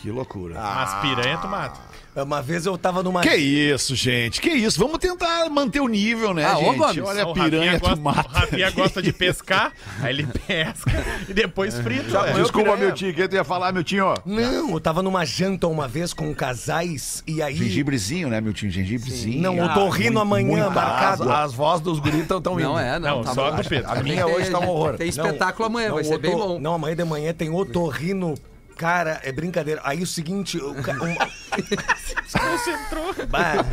Que 0.00 0.10
loucura. 0.10 0.54
Mas 0.54 0.94
piranha 1.00 1.38
tu 1.38 1.48
mata. 1.48 1.88
Uma 2.16 2.42
vez 2.42 2.66
eu 2.66 2.76
tava 2.76 3.02
numa. 3.02 3.20
Que 3.20 3.36
isso, 3.36 3.94
gente? 3.94 4.40
Que 4.40 4.50
isso? 4.50 4.78
Vamos 4.78 4.98
tentar 4.98 5.48
manter 5.50 5.80
o 5.80 5.86
nível, 5.86 6.34
né, 6.34 6.44
Ah, 6.44 6.56
gente? 6.56 7.00
Olha 7.00 7.22
a 7.22 7.28
O 7.28 7.32
piranha 7.34 7.78
tu 7.78 7.82
gosta, 7.82 7.96
mata. 7.96 8.28
O 8.28 8.32
Rafinha 8.32 8.70
gosta 8.70 9.00
de 9.00 9.12
pescar, 9.12 9.72
aí 10.02 10.14
ele 10.14 10.26
pesca 10.26 11.04
e 11.28 11.34
depois 11.34 11.78
frita. 11.78 12.18
Comeu 12.18 12.42
Desculpa, 12.42 12.76
meu 12.76 12.92
tio, 12.92 13.10
o 13.10 13.14
que 13.14 13.28
tu 13.28 13.34
ia 13.36 13.44
falar, 13.44 13.72
meu 13.72 13.84
tio? 13.84 14.14
Não, 14.24 14.70
eu 14.70 14.80
tava 14.80 15.00
numa 15.02 15.24
janta 15.24 15.68
uma 15.68 15.86
vez 15.86 16.12
com 16.12 16.34
casais 16.34 17.22
e 17.26 17.40
aí. 17.40 17.54
Gengibrezinho, 17.54 18.28
né, 18.28 18.40
meu 18.40 18.52
tio? 18.52 18.68
Gengibrezinho. 18.68 19.40
Não, 19.40 19.56
eu 19.56 19.72
tô 19.74 19.88
rindo 19.88 20.18
amanhã, 20.18 20.46
muita 20.46 20.70
marcado. 20.70 21.22
As, 21.24 21.44
as 21.44 21.52
vozes 21.54 21.82
dos 21.84 22.00
guris 22.00 22.22
estão 22.22 22.40
tão 22.40 22.58
indo. 22.58 22.68
Não 22.68 22.78
é, 22.78 22.98
não. 22.98 23.18
Não, 23.18 23.22
tá 23.24 23.34
só 23.34 23.50
do 23.50 23.68
Pedro. 23.68 23.90
A 23.90 24.02
minha 24.02 24.24
que 24.24 24.30
hoje 24.30 24.50
tá 24.50 24.58
um 24.58 24.68
horror. 24.68 24.96
Tem 24.96 25.08
espetáculo 25.08 25.66
amanhã, 25.66 25.88
Não, 25.88 25.94
vai 25.94 26.04
o 26.04 26.06
ser 26.06 26.18
bem 26.18 26.32
bom. 26.32 26.58
Não, 26.58 26.74
amanhã 26.74 26.96
de 26.96 27.04
manhã 27.04 27.32
tem 27.32 27.50
otorrino. 27.50 28.34
Cara, 28.78 29.20
é 29.24 29.32
brincadeira. 29.32 29.80
Aí 29.84 30.02
o 30.02 30.06
seguinte. 30.06 30.56
O 30.56 30.72
ca- 30.82 30.92
um- 30.92 31.16
Concentrou. 32.38 33.14
Bah. 33.28 33.64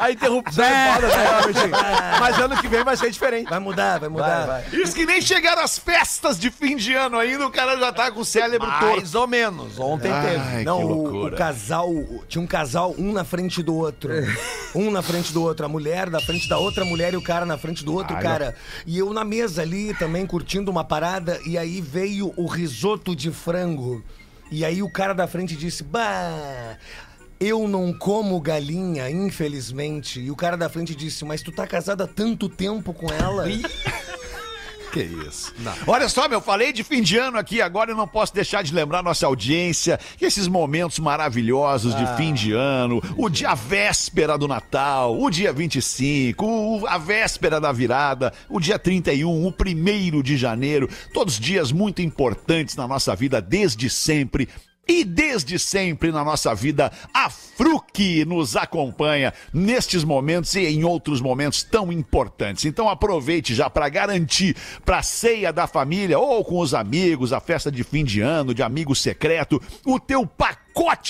A 0.00 0.10
interrupção 0.10 0.64
é 0.64 0.94
foda, 0.94 1.08
né? 1.08 2.18
Mas 2.20 2.38
ano 2.38 2.56
que 2.60 2.68
vem 2.68 2.84
vai 2.84 2.96
ser 2.96 3.10
diferente. 3.10 3.48
Vai 3.48 3.58
mudar, 3.58 3.98
vai 3.98 4.08
mudar. 4.08 4.46
Vai, 4.46 4.62
vai. 4.62 4.80
Isso 4.80 4.94
que 4.94 5.04
nem 5.04 5.20
chegaram 5.20 5.62
as 5.62 5.78
festas 5.78 6.38
de 6.38 6.50
fim 6.50 6.76
de 6.76 6.94
ano 6.94 7.18
ainda, 7.18 7.46
o 7.46 7.50
cara 7.50 7.76
já 7.76 7.92
tá 7.92 8.10
com 8.10 8.20
o 8.20 8.24
cérebro 8.24 8.68
torto. 8.78 8.96
Mais 8.96 9.14
ou 9.14 9.26
menos. 9.26 9.78
Ontem 9.78 10.12
teve. 10.22 10.36
Ai, 10.36 10.64
Não, 10.64 10.78
que 10.78 10.84
o, 10.84 11.26
o 11.26 11.32
casal, 11.36 11.90
tinha 12.28 12.42
um 12.42 12.46
casal, 12.46 12.94
um 12.98 13.12
na 13.12 13.24
frente 13.24 13.62
do 13.62 13.74
outro. 13.74 14.10
Um 14.74 14.90
na 14.90 15.02
frente 15.02 15.34
do 15.34 15.42
outro. 15.42 15.66
A 15.66 15.68
mulher 15.68 16.08
na 16.08 16.18
frente 16.18 16.48
da 16.48 16.56
outra 16.56 16.82
mulher 16.82 17.12
e 17.12 17.16
o 17.18 17.20
cara 17.20 17.44
na 17.44 17.58
frente 17.58 17.84
do 17.84 17.92
outro 17.92 18.16
cara. 18.16 18.54
E 18.86 18.98
eu 18.98 19.12
na 19.12 19.22
mesa 19.22 19.60
ali 19.60 19.92
também 19.92 20.26
curtindo 20.26 20.70
uma 20.70 20.82
parada. 20.82 21.38
E 21.44 21.58
aí 21.58 21.78
veio 21.82 22.32
o 22.38 22.46
risoto 22.46 23.14
de 23.14 23.30
frango. 23.32 24.02
E 24.50 24.64
aí 24.64 24.82
o 24.82 24.90
cara 24.90 25.12
da 25.12 25.26
frente 25.26 25.56
disse: 25.56 25.82
Bah. 25.82 26.76
Eu 27.40 27.66
não 27.66 27.92
como 27.92 28.40
galinha, 28.40 29.10
infelizmente. 29.10 30.20
E 30.20 30.30
o 30.30 30.36
cara 30.36 30.56
da 30.56 30.68
frente 30.68 30.94
disse: 30.94 31.24
Mas 31.24 31.42
tu 31.42 31.50
tá 31.50 31.66
casado 31.66 32.02
há 32.02 32.06
tanto 32.06 32.48
tempo 32.48 32.94
com 32.94 33.12
ela? 33.12 33.44
Que 34.92 35.02
isso. 35.02 35.54
Olha 35.86 36.06
só, 36.08 36.28
meu, 36.28 36.40
falei 36.40 36.72
de 36.72 36.84
fim 36.84 37.00
de 37.00 37.16
ano 37.16 37.38
aqui, 37.38 37.62
agora 37.62 37.90
eu 37.90 37.96
não 37.96 38.06
posso 38.06 38.34
deixar 38.34 38.62
de 38.62 38.74
lembrar 38.74 39.02
nossa 39.02 39.26
audiência 39.26 39.98
que 40.18 40.24
esses 40.26 40.46
momentos 40.46 40.98
maravilhosos 40.98 41.94
de 41.94 42.06
fim 42.16 42.34
de 42.34 42.52
ano, 42.52 43.02
o 43.16 43.30
dia 43.30 43.54
véspera 43.54 44.36
do 44.36 44.46
Natal, 44.46 45.18
o 45.18 45.30
dia 45.30 45.52
25, 45.52 46.44
o- 46.46 46.86
a 46.86 46.98
véspera 46.98 47.58
da 47.58 47.72
virada, 47.72 48.32
o 48.50 48.60
dia 48.60 48.78
31, 48.78 49.46
o 49.46 49.50
primeiro 49.52 50.22
de 50.22 50.36
janeiro, 50.36 50.88
todos 51.14 51.40
dias 51.40 51.72
muito 51.72 52.02
importantes 52.02 52.76
na 52.76 52.86
nossa 52.86 53.16
vida 53.16 53.40
desde 53.40 53.88
sempre. 53.88 54.46
E 54.86 55.04
desde 55.04 55.60
sempre 55.60 56.10
na 56.10 56.24
nossa 56.24 56.52
vida, 56.54 56.90
a 57.14 57.30
Fruc 57.30 58.24
nos 58.24 58.56
acompanha 58.56 59.32
nestes 59.52 60.02
momentos 60.02 60.56
e 60.56 60.66
em 60.66 60.82
outros 60.82 61.20
momentos 61.20 61.62
tão 61.62 61.92
importantes. 61.92 62.64
Então 62.64 62.88
aproveite 62.88 63.54
já 63.54 63.70
para 63.70 63.88
garantir 63.88 64.56
para 64.84 64.98
a 64.98 65.02
ceia 65.02 65.52
da 65.52 65.68
família 65.68 66.18
ou 66.18 66.44
com 66.44 66.58
os 66.58 66.74
amigos, 66.74 67.32
a 67.32 67.40
festa 67.40 67.70
de 67.70 67.84
fim 67.84 68.04
de 68.04 68.20
ano, 68.20 68.52
de 68.52 68.62
amigo 68.62 68.94
secreto, 68.94 69.62
o 69.86 70.00
teu 70.00 70.26
pacote, 70.26 70.61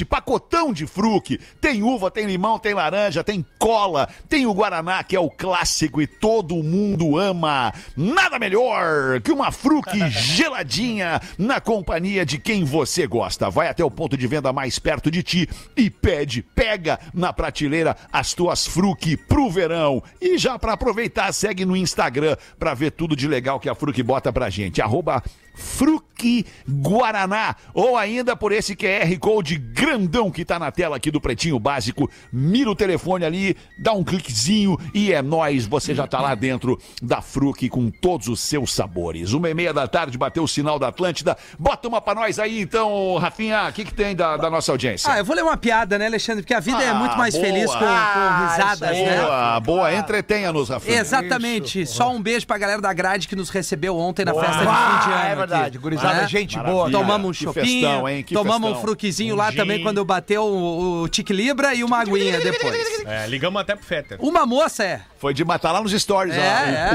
pacotão 0.08 0.72
de 0.72 0.86
Fruc. 0.86 1.38
Tem 1.60 1.82
uva, 1.82 2.10
tem 2.10 2.26
limão, 2.26 2.58
tem 2.58 2.74
laranja, 2.74 3.24
tem 3.24 3.44
cola, 3.58 4.08
tem 4.28 4.46
o 4.46 4.52
Guaraná, 4.52 5.02
que 5.02 5.16
é 5.16 5.20
o 5.20 5.30
clássico 5.30 6.00
e 6.00 6.06
todo 6.06 6.62
mundo 6.62 7.16
ama. 7.18 7.72
Nada 7.96 8.38
melhor 8.38 9.20
que 9.20 9.32
uma 9.32 9.50
Fruc 9.50 9.88
geladinha 10.10 11.20
na 11.38 11.60
companhia 11.60 12.24
de 12.24 12.38
quem 12.38 12.64
você 12.64 13.06
gosta. 13.06 13.50
Vai 13.50 13.68
até 13.68 13.84
o 13.84 13.90
ponto 13.90 14.16
de 14.16 14.26
venda 14.26 14.52
mais 14.52 14.78
perto 14.78 15.10
de 15.10 15.22
ti 15.22 15.48
e 15.76 15.90
pede, 15.90 16.42
pega 16.42 16.98
na 17.12 17.32
prateleira 17.32 17.96
as 18.12 18.34
tuas 18.34 18.66
Fruc 18.66 19.16
pro 19.28 19.50
verão. 19.50 20.02
E 20.20 20.38
já 20.38 20.58
para 20.58 20.74
aproveitar, 20.74 21.32
segue 21.32 21.64
no 21.64 21.76
Instagram 21.76 22.36
para 22.58 22.74
ver 22.74 22.92
tudo 22.92 23.16
de 23.16 23.26
legal 23.26 23.58
que 23.58 23.68
a 23.68 23.74
Fruc 23.74 24.02
bota 24.02 24.32
pra 24.32 24.50
gente. 24.50 24.80
Arroba 24.80 25.22
Fruc 25.54 26.44
Guaraná 26.68 27.56
ou 27.74 27.96
ainda 27.96 28.36
por 28.36 28.52
esse 28.52 28.76
QR 28.76 29.18
Code 29.18 29.56
grandão 29.56 30.30
que 30.30 30.44
tá 30.44 30.58
na 30.58 30.70
tela 30.70 30.96
aqui 30.96 31.10
do 31.10 31.20
Pretinho 31.20 31.58
Básico. 31.58 32.08
Mira 32.32 32.70
o 32.70 32.76
telefone 32.76 33.24
ali, 33.24 33.56
dá 33.78 33.92
um 33.92 34.04
cliquezinho 34.04 34.78
e 34.94 35.12
é 35.12 35.20
nóis, 35.20 35.66
você 35.66 35.94
já 35.94 36.06
tá 36.06 36.20
lá 36.20 36.34
dentro 36.34 36.78
da 37.02 37.20
Fruc 37.20 37.68
com 37.68 37.90
todos 37.90 38.28
os 38.28 38.40
seus 38.40 38.72
sabores. 38.72 39.32
Uma 39.32 39.50
e 39.50 39.54
meia 39.54 39.72
da 39.74 39.86
tarde, 39.88 40.16
bateu 40.16 40.44
o 40.44 40.48
sinal 40.48 40.78
da 40.78 40.88
Atlântida. 40.88 41.36
Bota 41.58 41.88
uma 41.88 42.00
pra 42.00 42.14
nós 42.14 42.38
aí 42.38 42.60
então, 42.60 43.16
Rafinha, 43.18 43.68
o 43.68 43.72
que 43.72 43.84
que 43.84 43.94
tem 43.94 44.14
da, 44.14 44.36
da 44.36 44.48
nossa 44.48 44.70
audiência? 44.72 45.12
Ah, 45.12 45.18
eu 45.18 45.24
vou 45.24 45.34
ler 45.34 45.42
uma 45.42 45.56
piada, 45.56 45.98
né, 45.98 46.06
Alexandre? 46.06 46.42
Porque 46.42 46.54
a 46.54 46.60
vida 46.60 46.82
é 46.82 46.90
Ah, 46.90 46.94
muito 46.94 47.16
mais 47.18 47.34
boa. 47.34 47.44
feliz 47.46 47.66
com, 47.72 47.78
com 47.78 47.84
Ah, 47.84 48.48
risadas, 48.56 48.90
isso 48.96 49.00
aí. 49.00 49.04
né? 49.04 49.22
Boa, 49.22 49.60
boa, 49.60 49.94
entretenha-nos, 49.94 50.68
Rafinha. 50.68 50.98
Exatamente. 51.00 51.86
Só 51.86 52.10
um 52.12 52.22
beijo 52.22 52.46
pra 52.46 52.58
galera 52.58 52.80
da 52.80 52.92
grade 52.92 53.26
que 53.28 53.34
nos 53.36 53.50
recebeu 53.50 53.96
ontem 53.96 54.24
na 54.24 54.32
festa 54.34 54.50
de 54.58 54.58
fim 54.58 55.08
de 55.08 55.14
ano. 55.32 55.41
É 55.44 55.46
verdade. 55.46 55.78
Gurizada, 55.78 56.22
Né? 56.22 56.28
gente 56.28 56.56
Maravilha. 56.56 56.76
boa. 56.76 56.90
cara. 56.90 57.02
Tomamos 57.04 57.28
um 57.28 57.32
Que 57.32 57.44
chopinho, 57.44 57.64
festão, 57.88 58.08
hein? 58.08 58.22
Que 58.22 58.34
tomamos 58.34 58.62
festão. 58.68 58.78
um 58.78 58.80
fruquizinho 58.82 59.34
Um 59.34 59.38
lá 59.38 59.50
gin. 59.50 59.56
também 59.56 59.82
quando 59.82 60.04
bateu 60.04 60.42
o, 60.44 61.02
o 61.02 61.08
Tique 61.08 61.32
Libra 61.32 61.74
e 61.74 61.82
uma 61.84 61.98
aguinha 62.00 62.40
depois. 62.40 63.02
É, 63.06 63.26
ligamos 63.26 63.60
até 63.60 63.74
pro 63.76 63.84
Fetter. 63.84 64.18
Uma 64.20 64.46
moça 64.46 64.84
é. 64.84 65.00
Foi 65.18 65.32
de 65.32 65.44
matar 65.44 65.70
lá 65.72 65.80
nos 65.80 65.92
stories, 65.92 66.34
É, 66.34 66.38
ó, 66.38 66.42
o- 66.42 66.46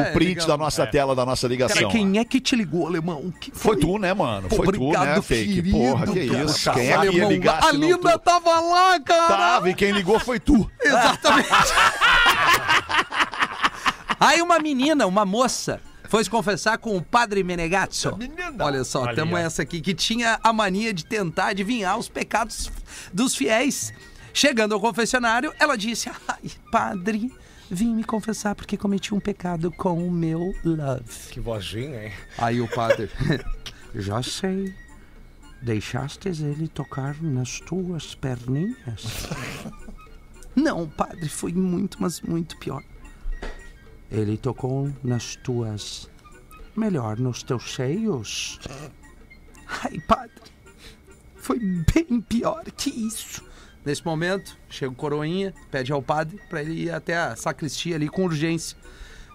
é, 0.05 0.10
o, 0.10 0.13
print 0.13 0.27
digamos. 0.29 0.45
da 0.47 0.57
nossa 0.57 0.86
tela, 0.88 1.15
da 1.15 1.25
nossa 1.25 1.47
ligação. 1.47 1.77
Cara, 1.77 1.89
quem 1.91 2.17
é 2.19 2.25
que 2.25 2.39
te 2.41 2.55
ligou, 2.55 2.86
alemão? 2.88 3.31
Que 3.39 3.51
Foi 3.53 3.77
tu, 3.77 3.97
né, 3.97 4.13
mano? 4.13 4.49
Foi 4.49 4.65
tu, 4.67 4.71
né, 4.91 4.97
Obrigado, 4.97 5.21
fake? 5.23 5.53
querido. 5.55 5.77
Porra, 5.77 6.07
que 6.07 6.27
Cara, 6.27 6.43
isso? 6.43 6.71
Quem 6.73 6.91
é 6.91 6.97
que 6.99 7.15
ia 7.17 7.25
ligar 7.25 7.63
A 7.63 7.71
Linda 7.71 8.17
tava 8.19 8.60
lá, 8.60 8.99
cara. 8.99 9.27
Tava, 9.27 9.69
e 9.69 9.73
quem 9.73 9.91
ligou 9.91 10.19
foi 10.19 10.39
tu. 10.39 10.69
Exatamente. 10.83 11.47
Aí 14.19 14.41
uma 14.41 14.60
menina, 14.60 15.05
uma 15.05 15.25
moça, 15.25 15.79
foi 16.09 16.23
se 16.23 16.29
confessar 16.29 16.77
com 16.77 16.95
o 16.95 17.01
padre 17.01 17.43
Menegazzo. 17.43 18.17
Olha 18.59 18.83
só, 18.83 19.05
Ali, 19.05 19.15
temos 19.15 19.39
essa 19.39 19.61
aqui, 19.61 19.81
que 19.81 19.93
tinha 19.93 20.39
a 20.43 20.53
mania 20.53 20.93
de 20.93 21.05
tentar 21.05 21.47
adivinhar 21.47 21.97
os 21.97 22.09
pecados 22.09 22.71
dos 23.13 23.35
fiéis. 23.35 23.93
Chegando 24.33 24.75
ao 24.75 24.79
confessionário, 24.79 25.53
ela 25.59 25.75
disse: 25.75 26.09
Ai, 26.27 26.51
padre, 26.71 27.31
vim 27.69 27.95
me 27.95 28.03
confessar 28.03 28.55
porque 28.55 28.77
cometi 28.77 29.13
um 29.13 29.19
pecado 29.19 29.71
com 29.71 30.07
o 30.07 30.11
meu 30.11 30.53
love. 30.63 31.31
Que 31.31 31.39
vozinha, 31.39 32.05
hein? 32.05 32.13
Aí 32.37 32.61
o 32.61 32.67
padre: 32.67 33.09
Já 33.95 34.21
sei. 34.21 34.73
Deixastes 35.59 36.39
ele 36.39 36.67
tocar 36.67 37.19
nas 37.19 37.59
tuas 37.59 38.13
perninhas? 38.13 39.27
Não, 40.55 40.87
padre, 40.87 41.27
foi 41.27 41.51
muito, 41.51 41.97
mas 41.99 42.21
muito 42.21 42.57
pior. 42.57 42.83
Ele 44.09 44.37
tocou 44.37 44.91
nas 45.03 45.35
tuas. 45.35 46.09
Melhor, 46.75 47.17
nos 47.17 47.43
teus 47.43 47.73
seios? 47.73 48.59
Ai, 49.83 49.99
padre, 50.07 50.41
foi 51.35 51.59
bem 51.59 52.21
pior 52.21 52.63
que 52.75 52.89
isso. 52.89 53.43
Nesse 53.83 54.05
momento, 54.05 54.57
chega 54.69 54.91
o 54.91 54.95
coroinha, 54.95 55.53
pede 55.71 55.91
ao 55.91 56.01
padre 56.01 56.39
para 56.49 56.61
ele 56.61 56.83
ir 56.83 56.91
até 56.91 57.17
a 57.17 57.35
sacristia 57.35 57.95
ali 57.95 58.09
com 58.09 58.25
urgência. 58.25 58.77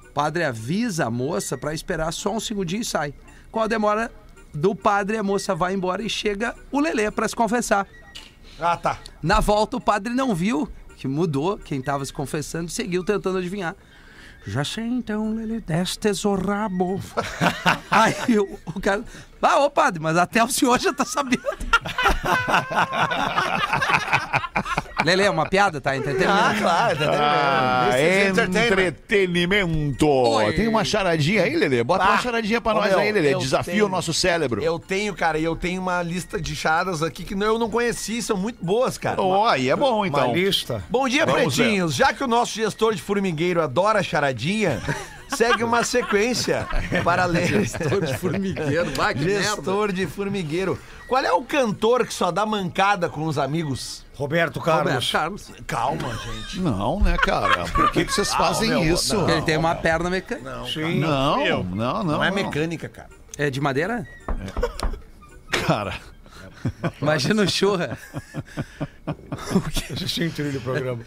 O 0.04 0.12
padre 0.12 0.44
avisa 0.44 1.06
a 1.06 1.11
moça 1.11 1.56
para 1.56 1.72
esperar 1.72 2.12
só 2.12 2.35
um 2.35 2.40
segundinho 2.40 2.82
e 2.82 2.85
sai. 2.85 3.14
Com 3.50 3.61
a 3.61 3.66
demora 3.66 4.12
do 4.52 4.74
padre, 4.74 5.16
a 5.16 5.22
moça 5.22 5.54
vai 5.54 5.74
embora 5.74 6.02
e 6.02 6.11
chega 6.11 6.54
o 6.70 6.80
Lelê 6.80 7.11
para 7.11 7.26
se 7.26 7.35
confessar. 7.35 7.87
Ah, 8.61 8.76
tá. 8.76 8.98
Na 9.22 9.40
volta, 9.40 9.76
o 9.76 9.80
padre 9.80 10.12
não 10.12 10.35
viu 10.35 10.68
que 10.96 11.08
mudou 11.08 11.58
quem 11.58 11.80
estava 11.80 12.04
se 12.04 12.12
confessando 12.12 12.68
e 12.68 12.72
seguiu 12.72 13.02
tentando 13.02 13.38
adivinhar. 13.38 13.74
Já 14.46 14.64
sei 14.64 14.85
então, 14.85 15.35
Lelê, 15.35 15.61
destes 15.61 16.24
o 16.24 16.35
rabo. 16.35 17.00
Aí 17.90 18.38
o 18.38 18.81
cara. 18.81 19.05
Ah, 19.42 19.59
ô 19.59 19.68
padre, 19.70 20.00
mas 20.00 20.16
até 20.16 20.42
o 20.42 20.48
senhor 20.48 20.78
já 20.78 20.92
tá 20.92 21.05
sabendo. 21.05 21.42
Lelê, 25.05 25.24
é 25.24 25.31
uma 25.31 25.48
piada, 25.48 25.81
tá? 25.81 25.96
Entretenimento. 25.96 26.33
Ah, 26.33 26.55
claro. 26.57 26.98
Ah, 27.11 27.88
entertainment. 28.31 28.66
entretenimento. 28.66 30.07
Oi. 30.09 30.52
Tem 30.52 30.68
uma 30.68 30.85
charadinha 30.85 31.42
aí, 31.42 31.57
Lelê? 31.57 31.83
Bota 31.83 32.05
uma 32.05 32.14
Ah, 32.14 32.18
charadinha 32.18 32.61
pra 32.61 32.72
ô, 32.72 32.76
nós 32.76 32.90
meu, 32.90 33.00
aí, 33.00 33.11
Lelê. 33.11 33.35
eu 33.35 33.40
Desafia 33.40 33.72
tenho. 33.74 33.87
o 33.87 33.88
nosso 33.88 34.14
cérebro. 34.14 34.62
Eu 34.62 34.78
tenho, 34.78 35.12
cara, 35.14 35.38
e 35.38 35.44
eu 35.44 35.57
tenho 35.57 35.83
uma 35.83 36.00
lista 36.02 36.40
de 36.40 36.55
charadas 36.55 37.02
aqui 37.02 37.24
que 37.24 37.35
eu 37.35 37.59
não 37.59 37.68
conheci, 37.68 38.22
são 38.22 38.37
muito 38.37 38.64
boas, 38.64 38.96
cara. 38.96 39.20
Ó, 39.20 39.48
aí 39.48 39.68
é 39.68 39.74
bom, 39.74 40.07
então. 40.07 40.26
Uma 40.28 40.33
lista. 40.37 40.85
Bom 40.88 41.09
dia, 41.09 41.26
Vamos 41.26 41.57
pretinhos. 41.57 41.94
Já 41.96 42.12
que 42.12 42.22
o 42.22 42.28
nosso 42.28 42.55
gestor 42.55 42.94
de 42.94 43.02
formigueiro 43.02 43.61
adora 43.61 44.05
charadinha, 44.05 44.81
segue 45.37 45.64
uma 45.64 45.83
sequência 45.85 46.66
para 47.05 47.25
ler. 47.25 47.47
Gestor 47.47 48.05
de 48.05 48.16
formigueiro, 48.16 48.90
vai, 48.95 49.14
que 49.14 49.25
merda. 49.25 49.42
Gestor 49.42 49.92
de 49.92 50.07
formigueiro. 50.07 50.79
Qual 51.09 51.23
é 51.23 51.33
o 51.33 51.42
cantor 51.42 52.07
que 52.07 52.14
só 52.14 52.31
dá 52.31 52.47
mancada 52.47 53.09
com 53.09 53.25
os 53.25 53.37
amigos? 53.38 54.05
Roberto 54.14 54.59
Roberto 54.61 54.85
Carlos. 54.85 55.11
Carlos. 55.11 55.53
Calma, 55.66 56.14
gente. 56.14 56.61
Não, 56.61 57.01
né, 57.01 57.16
cara? 57.18 57.64
Por 57.66 57.90
que, 57.92 58.05
que 58.05 58.12
vocês 58.12 58.33
fazem 58.33 58.71
meu, 58.71 58.83
isso? 58.95 59.16
não. 59.16 59.29
Ele 59.29 59.42
tem 59.42 59.57
uma 59.57 59.75
perna 59.75 60.09
mecânica. 60.09 60.64
Sim. 60.73 61.01
Não, 61.01 61.45
Eu. 61.45 61.64
não, 61.64 61.75
não. 61.75 62.05
Não 62.05 62.25
é 62.25 62.29
não. 62.29 62.35
mecânica, 62.37 62.88
cara. 62.88 63.09
É 63.37 63.51
de 63.51 63.61
madeira? 63.61 64.07
Cara, 65.66 65.95
Imagina 67.01 67.42
o 67.42 67.48
churra. 67.48 67.96
Assisti 69.92 70.29
trilho 70.31 70.53
do 70.53 70.61
programa. 70.61 71.01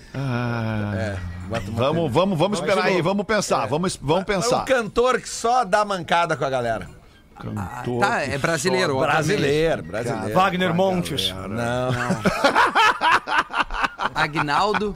vamos, 1.72 2.12
vamos, 2.12 2.38
vamos 2.40 2.60
esperar 2.60 2.86
aí, 2.86 3.02
vamos 3.02 3.26
pensar, 3.26 3.66
vamos, 3.68 3.98
vamos 4.02 4.24
É 4.24 4.26
pensar. 4.26 4.64
o 4.64 4.66
cantor 4.66 5.22
que 5.22 5.30
só 5.30 5.64
dá 5.64 5.86
mancada 5.86 6.36
com 6.36 6.44
a 6.46 6.50
galera. 6.50 6.90
Cantor 7.40 8.00
Tá, 8.00 8.22
é 8.24 8.38
brasileiro. 8.38 8.96
obviamente. 8.96 9.16
Brasileiro, 9.28 9.84
brasileiro. 9.84 10.34
Wagner 10.34 10.74
Montes. 10.74 11.34
Não. 11.50 11.90
Agnaldo. 14.16 14.94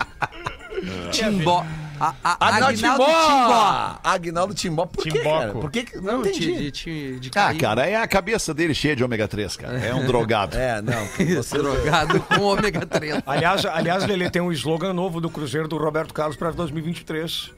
Timbó. 1.12 1.66
A, 2.00 2.14
a, 2.24 2.48
Agnaldo 2.48 2.66
Agnaldo 2.66 2.78
Timbó! 2.78 3.06
Timbó. 3.28 4.00
Agnaldo 4.04 4.54
Timbó. 4.54 4.86
Por 4.86 5.04
quê, 5.04 5.20
cara? 5.20 5.52
Por 5.52 5.72
que 5.72 5.84
que... 5.84 5.96
Não, 5.98 6.14
Não, 6.14 6.22
de, 6.22 6.30
entendi. 6.30 6.72
de, 6.72 6.72
de, 6.72 7.20
de 7.20 7.32
Ah, 7.36 7.54
cara, 7.54 7.86
é 7.88 7.96
a 7.96 8.08
cabeça 8.08 8.54
dele 8.54 8.74
cheia 8.74 8.96
de 8.96 9.04
ômega 9.04 9.28
3, 9.28 9.58
cara. 9.58 9.78
É 9.80 9.94
um 9.94 10.06
drogado. 10.08 10.58
É, 10.58 10.82
não. 10.82 11.06
Você... 11.36 11.58
Drogado 11.58 12.20
com 12.22 12.42
ômega 12.42 12.86
3. 12.86 13.22
Aliás, 13.26 13.66
aliás, 13.66 14.06
Lelê, 14.06 14.30
tem 14.30 14.42
um 14.42 14.52
slogan 14.52 14.94
novo 14.94 15.20
do 15.20 15.30
Cruzeiro 15.30 15.68
do 15.68 15.78
Roberto 15.78 16.14
Carlos 16.14 16.38
para 16.38 16.52
2023. 16.52 17.52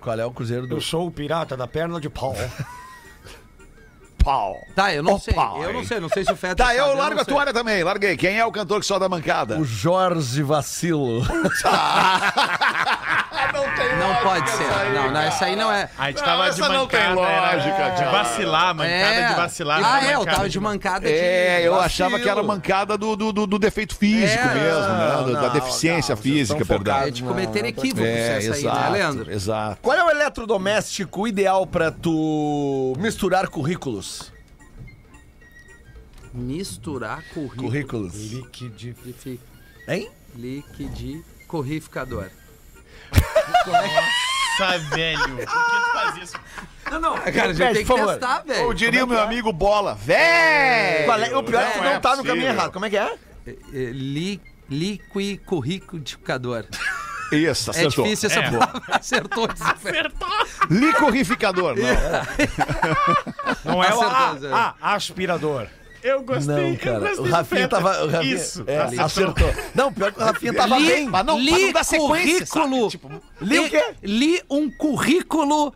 Qual 0.00 0.18
é 0.18 0.24
o 0.24 0.30
cruzeiro 0.30 0.66
do... 0.66 0.76
Eu 0.76 0.80
sou 0.80 1.06
o 1.06 1.10
pirata 1.10 1.56
da 1.56 1.66
perna 1.66 2.00
de 2.00 2.08
pau. 2.08 2.34
Pau. 4.24 4.56
Tá, 4.74 4.92
eu 4.92 5.02
não 5.02 5.14
Ô, 5.14 5.18
sei. 5.18 5.32
pai. 5.32 5.64
Eu 5.64 5.72
não 5.72 5.84
sei, 5.84 6.00
não 6.00 6.08
sei 6.08 6.24
se 6.24 6.32
o 6.32 6.36
Feta 6.36 6.56
Tá, 6.56 6.74
eu 6.74 6.84
sabe, 6.86 6.98
largo 6.98 7.14
não 7.14 7.22
a 7.22 7.24
sei. 7.24 7.32
toalha 7.34 7.52
também. 7.52 7.82
Larguei. 7.84 8.16
Quem 8.16 8.36
é 8.38 8.44
o 8.44 8.50
cantor 8.52 8.80
que 8.80 8.86
só 8.86 8.98
dá 8.98 9.08
mancada? 9.08 9.58
O 9.58 9.64
Jorge 9.64 10.42
Vacilo. 10.42 11.22
Não 14.08 14.22
pode 14.22 14.50
ser. 14.50 14.64
Não, 14.94 15.10
não, 15.12 15.20
essa 15.20 15.44
aí 15.44 15.56
não 15.56 15.72
é. 15.72 15.88
A 15.98 16.06
gente 16.08 16.18
Não, 16.18 16.24
tava 16.24 16.42
de 16.44 16.48
essa 16.50 16.68
não 16.68 16.86
tem 16.86 17.00
mancada, 17.00 17.20
era 17.20 17.52
lógica, 17.54 17.90
de 17.90 18.04
vacilar, 18.10 18.74
mancada 18.74 19.14
é. 19.14 19.28
de 19.28 19.34
vacilar. 19.34 19.78
Ah, 19.78 19.80
não 19.80 19.96
é, 19.96 20.14
eu 20.14 20.18
mancada 20.20 20.36
tava 20.36 20.48
de 20.48 20.60
mancada 20.60 21.08
de. 21.08 21.14
É, 21.14 21.60
eu 21.66 21.72
vacilo. 21.74 21.84
achava 21.84 22.18
que 22.20 22.28
era 22.28 22.42
mancada 22.42 22.96
do, 22.98 23.14
do, 23.16 23.32
do- 23.32 23.46
do 23.46 23.58
defeito 23.58 23.94
físico 23.96 24.42
É, 24.48 24.54
mesmo, 24.54 24.80
né? 24.80 25.16
não, 25.16 25.32
da 25.32 25.42
não, 25.42 25.52
deficiência 25.52 26.14
não, 26.14 26.22
física, 26.22 26.64
perdão. 26.64 26.96
É 26.98 27.10
de 27.10 27.22
Não, 27.22 27.28
cometer 27.28 27.62
não, 27.62 27.62
tá- 27.62 27.68
equívocos 27.68 28.08
É, 28.08 28.38
essa 28.38 28.54
aí, 28.54 28.60
exato, 28.60 28.80
né, 28.80 28.88
Leandro? 28.90 29.30
exato. 29.32 29.78
Qual 29.82 29.96
é 29.96 30.04
o 30.04 30.10
eletrodoméstico 30.10 31.26
ideal 31.28 31.66
pra 31.66 31.90
tu 31.90 32.94
misturar 32.98 33.48
currículos? 33.48 34.32
Misturar 36.32 37.22
currículo. 37.34 37.62
Currículos. 37.68 38.14
Liquidifi- 38.14 39.40
Hein? 39.88 40.08
Liquidificador. 40.36 42.28
Nossa, 43.66 44.78
velho. 44.94 45.20
Por 45.20 45.36
que 45.36 45.46
tu 45.46 45.92
faz 45.92 46.16
isso? 46.22 46.38
Cara, 46.84 47.50
a 47.50 47.52
gente 47.52 47.74
tem 47.74 47.84
que 47.84 47.94
testar, 48.06 48.42
velho. 48.46 48.64
Ou 48.64 48.74
diria 48.74 49.04
o 49.04 49.08
meu 49.08 49.20
amigo 49.22 49.52
Bola, 49.52 49.94
véi! 49.94 51.04
Qual 51.04 51.18
é? 51.20 51.36
O 51.36 51.42
pior 51.42 51.62
é 51.62 51.66
que 51.66 51.72
tu 51.72 51.78
Não 51.78 51.84
não 51.84 51.90
é 51.92 52.00
tá 52.00 52.10
no 52.16 52.22
caminho 52.24 52.34
possível. 52.36 52.54
errado. 52.54 52.72
Como 52.72 52.86
é 52.86 52.90
que 52.90 52.96
é? 52.96 53.14
É, 53.46 53.50
é, 53.50 53.90
Li, 53.92 54.40
liquicurricudificador. 54.70 56.64
Isso, 57.30 57.70
É 57.70 57.72
acertou. 57.72 58.04
difícil 58.04 58.30
essa 58.30 58.40
É. 58.40 58.50
palavra. 58.50 58.82
Acertou. 58.90 59.48
Acertou. 59.60 60.28
Licorrificador, 60.70 61.74
não. 61.76 61.84
Não 63.74 63.84
é 63.84 63.94
o 63.94 64.00
Acertou, 64.02 64.38
Zé. 64.38 64.50
a, 64.52 64.74
a- 64.80 64.94
aspirador. 64.94 65.66
Eu 66.02 66.22
gostei. 66.22 66.54
Não, 66.54 66.68
eu 66.68 66.76
cara. 66.78 66.98
gostei 67.00 67.24
O 67.24 67.30
Rafinha 67.30 67.68
tava. 67.68 68.04
O 68.04 68.10
Rafinha, 68.10 68.34
Isso. 68.34 68.64
É, 68.66 68.78
acertou. 69.00 69.04
acertou. 69.34 69.64
Não, 69.74 69.92
pior 69.92 70.12
que 70.12 70.20
o 70.20 70.24
Rafinha 70.24 70.54
tava 70.54 70.78
li, 70.78 70.86
bem. 70.86 71.08
Mas 71.08 71.26
não- 71.26 71.38
li 71.38 71.50
mas 71.50 71.62
não 71.62 71.72
dá 71.72 71.84
sequência, 71.84 72.46
currículo. 72.46 73.22
Li 73.40 73.58
o 73.58 73.68
quê? 73.70 73.84
Li 74.02 74.42
um 74.50 74.70
currículo. 74.70 75.74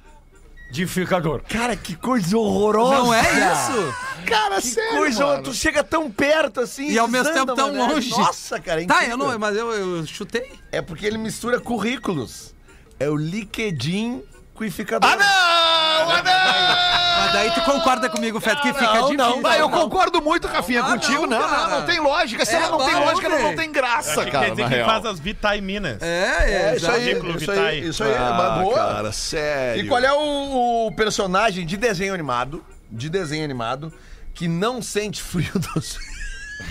Dificador. 0.70 1.42
Cara, 1.48 1.76
que 1.76 1.94
coisa 1.94 2.34
horrorosa. 2.38 2.94
Não 2.96 3.12
é 3.12 3.20
isso? 3.20 3.94
Cara, 4.26 4.56
que 4.56 4.68
sério, 4.68 4.96
coisa. 4.98 5.26
mano. 5.26 5.42
Tu 5.42 5.52
chega 5.52 5.84
tão 5.84 6.10
perto 6.10 6.60
assim. 6.60 6.88
E 6.90 6.98
ao 6.98 7.06
mesmo 7.08 7.30
tempo 7.34 7.54
tão 7.54 7.76
longe. 7.76 8.08
Nossa, 8.10 8.58
cara. 8.58 8.82
É 8.82 8.86
Tá, 8.86 9.04
eu 9.04 9.18
não, 9.18 9.38
mas 9.38 9.54
eu, 9.54 9.70
eu 9.70 10.06
chutei. 10.06 10.50
É 10.70 10.80
porque 10.80 11.04
ele 11.04 11.18
mistura 11.18 11.60
currículos. 11.60 12.54
É 12.98 13.10
o 13.10 13.16
LinkedIn 13.16 14.22
quificador. 14.56 15.10
Ah, 15.10 15.16
não! 15.16 16.10
Ah, 16.10 16.22
não! 16.22 16.91
Daí 17.32 17.50
tu 17.52 17.60
concorda 17.62 18.08
comigo, 18.10 18.40
Feto, 18.40 18.60
que 18.62 18.72
fica 18.72 18.84
não, 18.84 18.92
difícil. 19.10 19.16
não, 19.16 19.40
Ah, 19.46 19.56
eu 19.58 19.68
Não. 19.68 19.80
concordo 19.80 20.20
muito, 20.22 20.46
Rafinha, 20.46 20.82
Ah, 20.82 20.92
contigo. 20.92 21.26
não, 21.26 21.40
Não, 21.40 21.48
não, 21.50 21.70
não 21.80 21.86
tem 21.86 21.98
lógica. 22.00 22.44
Se 22.44 22.52
É, 22.54 22.56
ela 22.62 22.70
não 22.78 22.84
tem 22.84 22.94
lógica, 22.94 23.26
ela 23.26 23.38
não 23.40 23.56
tem 23.56 23.72
graça, 23.72 24.24
que 24.24 24.30
cara. 24.30 24.44
quer 24.46 24.50
dizer 24.52 24.62
que 24.68 24.74
real. 24.74 24.86
faz 24.88 25.06
as 25.06 25.18
vitaminas. 25.20 26.02
É, 26.02 26.06
é, 26.06 26.52
É, 26.72 26.76
isso 26.76 26.90
aí, 26.90 27.12
isso 27.36 27.50
aí, 27.50 27.88
isso 27.88 28.04
aí, 28.04 28.14
Ah, 28.14 28.58
boa. 28.62 28.74
cara, 28.74 29.12
sério. 29.12 29.84
E 29.84 29.88
qual 29.88 30.00
é 30.02 30.12
o, 30.12 30.86
o 30.88 30.92
personagem 30.92 31.64
de 31.66 31.76
desenho 31.76 32.14
animado, 32.14 32.64
de 32.90 33.08
desenho 33.08 33.44
animado, 33.44 33.92
que 34.34 34.46
não 34.48 34.80
sente 34.82 35.22
frio 35.22 35.52
dos... 35.74 35.98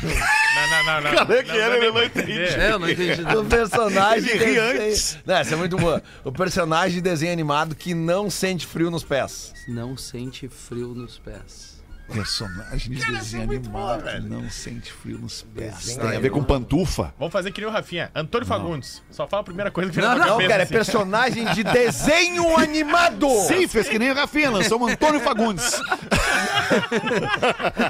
Não, 0.01 0.69
não, 0.69 0.83
não. 0.85 1.01
não. 1.01 1.17
Cadê 1.17 1.43
que 1.43 1.49
Não 1.49 1.55
era? 1.55 1.77
Ele 1.77 1.85
nem 1.85 1.93
não 1.93 2.03
entendi. 2.03 2.39
É, 2.39 2.71
eu 2.71 2.79
não 2.79 2.89
entendi. 2.89 3.21
O 3.37 3.45
personagem 3.45 4.29
Ele 4.29 4.39
de 4.39 4.45
ri 4.45 4.57
antes. 4.57 5.17
Não, 5.25 5.35
essa 5.35 5.53
é 5.53 5.57
muito 5.57 5.77
boa. 5.77 6.01
O 6.23 6.31
personagem 6.31 6.95
de 6.95 7.01
desenho 7.01 7.31
animado 7.31 7.75
que 7.75 7.93
não 7.93 8.29
sente 8.29 8.65
frio 8.65 8.91
nos 8.91 9.03
pés. 9.03 9.53
Não 9.67 9.95
sente 9.97 10.47
frio 10.47 10.89
nos 10.89 11.17
pés. 11.19 11.70
Personagem 12.11 12.91
de 12.93 13.05
desenho 13.05 13.43
animado 13.43 14.03
que 14.03 14.19
não 14.21 14.49
sente 14.49 14.91
frio 14.91 15.17
nos 15.19 15.41
pés. 15.43 15.75
Desenho 15.75 15.99
Tem 16.07 16.17
a 16.17 16.19
ver 16.19 16.29
com 16.29 16.43
pantufa? 16.43 17.13
Vamos 17.17 17.31
fazer 17.31 17.51
que 17.51 17.61
nem 17.61 17.69
o 17.69 17.73
Rafinha. 17.73 18.11
Antônio 18.13 18.45
Fagundes. 18.47 19.01
Só 19.09 19.27
fala 19.27 19.41
a 19.41 19.43
primeira 19.43 19.71
coisa 19.71 19.89
que 19.89 19.95
vem 19.95 20.05
Não, 20.05 20.17
na 20.17 20.25
não, 20.25 20.31
cabeça. 20.33 20.49
Cara, 20.49 20.61
é 20.61 20.65
assim. 20.65 20.73
personagem 20.73 21.45
de 21.53 21.63
desenho 21.63 22.55
animado. 22.59 23.27
Sim, 23.47 23.67
fez 23.67 23.87
que 23.87 23.97
nem 23.97 24.11
o 24.11 24.15
Rafinha, 24.15 24.49
lançou 24.51 24.79
o 24.81 24.87
Antônio 24.87 25.19
Fagundes. 25.21 25.71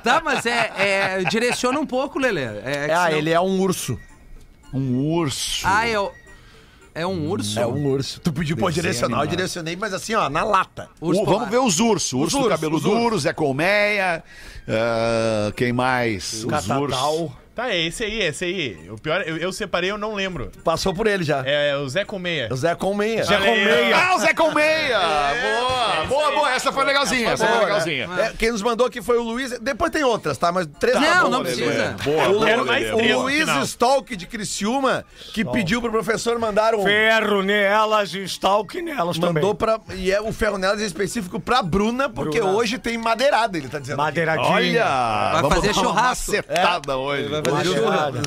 Tá, 0.04 0.22
mas 0.24 0.46
é, 0.46 0.72
é- 0.78 1.24
direciona 1.26 1.80
um 1.80 1.86
pouco, 1.86 2.18
Lelê. 2.20 2.42
É, 2.44 2.88
Ah, 2.92 3.06
senão- 3.06 3.18
ele 3.18 3.30
é 3.30 3.40
um 3.40 3.60
urso. 3.60 4.00
Um 4.74 4.98
urso. 5.06 5.62
Ah, 5.68 5.88
é, 5.88 6.00
o- 6.00 6.12
é 6.94 7.06
um 7.08 7.30
urso? 7.30 7.60
É 7.60 7.66
um 7.66 7.86
urso. 7.88 8.20
Tu 8.22 8.32
pediu 8.34 8.56
pra 8.58 8.68
eu 8.68 8.72
direcionar, 8.72 9.22
eu 9.22 9.28
direcionei, 9.28 9.76
mas 9.76 9.94
assim, 9.94 10.14
ó, 10.14 10.30
na 10.30 10.44
lata. 10.44 10.90
Urso 11.00 11.22
O- 11.22 11.26
vamos 11.26 11.50
ver 11.50 11.60
os 11.60 11.80
ursos. 11.80 12.14
Urso 12.14 12.38
do 12.38 12.44
ursos, 12.46 12.50
cabelo 12.60 12.80
duro, 12.80 13.18
Zé 13.20 13.34
Colmeia. 13.34 14.24
ah, 14.68 15.52
quem 15.56 15.72
mais? 15.74 16.44
Os 16.44 16.46
Catatal. 16.46 16.82
ursos. 16.84 17.32
Tá, 17.54 17.70
é 17.70 17.78
esse 17.82 18.04
aí, 18.06 18.22
esse 18.22 18.46
aí. 18.46 18.90
O 18.90 18.98
pior, 18.98 19.22
eu, 19.28 19.36
eu 19.36 19.52
separei, 19.52 19.92
eu 19.92 19.98
não 19.98 20.14
lembro. 20.14 20.50
Passou 20.64 20.94
por 20.94 21.06
ele 21.06 21.24
já. 21.24 21.44
É 21.46 21.76
o 21.76 21.88
Zé 21.90 22.06
Colmeia. 22.06 22.48
O 22.50 22.56
Zé 22.56 22.74
Colmeia. 22.76 23.24
Zé 23.26 23.38
Colmeia. 23.38 23.98
Ah, 23.98 24.16
o 24.16 24.20
Zé 24.20 24.34
Colmeia! 24.34 25.00
boa, 25.00 26.06
boa, 26.06 26.32
boa. 26.32 26.52
Essa 26.54 26.72
foi 26.72 26.86
legalzinha, 26.86 27.32
essa 27.32 27.46
foi 27.46 27.56
Boa, 27.56 27.66
legalzinha. 27.66 28.08
né? 28.08 28.28
É, 28.28 28.34
quem 28.38 28.52
nos 28.52 28.62
mandou 28.62 28.88
aqui 28.88 29.02
foi 29.02 29.18
o 29.18 29.24
Luiz. 29.24 29.60
Depois 29.60 29.92
tem 29.92 30.04
outras, 30.04 30.38
tá? 30.38 30.50
Mas 30.52 30.66
três 30.80 30.96
Não, 30.96 31.02
tá 31.04 31.30
não 31.30 31.42
Lelê. 31.42 31.56
precisa. 31.56 31.96
Boa, 32.04 32.30
O, 32.30 32.34
boa, 32.34 32.46
Quero 32.46 32.66
mais 32.66 32.84
Lelê. 32.86 32.98
três. 32.98 33.16
o 33.16 33.22
Luiz 33.22 33.40
final. 33.42 33.64
Stalk 33.64 34.16
de 34.16 34.28
Criciúma, 34.28 35.06
que 35.34 35.44
pediu 35.44 35.82
pro 35.82 35.92
professor 35.92 36.40
mandar 36.40 36.74
um. 36.74 36.84
Ferro 36.84 37.42
nelas 37.44 38.14
e 38.14 38.24
stalk 38.24 38.82
nelas 38.82 39.18
Mandou 39.18 39.54
também. 39.54 39.78
pra. 39.88 39.96
E 39.96 40.10
é 40.12 40.22
o 40.22 40.32
ferro 40.32 40.58
nelas 40.58 40.82
em 40.82 40.86
específico 40.86 41.40
pra 41.40 41.62
Bruna, 41.62 42.08
porque 42.10 42.40
Bruna. 42.40 42.54
hoje 42.58 42.78
tem 42.78 42.98
madeirada, 42.98 43.58
ele 43.58 43.68
tá 43.68 43.78
dizendo. 43.80 43.96
aqui. 43.96 44.04
Madeiradinha. 44.04 44.48
Olha! 44.50 45.32
Vai 45.34 45.42
vamos 45.42 45.56
fazer 45.58 45.74
churrasco. 45.74 46.32
macetada 46.32 46.98
hoje. 46.98 47.41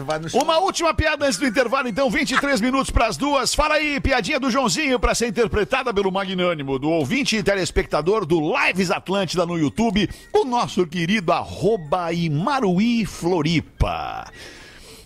Vai. 0.05 0.21
Uma 0.33 0.59
última 0.59 0.93
piada 0.95 1.27
antes 1.27 1.39
do 1.39 1.47
intervalo, 1.47 1.89
então, 1.89 2.11
23 2.11 2.61
minutos 2.61 2.91
para 2.91 3.07
as 3.07 3.17
duas. 3.17 3.55
Fala 3.55 3.75
aí, 3.75 4.01
piadinha 4.01 4.41
do 4.41 4.51
Joãozinho 4.51 4.99
para 4.99 5.15
ser 5.15 5.29
interpretada 5.29 5.93
pelo 5.93 6.11
magnânimo 6.11 6.79
do 6.79 6.89
ouvinte 6.91 7.37
e 7.37 7.43
telespectador 7.43 8.25
do 8.25 8.41
Lives 8.41 8.91
Atlântida 8.91 9.47
no 9.47 9.59
YouTube, 9.59 10.09
o 10.33 10.45
nosso 10.45 10.87
querido 10.87 11.33
arroba 11.33 12.13
Imaruí 12.13 13.05
Floripa. 13.07 14.27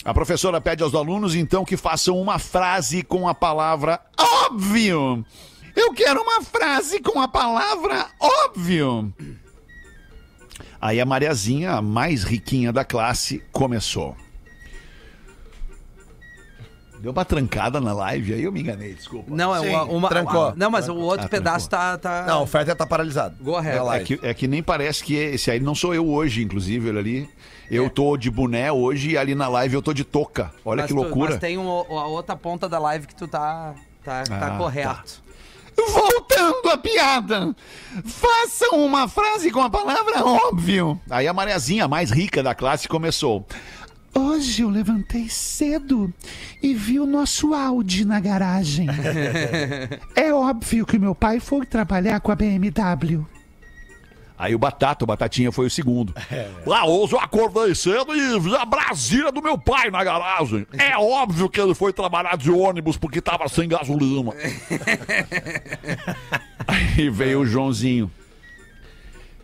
A 0.05 0.15
professora 0.15 0.61
pede 0.61 0.83
aos 0.83 0.95
alunos, 0.95 1.35
então, 1.35 1.65
que 1.65 1.77
façam 1.77 2.19
uma 2.21 2.39
frase 2.39 3.03
com 3.03 3.29
a 3.29 3.35
palavra 3.35 4.01
óbvio. 4.19 5.25
Eu 5.77 5.93
quero 5.93 6.23
uma 6.23 6.43
frase 6.43 7.01
com 7.01 7.21
a 7.21 7.29
palavra 7.29 8.07
óbvio. 8.19 9.13
Aí 10.81 11.01
a 11.01 11.05
Mariazinha, 11.07 11.73
a 11.73 11.83
mais 11.83 12.23
riquinha 12.25 12.73
da 12.73 12.85
classe, 12.85 13.43
começou. 13.53 14.17
Deu 17.01 17.13
uma 17.13 17.25
trancada 17.25 17.81
na 17.81 17.93
live, 17.93 18.35
aí 18.35 18.43
eu 18.43 18.51
me 18.51 18.61
enganei, 18.61 18.93
desculpa. 18.93 19.33
Não, 19.33 19.55
é 19.55 19.61
Sim, 19.61 19.69
uma, 19.69 19.85
uma- 19.85 20.09
trancou. 20.09 20.53
Não, 20.57 20.69
mas 20.69 20.89
o 20.89 20.97
outro 20.97 21.27
Ah, 21.27 21.29
pedaço 21.29 21.71
tá, 21.71 21.97
tá. 21.97 22.25
Não, 22.27 22.43
o 22.43 22.47
Ferter 22.47 22.75
tá 22.75 22.85
paralisado. 22.85 23.37
Go 23.41 23.55
ahead. 23.57 23.79
É 23.89 24.01
que, 24.05 24.21
é 24.21 24.35
que 24.35 24.49
nem 24.49 24.65
parece 24.65 25.05
que 25.05 25.15
esse 25.15 25.49
aí 25.49 25.61
não 25.61 25.77
sou 25.77 25.95
eu 25.95 26.09
hoje, 26.09 26.43
inclusive, 26.43 26.89
ele 26.89 26.99
ali. 26.99 27.31
Eu 27.71 27.87
É. 27.87 27.89
tô 27.89 28.17
de 28.17 28.29
boné 28.31 28.73
hoje 28.73 29.11
e 29.11 29.19
ali 29.19 29.35
na 29.37 29.47
live 29.47 29.75
eu 29.77 29.83
tô 29.83 29.93
de 29.93 30.03
touca. 30.03 30.51
Olha 30.65 30.83
Mas 30.83 30.89
que 30.89 30.95
tu- 30.97 31.01
loucura. 31.01 31.31
mas 31.33 31.39
tem 31.41 31.57
um- 31.57 31.69
a 31.71 32.07
outra 32.07 32.35
ponta 32.35 32.69
da 32.69 32.81
live 32.81 33.07
que 33.07 33.15
tu 33.15 33.29
tá, 33.29 33.75
tá, 34.05 34.25
tá 34.25 34.55
Ah, 34.55 34.59
correto. 34.59 35.23
Voltando 35.87 36.71
à 36.71 36.77
piada, 36.77 37.55
façam 38.05 38.85
uma 38.85 39.07
frase 39.07 39.51
com 39.51 39.61
a 39.61 39.71
palavra 39.71 40.25
óbvio. 40.25 41.01
Aí 41.09 41.29
a 41.29 41.33
Mariazinha, 41.33 41.85
a 41.85 41.89
mais 41.89 42.11
rica 42.11 42.43
da 42.43 42.55
classe, 42.55 42.89
começou. 42.89 43.47
Hoje 44.15 44.63
eu 44.63 44.71
levantei 44.71 45.29
cedo 45.29 46.13
e 46.63 46.75
vi 46.75 46.99
o 46.99 47.07
nosso 47.07 47.55
Audi 47.55 48.05
na 48.05 48.19
garagem. 48.19 48.89
é 50.17 50.33
óbvio 50.33 50.85
que 50.85 50.99
meu 50.99 51.15
pai 51.15 51.39
foi 51.39 51.65
trabalhar 51.65 52.21
com 52.21 52.33
a 52.33 52.35
BMW. 52.35 53.25
Aí 54.39 54.55
o 54.55 54.59
Batata, 54.59 55.05
o 55.05 55.07
Batatinha 55.07 55.51
foi 55.51 55.67
o 55.67 55.71
segundo. 55.71 56.15
Lá 56.65 56.87
hoje 56.87 57.15
eu 57.15 57.21
acordei 57.21 57.75
cedo 57.75 58.15
e 58.15 58.39
vi 58.39 58.55
a 58.55 58.65
Brasília 58.65 59.33
do 59.33 59.43
meu 59.43 59.59
pai 59.59 59.91
na 59.91 60.05
garagem. 60.05 60.65
É 60.79 60.97
óbvio 60.97 61.49
que 61.49 61.61
ele 61.61 61.75
foi 61.75 61.93
trabalhar 61.93 62.37
de 62.37 62.51
ônibus 62.51 62.97
porque 62.97 63.21
tava 63.21 63.49
sem 63.49 63.69
gasolina. 63.69 64.33
Aí 66.69 67.11
veio 67.11 67.41
o 67.41 67.47
Joãozinho. 67.47 68.09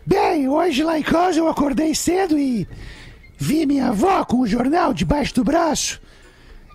Bem, 0.05 0.47
hoje 0.47 0.83
lá 0.83 0.97
em 0.97 1.03
casa 1.03 1.39
eu 1.39 1.47
acordei 1.49 1.93
cedo 1.93 2.37
e 2.37 2.65
vi 3.37 3.65
minha 3.65 3.89
avó 3.89 4.23
com 4.23 4.41
o 4.41 4.47
jornal 4.47 4.93
debaixo 4.93 5.35
do 5.35 5.43
braço. 5.43 5.99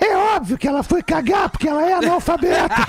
É 0.00 0.16
óbvio 0.16 0.56
que 0.56 0.66
ela 0.66 0.82
foi 0.82 1.02
cagar, 1.02 1.50
porque 1.50 1.68
ela 1.68 1.86
é 1.86 1.92
analfabeta. 1.92 2.74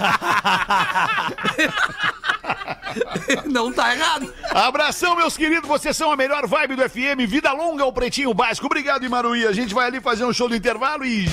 Não 3.45 3.71
tá 3.71 3.93
errado. 3.93 4.33
Abração, 4.49 5.15
meus 5.15 5.35
queridos, 5.35 5.67
vocês 5.67 5.95
são 5.95 6.11
a 6.11 6.17
melhor 6.17 6.47
vibe 6.47 6.75
do 6.75 6.89
FM. 6.89 7.27
Vida 7.27 7.51
longa 7.51 7.83
ao 7.83 7.93
Pretinho 7.93 8.33
Básico. 8.33 8.65
Obrigado, 8.65 9.05
Imaruí. 9.05 9.45
A 9.45 9.51
gente 9.51 9.73
vai 9.73 9.87
ali 9.87 9.99
fazer 9.99 10.23
um 10.23 10.33
show 10.33 10.47
do 10.47 10.55
intervalo 10.55 11.05
e 11.05 11.27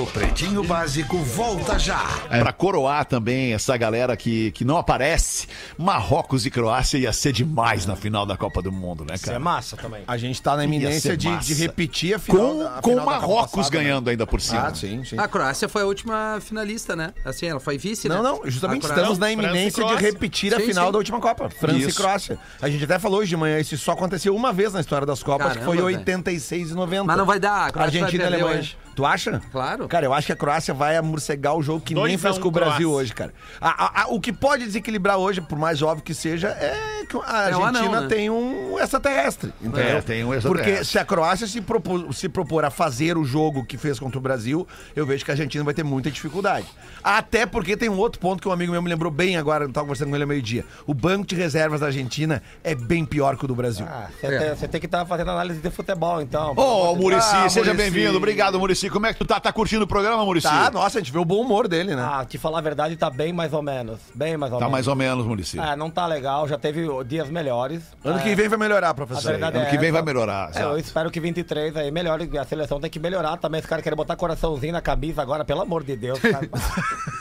O 0.00 0.06
Pretinho 0.06 0.62
Básico 0.62 1.16
volta 1.18 1.76
já. 1.78 2.00
É. 2.30 2.38
Pra 2.40 2.52
coroar 2.52 3.04
também 3.04 3.52
essa 3.52 3.76
galera 3.76 4.16
que, 4.16 4.52
que 4.52 4.64
não 4.64 4.76
aparece, 4.76 5.48
Marrocos 5.76 6.46
e 6.46 6.50
Croácia 6.50 6.98
ia 6.98 7.12
ser 7.12 7.32
demais 7.32 7.84
na 7.84 7.96
final 7.96 8.24
da 8.24 8.36
Copa 8.36 8.62
do 8.62 8.70
Mundo, 8.70 9.04
né, 9.04 9.14
Isso 9.14 9.24
é 9.24 9.26
cara? 9.28 9.40
massa 9.40 9.76
também. 9.76 10.02
A 10.06 10.16
gente 10.16 10.40
tá 10.40 10.54
na 10.56 10.62
Ia 10.62 10.66
iminência 10.66 11.16
de, 11.16 11.36
de 11.38 11.54
repetir 11.54 12.14
a 12.14 12.18
final. 12.18 12.40
Com, 12.52 12.58
da- 12.58 12.78
a 12.78 12.82
com 12.82 12.90
final 12.90 13.06
o 13.06 13.10
da 13.10 13.14
Copa 13.16 13.26
Marrocos 13.28 13.50
passada, 13.56 13.76
né? 13.78 13.82
ganhando 13.84 14.10
ainda 14.10 14.26
por 14.26 14.40
cima. 14.40 14.68
Ah, 14.68 14.74
sim, 14.74 15.04
sim. 15.04 15.18
A 15.18 15.26
Croácia 15.26 15.68
foi 15.68 15.82
a 15.82 15.86
última 15.86 16.38
finalista, 16.40 16.94
né? 16.94 17.12
Assim, 17.24 17.46
ela 17.46 17.58
foi 17.60 17.76
vice, 17.76 18.08
Não, 18.08 18.22
né? 18.22 18.30
não, 18.30 18.40
justamente 18.44 18.78
A 18.84 18.88
Croácia- 18.88 19.02
estamos 19.02 19.18
na 19.18 19.32
iminência 19.32 19.84
de 19.84 19.94
repetir 19.96 20.54
a 20.54 20.60
Sim, 20.60 20.66
final 20.66 20.86
sim. 20.86 20.92
da 20.92 20.98
última 20.98 21.20
Copa. 21.20 21.50
França 21.50 21.76
Isso. 21.78 21.90
e 21.90 21.92
Croácia. 22.02 22.38
A 22.62 22.68
gente 22.68 22.84
até 22.84 22.98
falou 22.98 23.18
hoje 23.20 23.30
de 23.30 23.36
manhã, 23.36 23.58
isso 23.58 23.76
só 23.78 23.92
aconteceu 23.92 24.34
uma 24.36 24.52
vez 24.52 24.72
na 24.72 24.80
história 24.80 25.06
das 25.06 25.22
Copas, 25.22 25.48
que 25.56 25.64
foi 25.64 25.76
Caramba, 25.76 25.86
velho. 25.86 25.98
86 25.98 26.70
e 26.70 26.74
90. 26.74 27.04
Mas 27.04 27.16
não 27.16 27.26
vai 27.26 27.40
dar, 27.40 27.66
a 27.66 27.70
Croácia 27.72 28.04
Argentina 28.04 28.24
vai 28.24 28.32
e 28.32 28.34
Alemanha. 28.42 28.60
hoje. 28.60 28.76
Tu 28.98 29.06
acha? 29.06 29.40
Claro. 29.52 29.86
Cara, 29.86 30.06
eu 30.06 30.12
acho 30.12 30.26
que 30.26 30.32
a 30.32 30.36
Croácia 30.36 30.74
vai 30.74 30.96
amorcegar 30.96 31.54
o 31.56 31.62
jogo 31.62 31.80
que 31.80 31.94
Dois 31.94 32.08
nem 32.08 32.18
fez 32.18 32.36
um 32.36 32.40
com 32.40 32.48
o 32.48 32.50
Brasil 32.50 32.88
Croácia. 32.88 32.88
hoje, 32.88 33.14
cara. 33.14 33.32
A- 33.60 33.84
a- 33.84 34.02
a- 34.02 34.08
o 34.08 34.20
que 34.20 34.32
pode 34.32 34.64
desequilibrar 34.64 35.18
hoje, 35.18 35.40
por 35.40 35.56
mais 35.56 35.80
óbvio 35.82 36.02
que 36.04 36.12
seja, 36.12 36.48
é 36.48 37.04
que 37.08 37.16
a 37.24 37.48
É 37.50 37.56
o 37.56 37.62
Argentina 37.62 37.88
anão, 37.90 38.00
né? 38.02 38.08
tem 38.08 38.28
um 38.28 38.76
extraterrestre. 38.76 39.52
Entendeu? 39.62 39.98
É, 39.98 40.00
tem 40.02 40.24
um 40.24 40.34
extraterrestre. 40.34 40.72
Porque 40.72 40.84
se 40.84 40.98
a 40.98 41.04
Croácia 41.04 41.46
se 41.46 41.60
propor, 41.60 42.12
se 42.12 42.28
propor 42.28 42.64
a 42.64 42.70
fazer 42.70 43.16
o 43.16 43.24
jogo 43.24 43.64
que 43.64 43.76
fez 43.78 44.00
contra 44.00 44.18
o 44.18 44.20
Brasil, 44.20 44.66
eu 44.96 45.06
vejo 45.06 45.24
que 45.24 45.30
a 45.30 45.34
Argentina 45.34 45.62
vai 45.62 45.74
ter 45.74 45.84
muita 45.84 46.10
dificuldade. 46.10 46.66
Até 47.00 47.46
porque 47.46 47.76
tem 47.76 47.88
um 47.88 47.98
outro 47.98 48.18
ponto 48.20 48.42
que 48.42 48.48
um 48.48 48.52
amigo 48.52 48.72
meu 48.72 48.82
me 48.82 48.88
lembrou 48.90 49.12
bem 49.12 49.36
agora, 49.36 49.64
eu 49.64 49.72
tava 49.72 49.86
conversando 49.86 50.08
com 50.10 50.16
ele 50.16 50.24
ao 50.24 50.28
meio-dia. 50.28 50.64
O 50.88 50.92
banco 50.92 51.24
de 51.24 51.36
reservas 51.36 51.78
da 51.78 51.86
Argentina 51.86 52.42
é 52.64 52.74
bem 52.74 53.04
pior 53.04 53.36
que 53.36 53.44
o 53.44 53.48
do 53.48 53.54
Brasil. 53.54 53.86
Ah, 53.88 54.08
você 54.20 54.26
É. 54.26 54.38
tem, 54.40 54.56
você 54.56 54.66
tem 54.66 54.80
que 54.80 54.86
estar 54.86 55.06
fazendo 55.06 55.30
análise 55.30 55.60
de 55.60 55.70
futebol, 55.70 56.20
então. 56.20 56.52
Ô, 56.56 56.96
Murici, 56.96 57.28
Ah, 57.32 57.48
seja 57.48 57.72
Muricy. 57.72 57.90
bem-vindo. 57.90 58.16
Obrigado, 58.16 58.58
Murici. 58.58 58.87
Como 58.90 59.06
é 59.06 59.12
que 59.12 59.18
tu 59.18 59.24
tá? 59.24 59.38
Tá 59.40 59.52
curtindo 59.52 59.84
o 59.84 59.86
programa, 59.86 60.24
Murici? 60.24 60.46
Tá, 60.48 60.70
nossa, 60.70 60.98
a 60.98 61.00
gente 61.00 61.12
vê 61.12 61.18
o 61.18 61.24
bom 61.24 61.40
humor 61.40 61.68
dele, 61.68 61.94
né? 61.94 62.02
Ah, 62.08 62.24
te 62.24 62.38
falar 62.38 62.58
a 62.58 62.62
verdade, 62.62 62.96
tá 62.96 63.08
bem 63.10 63.32
mais 63.32 63.52
ou 63.52 63.62
menos. 63.62 63.98
Bem 64.14 64.36
mais 64.36 64.52
ou 64.52 64.58
Tá 64.58 64.64
menos. 64.64 64.72
mais 64.72 64.88
ou 64.88 64.94
menos, 64.96 65.26
Murici. 65.26 65.58
É, 65.58 65.76
não 65.76 65.90
tá 65.90 66.06
legal, 66.06 66.46
já 66.48 66.58
teve 66.58 66.86
dias 67.04 67.28
melhores. 67.28 67.82
ano 68.04 68.18
É, 68.18 68.22
que 68.22 68.34
vem 68.34 68.48
vai 68.48 68.58
melhorar, 68.58 68.94
professor. 68.94 69.34
Ano 69.34 69.46
é 69.58 69.64
que 69.66 69.76
vem 69.78 69.88
essa. 69.88 69.92
vai 69.92 70.02
melhorar. 70.02 70.50
É, 70.54 70.62
eu 70.62 70.78
espero 70.78 71.10
que 71.10 71.20
23 71.20 71.76
aí 71.76 71.90
melhore. 71.90 72.30
A 72.38 72.44
seleção 72.44 72.80
tem 72.80 72.90
que 72.90 72.98
melhorar 72.98 73.36
também. 73.36 73.58
Esse 73.58 73.68
cara 73.68 73.82
quer 73.82 73.94
botar 73.94 74.16
coraçãozinho 74.16 74.72
na 74.72 74.80
camisa 74.80 75.22
agora, 75.22 75.44
pelo 75.44 75.60
amor 75.62 75.82
de 75.84 75.96
Deus. 75.96 76.18
cara. 76.20 76.48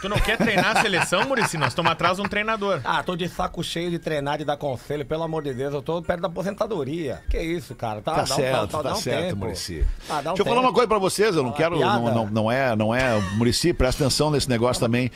Tu 0.02 0.08
não 0.08 0.18
quer 0.20 0.38
treinar 0.38 0.78
a 0.78 0.82
seleção, 0.82 1.24
Murici? 1.28 1.58
Nós 1.58 1.70
estamos 1.70 1.92
atrás 1.92 2.18
de 2.18 2.22
um 2.24 2.28
treinador. 2.28 2.80
ah, 2.86 3.02
tô 3.02 3.16
de 3.16 3.28
saco 3.28 3.64
cheio 3.64 3.90
de 3.90 3.98
treinar, 3.98 4.38
de 4.38 4.46
dar 4.46 4.56
conselho, 4.56 5.04
pelo 5.04 5.24
amor 5.24 5.42
de 5.42 5.54
Deus. 5.56 5.74
Eu 5.74 5.82
tô 5.82 6.00
perto 6.04 6.22
da 6.22 6.28
aposentadoria. 6.28 7.24
Que 7.30 7.40
isso, 7.42 7.74
cara? 7.74 8.00
Tá, 8.02 8.12
Tá 8.14 8.18
dá 8.22 8.24
um- 8.24 8.38
certo, 8.38 8.72
dá- 8.72 8.82
dá 8.84 8.90
tá 8.90 8.96
um 8.96 9.02
certo, 9.02 9.24
tempo. 9.30 9.38
Murici. 9.38 9.84
Ah, 10.08 10.14
um 10.20 10.24
Deixa 10.24 10.30
eu 10.30 10.46
falar 10.46 10.56
tempo. 10.58 10.68
uma 10.68 10.74
coisa 10.74 10.88
pra 10.88 11.00
vocês, 11.00 11.36
eu 11.36 11.44
não 11.48 11.54
Ah, 11.54 11.58
quero. 11.58 11.80
Não, 11.80 12.14
não, 12.14 12.26
não 12.28 12.52
é, 12.52 12.76
não 12.76 12.94
é. 12.96 13.20
Murici, 13.36 13.74
presta 13.74 14.04
atenção 14.04 14.30
nesse 14.32 14.48
negócio 14.50 14.80
também. 14.80 15.10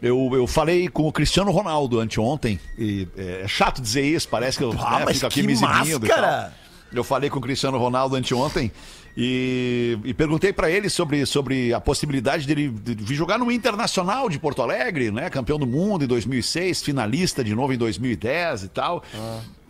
Eu, 0.00 0.30
eu 0.32 0.46
falei 0.48 0.88
com 0.88 1.06
o 1.06 1.12
Cristiano 1.12 1.50
Ronaldo 1.52 2.00
anteontem, 2.00 2.58
e 2.76 3.06
é, 3.16 3.42
é 3.44 3.48
chato 3.48 3.80
dizer 3.80 4.04
isso, 4.04 4.28
parece 4.28 4.58
que 4.58 4.64
eu 4.64 4.74
Ah, 4.78 5.04
né, 5.04 5.12
fico 5.14 5.26
aqui 5.26 5.42
me 5.44 5.52
exibindo. 5.52 6.06
Eu 6.92 7.04
falei 7.04 7.30
com 7.30 7.38
o 7.38 7.40
Cristiano 7.40 7.78
Ronaldo 7.78 8.16
anteontem 8.16 8.70
e, 9.16 9.96
e 10.04 10.12
perguntei 10.12 10.52
pra 10.52 10.70
ele 10.70 10.90
sobre, 10.90 11.24
sobre 11.24 11.72
a 11.72 11.80
possibilidade 11.80 12.46
dele 12.46 12.68
de 12.68 12.94
vir 13.02 13.14
jogar 13.14 13.38
no 13.38 13.50
Internacional 13.50 14.28
de 14.28 14.38
Porto 14.38 14.60
Alegre, 14.60 15.10
né? 15.10 15.30
Campeão 15.30 15.58
do 15.58 15.66
mundo 15.66 16.04
em 16.04 16.06
2006, 16.08 16.82
finalista 16.82 17.42
de 17.44 17.54
novo 17.54 17.72
em 17.72 17.78
2010 17.78 18.64
e 18.64 18.68
tal. 18.68 19.02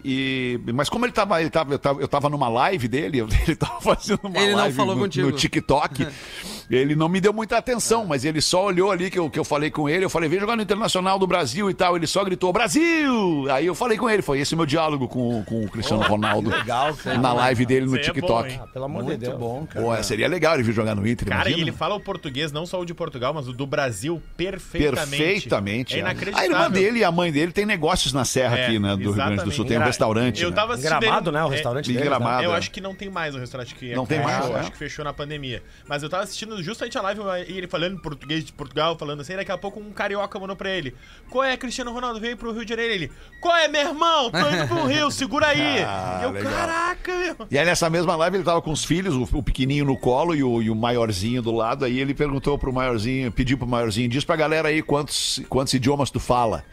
E, 0.05 0.59
mas 0.75 0.89
como 0.89 1.05
ele 1.05 1.13
tava, 1.13 1.41
ele 1.41 1.51
tava, 1.51 1.75
eu 1.75 1.79
tava, 1.79 2.01
eu 2.01 2.09
tava 2.09 2.29
numa 2.29 2.49
live 2.49 2.89
dele, 2.89 3.21
ele 3.47 3.57
tava 3.57 3.81
fazendo 3.81 4.21
uma 4.25 4.39
Ele 4.39 4.53
não 4.53 4.59
live 4.59 4.77
falou 4.77 4.97
no, 4.97 5.03
no 5.07 5.33
TikTok. 5.33 6.07
ele 6.77 6.97
não 6.97 7.09
me 7.09 7.21
deu 7.21 7.33
muita 7.33 7.59
atenção, 7.59 8.07
mas 8.07 8.25
ele 8.25 8.41
só 8.41 8.65
olhou 8.65 8.91
ali 8.91 9.11
que 9.11 9.19
eu, 9.19 9.29
que 9.29 9.39
eu 9.39 9.45
falei 9.45 9.71
com 9.71 9.89
ele. 9.89 10.05
Eu 10.05 10.11
falei, 10.11 10.29
vem 10.29 10.41
jogar 10.41 10.57
no 10.57 10.63
Internacional 10.63 11.19
do 11.19 11.27
Brasil 11.27 11.69
e 11.71 11.75
tal. 11.75 11.97
Ele 11.97 12.07
só 12.07 12.25
gritou, 12.25 12.53
Brasil! 12.53 13.47
Aí 13.51 13.67
eu 13.67 13.75
falei 13.75 13.99
com 13.99 14.09
ele, 14.09 14.23
foi 14.23 14.41
esse 14.41 14.55
o 14.55 14.57
meu 14.57 14.65
diálogo 14.67 15.07
com, 15.07 15.43
com 15.45 15.65
o 15.65 15.69
Cristiano 15.69 16.03
Ronaldo. 16.03 16.51
legal, 16.51 16.95
cara. 16.95 17.19
Na 17.19 17.33
live 17.35 17.67
dele 17.67 17.87
no 17.87 17.95
aí 17.95 18.01
é 18.01 18.03
TikTok. 18.03 18.55
bom? 18.57 18.61
Ah, 18.63 18.67
pelo 18.69 18.85
amor 18.87 19.03
de 19.03 19.09
Muito 19.09 19.21
Deus. 19.21 19.39
bom, 19.39 19.67
cara. 19.67 19.85
Pô, 19.85 20.03
seria 20.03 20.29
legal 20.29 20.55
ele 20.55 20.63
vir 20.63 20.73
jogar 20.73 20.95
no 20.95 21.07
Inter, 21.07 21.29
Cara, 21.29 21.49
e 21.49 21.53
imagina? 21.53 21.63
ele 21.71 21.77
fala 21.77 21.95
o 21.95 22.01
português, 22.01 22.51
não 22.53 22.65
só 22.65 22.81
o 22.81 22.85
de 22.85 22.95
Portugal, 22.95 23.35
mas 23.35 23.49
o 23.49 23.53
do 23.53 23.67
Brasil 23.67 24.23
perfeitamente. 24.37 25.17
Perfeitamente. 25.23 25.95
É 25.95 25.99
A 25.99 26.01
inacreditável. 26.01 26.51
irmã 26.53 26.71
dele 26.71 26.99
e 27.01 27.05
a 27.05 27.13
mãe 27.13 27.31
dele 27.31 27.53
tem 27.53 27.67
negócios 27.67 28.13
na 28.13 28.25
Serra 28.25 28.59
É, 28.59 28.67
aqui, 28.67 28.79
né? 28.79 28.91
Do 28.97 29.03
Rio 29.03 29.15
Grande 29.15 29.37
do 29.37 29.51
Sul. 29.51 29.65
exatamente. 29.65 29.69
Tem 29.69 29.79
um 29.79 29.85
restaurante. 29.85 30.43
Eu 30.43 30.51
né? 30.51 30.57
tava 30.57 30.77
Gramado, 30.77 31.33
né? 31.33 31.45
O 31.45 31.49
é, 31.49 31.51
restaurante 31.51 31.91
em 31.91 31.95
deles, 31.95 32.09
né? 32.11 32.17
Gramado. 32.17 32.43
Eu 32.45 32.55
é. 32.55 32.57
acho 32.57 32.71
que 32.71 32.81
não 32.81 32.95
tem 32.95 33.11
mais 33.11 33.35
o 33.35 33.39
restaurante 33.39 33.75
que 33.75 33.95
Não 33.95 34.07
tem 34.07 34.21
mais, 34.23 34.37
fechou? 34.39 34.57
Acho 34.57 34.73
que 34.73 34.79
fechou 34.79 35.05
na 35.05 35.13
pandemia. 35.13 35.63
Mas 35.87 36.03
eu 36.03 36.09
tava 36.09 36.23
assistindo 36.23 36.62
justamente 36.63 36.97
a 36.97 37.03
live 37.03 37.21
e 37.49 37.59
ele 37.59 37.67
falando 37.67 38.01
português 38.01 38.45
de 38.45 38.53
Portugal, 38.53 38.97
falando 38.97 39.21
assim, 39.21 39.37
daqui 39.37 39.53
a 39.53 39.59
pouco 39.59 39.81
um 39.81 39.93
carioca 39.93 40.39
mandou 40.39 40.57
pra 40.57 40.71
ele. 40.71 40.95
Qual 41.31 41.45
é, 41.45 41.57
Cristiano 41.57 41.93
Ronaldo? 41.93 42.21
Veio 42.21 42.37
pro 42.37 42.53
Rio 42.53 42.65
de 42.65 42.71
Janeiro. 42.71 42.93
Ele, 42.93 43.11
qual 43.41 43.57
é, 43.57 43.69
meu 43.69 43.81
irmão? 43.81 44.31
Tô 44.31 44.39
indo 44.39 44.69
pro 44.69 44.87
Rio, 44.87 45.11
segura 45.13 45.49
aí. 45.49 45.83
Ah, 45.83 46.21
e 46.21 46.25
eu, 46.25 46.31
legal. 46.31 46.53
caraca, 46.53 47.17
meu. 47.17 47.37
E 47.51 47.59
aí 47.59 47.65
nessa 47.65 47.91
mesma 47.91 48.17
live 48.17 48.37
ele 48.37 48.45
tava 48.45 48.63
com 48.63 48.71
os 48.71 48.85
filhos, 48.85 49.15
o, 49.15 49.39
o 49.39 49.43
pequenininho 49.43 49.85
no 49.85 49.97
colo 49.97 50.35
e 50.35 50.43
o, 50.43 50.63
e 50.63 50.71
o 50.71 50.75
maiorzinho 50.75 51.43
do 51.43 51.53
lado. 51.53 51.85
Aí 51.85 51.99
ele 51.99 52.15
perguntou 52.15 52.59
pro 52.59 52.73
maiorzinho, 52.73 53.31
pediu 53.33 53.59
pro 53.59 53.67
maiorzinho, 53.67 54.09
diz 54.09 54.25
pra 54.25 54.37
galera 54.37 54.69
aí 54.69 54.83
quantos, 54.83 55.41
quantos 55.49 55.75
idiomas 55.75 56.11
tu 56.11 56.21
fala. 56.21 56.65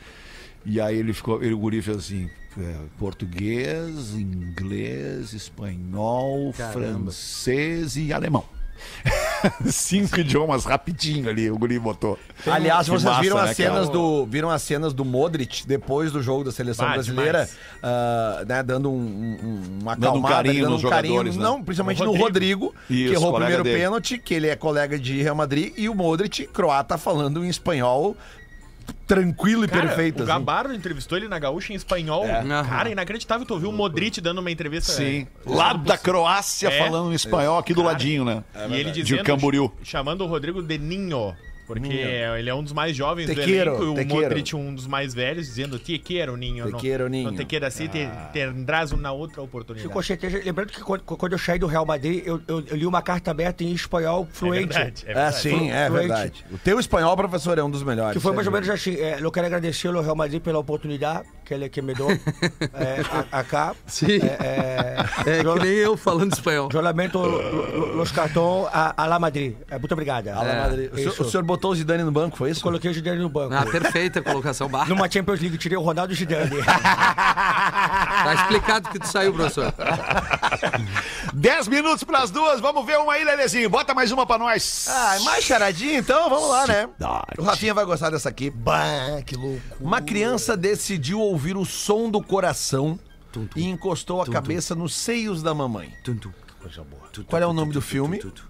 E 0.66 0.80
aí 0.80 0.98
ele 0.98 1.14
ficou, 1.14 1.42
ele, 1.42 1.54
o 1.54 1.58
guri 1.58 1.82
fez 1.82 1.98
assim, 1.98 2.30
é, 2.58 2.76
português, 2.98 4.14
inglês, 4.14 5.34
espanhol, 5.34 6.54
Caramba. 6.56 6.74
francês 6.74 7.96
e 7.96 8.12
alemão. 8.12 8.46
Cinco 9.68 10.20
idiomas 10.20 10.66
rapidinho 10.66 11.30
ali, 11.30 11.50
o 11.50 11.58
guri 11.58 11.80
botou. 11.80 12.18
Aliás, 12.46 12.86
Que 12.86 12.92
vocês 12.92 13.04
massa, 13.04 13.22
viram 13.22 13.38
né, 13.38 13.44
as 13.44 13.56
cenas 13.56 13.80
cara? 13.88 13.92
do 13.92 14.26
viram 14.26 14.50
as 14.50 14.62
cenas 14.62 14.94
do 14.94 15.06
Modric 15.06 15.66
depois 15.68 16.12
do 16.12 16.22
jogo 16.22 16.44
da 16.44 16.52
seleção 16.52 16.88
Ah, 16.88 16.94
brasileira, 16.94 17.50
ah, 17.82 18.44
né, 18.48 18.64
dando 18.64 18.92
um, 18.92 18.96
um, 18.98 19.80
uma 19.82 19.96
Dando 19.96 20.06
um 20.06 20.26
acalmada, 20.26 20.36
carinho 20.36 20.62
dando 20.64 20.72
nos 20.74 20.84
um 20.84 20.90
carinho, 20.90 21.14
jogadores, 21.16 21.38
né? 21.38 21.44
não, 21.44 21.64
principalmente 21.64 22.00
No 22.00 22.06
no 22.14 22.18
Rodrigo, 22.18 22.74
que 22.88 22.94
Isso, 22.94 23.14
errou 23.14 23.32
o 23.32 23.36
primeiro 23.36 23.64
dele. 23.64 23.78
pênalti, 23.78 24.18
que 24.18 24.34
ele 24.34 24.48
é 24.48 24.56
colega 24.56 24.98
de 25.00 25.22
Real 25.22 25.36
Madrid 25.36 25.74
e 25.78 25.88
o 25.90 25.96
Modric, 25.96 26.48
croata, 26.48 26.98
falando 26.98 27.44
em 27.44 27.50
espanhol 27.50 28.16
tranquilo 29.10 29.66
e 29.66 29.68
Cara, 29.68 29.88
perfeito. 29.88 30.20
o 30.20 30.24
assim. 30.24 30.28
Gabardo 30.32 30.74
entrevistou 30.74 31.18
ele 31.18 31.28
na 31.28 31.40
Gaúcha 31.40 31.74
em 31.74 31.76
espanhol. 31.76 32.24
Aham. 32.26 32.64
Cara, 32.64 32.90
inacreditável. 32.92 33.44
Tu 33.46 33.54
ouviu 33.56 33.70
o 33.72 33.74
Modric 33.74 34.22
dando 34.22 34.38
uma 34.38 34.52
entrevista. 34.52 34.92
Sim. 34.94 35.28
é, 35.46 35.50
Lá 35.50 35.74
da 35.74 35.98
Croácia 35.98 36.70
É. 36.70 36.78
falando 36.78 37.12
em 37.12 37.16
espanhol 37.16 37.58
aqui 37.58 37.74
do 37.74 37.82
ladinho, 37.82 38.24
né? 38.24 38.44
E 38.70 38.76
ele 38.76 38.92
De 38.92 39.02
dizendo, 39.02 39.24
Camboriú. 39.24 39.72
chamando 39.84 40.24
o 40.24 40.28
Rodrigo 40.28 40.62
de 40.62 40.78
Ninho. 40.78 41.36
Porque 41.76 41.94
ele 41.94 42.50
é 42.50 42.54
um 42.56 42.64
dos 42.64 42.74
mais 42.74 42.96
jovens 42.96 43.28
Te 43.28 43.36
do 43.36 43.42
elenco 43.42 43.84
e 43.84 43.88
o 43.88 43.96
te. 43.96 44.06
Modric 44.06 44.56
um 44.56 44.74
dos 44.74 44.88
mais 44.88 45.14
velhos, 45.14 45.46
dizendo 45.48 45.78
te 45.78 45.98
quero, 46.00 46.36
Ninho. 46.36 46.66
Te 46.66 46.72
não, 46.72 46.80
quiero, 46.80 47.08
Ninho. 47.08 47.30
Não 47.32 47.38
te 47.38 47.46
quero 47.46 47.66
assim, 47.66 47.88
te, 47.88 48.10
tendrás 48.34 48.92
uma 48.92 49.12
outra 49.12 49.42
oportunidade. 49.42 50.06
Certeza, 50.06 50.42
lembrando 50.44 50.72
que 50.72 50.82
quando, 50.82 51.02
quando 51.04 51.34
eu 51.34 51.38
saí 51.38 51.60
do 51.60 51.68
Real 51.68 51.86
Madrid, 51.86 52.24
eu, 52.26 52.42
eu- 52.48 52.64
eu 52.68 52.76
li 52.76 52.86
uma 52.88 53.02
carta 53.02 53.30
aberta 53.32 53.64
em 53.64 53.72
espanhol 53.72 54.28
é 54.30 54.34
fluente. 54.36 54.74
verdade, 54.74 55.04
é 55.06 55.12
É, 55.12 55.14
verdade. 55.14 55.36
sim, 55.38 55.70
é 55.72 55.88
Fluente. 55.88 56.08
verdade. 56.08 56.46
O 56.52 56.58
teu 56.58 56.80
espanhol, 56.80 57.16
professor, 57.16 57.58
é 57.60 57.64
um 57.64 57.70
dos 57.70 57.84
melhores. 57.84 58.14
Que 58.14 58.20
foi 58.20 58.34
mais 58.34 58.48
ou 58.48 58.54
menos 58.54 58.70
assim, 58.70 58.96
é, 58.96 59.20
eu 59.22 59.32
quero 59.32 59.46
agradecer 59.46 59.88
ao 59.90 60.02
Real 60.02 60.16
Madrid 60.16 60.42
pela 60.42 60.58
oportunidade 60.58 61.28
que 61.46 61.54
ele 61.54 61.70
que 61.70 61.82
me 61.82 61.94
deu 61.94 62.08
é, 62.74 63.02
a- 63.32 63.40
acá. 63.40 63.76
Sim. 63.86 64.20
É, 64.24 64.96
É 65.26 65.44
que 65.44 65.60
nem 65.64 65.74
eu 65.78 65.96
falando 65.98 66.34
espanhol. 66.34 66.70
eu 66.74 66.82
lamento 66.82 67.20
lo- 67.20 67.96
lo- 67.96 68.02
os 68.02 68.12
cartões 68.12 68.68
a, 68.72 69.04
a 69.04 69.06
La 69.06 69.20
Madrid. 69.20 69.56
É, 69.70 69.78
muito 69.78 69.92
obrigado. 69.92 70.26
dúvida. 70.26 70.40
Ala 70.40 70.70
Madrid. 70.70 70.92
O, 70.94 70.96
senhor, 70.98 71.16
o 71.20 71.24
senhor 71.30 71.44
botou 71.44 71.59
o 71.68 71.76
Zidane 71.76 72.04
no 72.04 72.12
banco, 72.12 72.38
foi 72.38 72.52
isso? 72.52 72.62
Coloquei 72.62 72.90
o 72.90 72.94
Zidane 72.94 73.20
no 73.22 73.30
banco. 73.30 73.54
Ah, 73.54 73.66
perfeita 73.66 74.20
a 74.20 74.24
colocação. 74.24 74.70
Bah, 74.70 74.86
Numa 74.86 75.10
Champions 75.12 75.40
League, 75.42 75.58
tirei 75.58 75.78
o 75.78 75.82
Ronaldo 75.82 76.14
e 76.14 76.16
o 76.16 76.18
Zidane. 76.18 76.50
tá 76.64 78.34
explicado 78.36 78.90
que 78.90 79.00
tu 79.00 79.08
saiu, 79.08 79.34
professor. 79.34 79.74
10 81.34 81.68
minutos 81.68 82.04
pras 82.04 82.32
duas, 82.32 82.60
vamos 82.60 82.86
ver 82.86 82.98
uma 83.00 83.14
aí, 83.14 83.24
Lelezinho. 83.24 83.70
Bota 83.70 83.94
mais 83.94 84.12
uma 84.12 84.26
pra 84.26 84.38
nós. 84.38 84.88
Ah, 84.90 85.18
mais 85.24 85.44
charadinha 85.44 86.00
então? 86.00 86.30
Vamos 86.30 86.50
lá, 86.50 86.68
né? 86.68 86.88
Cidade. 86.94 87.26
O 87.38 87.44
Rafinha 87.44 87.74
vai 87.74 87.86
gostar 87.86 88.10
dessa 88.10 88.30
aqui. 88.30 88.50
bah, 88.50 89.22
que 89.26 89.36
louco. 89.36 89.62
Uma 89.80 90.02
criança 90.02 90.56
decidiu 90.58 91.20
ouvir 91.20 91.56
o 91.58 91.66
som 91.66 92.10
do 92.10 92.22
coração 92.22 93.00
Tum, 93.32 93.46
tum. 93.46 93.60
e 93.60 93.68
encostou 93.68 94.22
a 94.22 94.26
Tum, 94.26 94.32
cabeça 94.32 94.74
nos 94.76 94.94
seios 94.96 95.42
da 95.44 95.54
mamãe. 95.54 95.94
Tum, 96.04 96.16
tum. 96.16 96.32
Coisa 96.62 96.84
boa. 96.84 97.04
Tu, 97.14 97.24
tu, 97.24 97.30
Qual 97.30 97.42
é 97.42 97.46
o 97.48 97.54
nome 97.54 97.72
do 97.72 97.82
filme? 97.82 98.18
tu, 98.18 98.32
tu, 98.32 98.44
tu. 98.44 98.50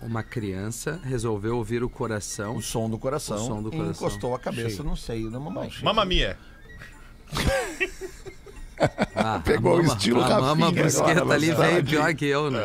Uma 0.00 0.22
criança 0.22 1.00
resolveu 1.04 1.56
ouvir 1.56 1.82
o 1.82 1.88
coração. 1.90 2.56
O 2.56 2.62
som 2.62 2.88
do 2.88 2.98
coração. 2.98 3.36
O 3.36 3.46
som 3.46 3.62
do 3.62 3.68
e 3.68 3.72
coração. 3.72 3.90
encostou 3.90 4.34
a 4.34 4.38
cabeça 4.38 4.82
Sim. 4.82 4.88
no 4.88 4.96
seio 4.96 5.30
da 5.30 5.40
mamãe. 5.40 5.72
Mamma 5.82 6.04
mia. 6.04 6.38
Ah, 9.14 9.40
Pegou 9.44 9.72
a 9.72 9.74
o 9.74 9.78
mama- 9.78 9.92
estilo 9.94 10.22
A 10.22 10.40
mama 10.40 10.70
brusqueta 10.72 11.32
ali 11.32 11.52
veio 11.52 11.84
pior 11.84 12.14
que 12.14 12.26
eu, 12.26 12.50
né? 12.50 12.62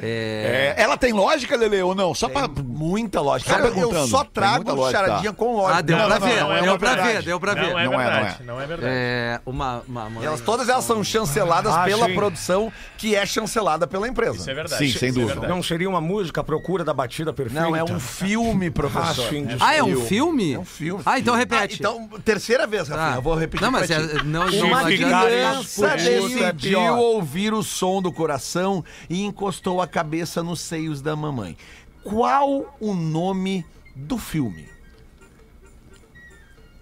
É, 0.00 0.74
É, 0.78 0.82
ela 0.82 0.96
tem 0.96 1.12
lógica, 1.12 1.56
Lele, 1.56 1.82
ou 1.82 1.92
não? 1.94 2.14
Só 2.14 2.28
pra. 2.28 2.46
Muita 2.48 3.20
lógica. 3.20 3.50
Só 3.50 3.56
Cara, 3.56 3.68
eu 3.76 4.06
só 4.06 4.22
Tem 4.22 4.30
trago 4.34 4.72
lógica, 4.74 4.98
charadinha 5.00 5.32
tá. 5.32 5.36
com 5.36 5.56
lógica. 5.56 5.78
Ah, 5.78 5.80
deu 5.80 5.96
Não, 5.96 6.06
pra 6.06 6.18
não, 6.20 6.26
ver, 6.28 6.40
não, 6.40 6.52
é 6.52 6.60
deu 6.62 6.72
uma 6.72 6.78
pra 6.78 6.94
ver, 6.94 7.22
deu 7.24 7.40
pra 7.40 7.54
Não 7.56 7.62
ver. 7.62 7.68
é 7.68 7.72
Não 7.72 7.80
é, 7.80 7.84
não 7.84 7.98
verdade, 7.98 8.36
é. 8.40 8.44
não 8.44 8.60
é 8.60 8.66
verdade. 8.66 8.92
É, 8.94 9.40
uma, 9.44 9.82
uma 9.88 10.10
mãe. 10.10 10.22
E 10.22 10.26
elas, 10.26 10.40
todas 10.40 10.68
elas 10.68 10.84
são 10.84 11.02
chanceladas 11.02 11.74
Ah, 11.74 11.82
pela 11.84 12.06
sim. 12.06 12.14
produção, 12.14 12.72
que 12.96 13.16
é 13.16 13.26
chancelada 13.26 13.88
pela 13.88 14.06
empresa. 14.06 14.36
Isso 14.36 14.50
é 14.50 14.54
verdade. 14.54 14.86
Sim, 14.92 14.96
sem 14.98 15.08
é 15.08 15.12
dúvida. 15.12 15.48
Não 15.48 15.60
seria 15.64 15.88
uma 15.88 16.00
música 16.00 16.42
à 16.42 16.44
procura 16.44 16.84
da 16.84 16.94
batida 16.94 17.32
perfeita? 17.32 17.60
Não, 17.62 17.74
é 17.74 17.82
um 17.82 17.98
filme, 17.98 18.70
professor. 18.70 19.24
Acho 19.24 19.34
indiscutível. 19.34 19.66
Ah, 19.66 19.74
é 19.74 19.82
um 19.82 20.00
filme? 20.06 20.52
É 20.54 20.58
um 20.60 20.64
filme. 20.64 21.02
Ah, 21.04 21.18
então 21.18 21.34
Ah, 21.34 21.38
repete. 21.38 21.76
então, 21.80 22.08
terceira 22.24 22.68
vez, 22.68 22.86
Rafinha, 22.88 23.10
Tá. 23.10 23.16
eu 23.16 23.22
vou 23.22 23.34
repetir 23.34 23.64
Não, 23.64 23.72
mas 23.72 23.90
é, 23.90 23.98
não, 24.22 24.46
não 24.48 24.66
Uma 24.68 24.86
adianta. 24.86 25.07
Criança 25.08 25.96
isso 25.96 26.38
é 26.38 26.52
decidiu 26.52 26.78
pior. 26.80 26.98
ouvir 26.98 27.52
o 27.52 27.62
som 27.62 28.00
do 28.02 28.12
coração 28.12 28.84
e 29.08 29.22
encostou 29.24 29.80
a 29.80 29.86
cabeça 29.86 30.42
nos 30.42 30.60
seios 30.60 31.00
da 31.00 31.14
mamãe. 31.16 31.56
Qual 32.04 32.76
o 32.80 32.94
nome 32.94 33.64
do 33.94 34.18
filme? 34.18 34.68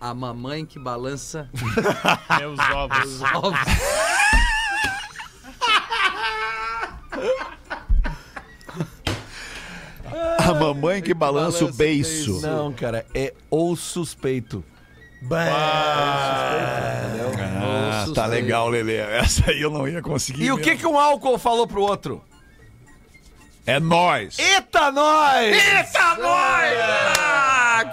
A 0.01 0.13
mamãe 0.15 0.65
que 0.67 0.79
balança 0.79 1.49
Meus 2.39 2.59
ovos. 2.59 3.23
ovos. 3.35 3.59
A 10.39 10.55
mamãe 10.55 11.03
que 11.03 11.13
balança 11.13 11.65
o 11.65 11.73
beiço. 11.73 12.41
Não, 12.41 12.73
cara, 12.73 13.05
é 13.15 13.35
O 13.51 13.75
Suspeito. 13.75 14.63
Ah, 15.33 17.09
tá 18.13 18.27
legal, 18.27 18.69
Lele. 18.69 18.95
Essa 18.97 19.51
aí 19.51 19.61
eu 19.61 19.71
não 19.71 19.87
ia 19.89 20.03
conseguir. 20.03 20.45
E 20.45 20.53
o 20.53 20.59
que, 20.59 20.77
que 20.77 20.87
um 20.87 20.99
álcool 20.99 21.39
falou 21.39 21.67
pro 21.67 21.83
outro? 21.83 22.23
É 23.67 23.81
nós. 23.81 24.39
Eita, 24.39 24.93
nós! 24.93 25.53
Eita, 25.53 26.15
nós! 26.17 27.16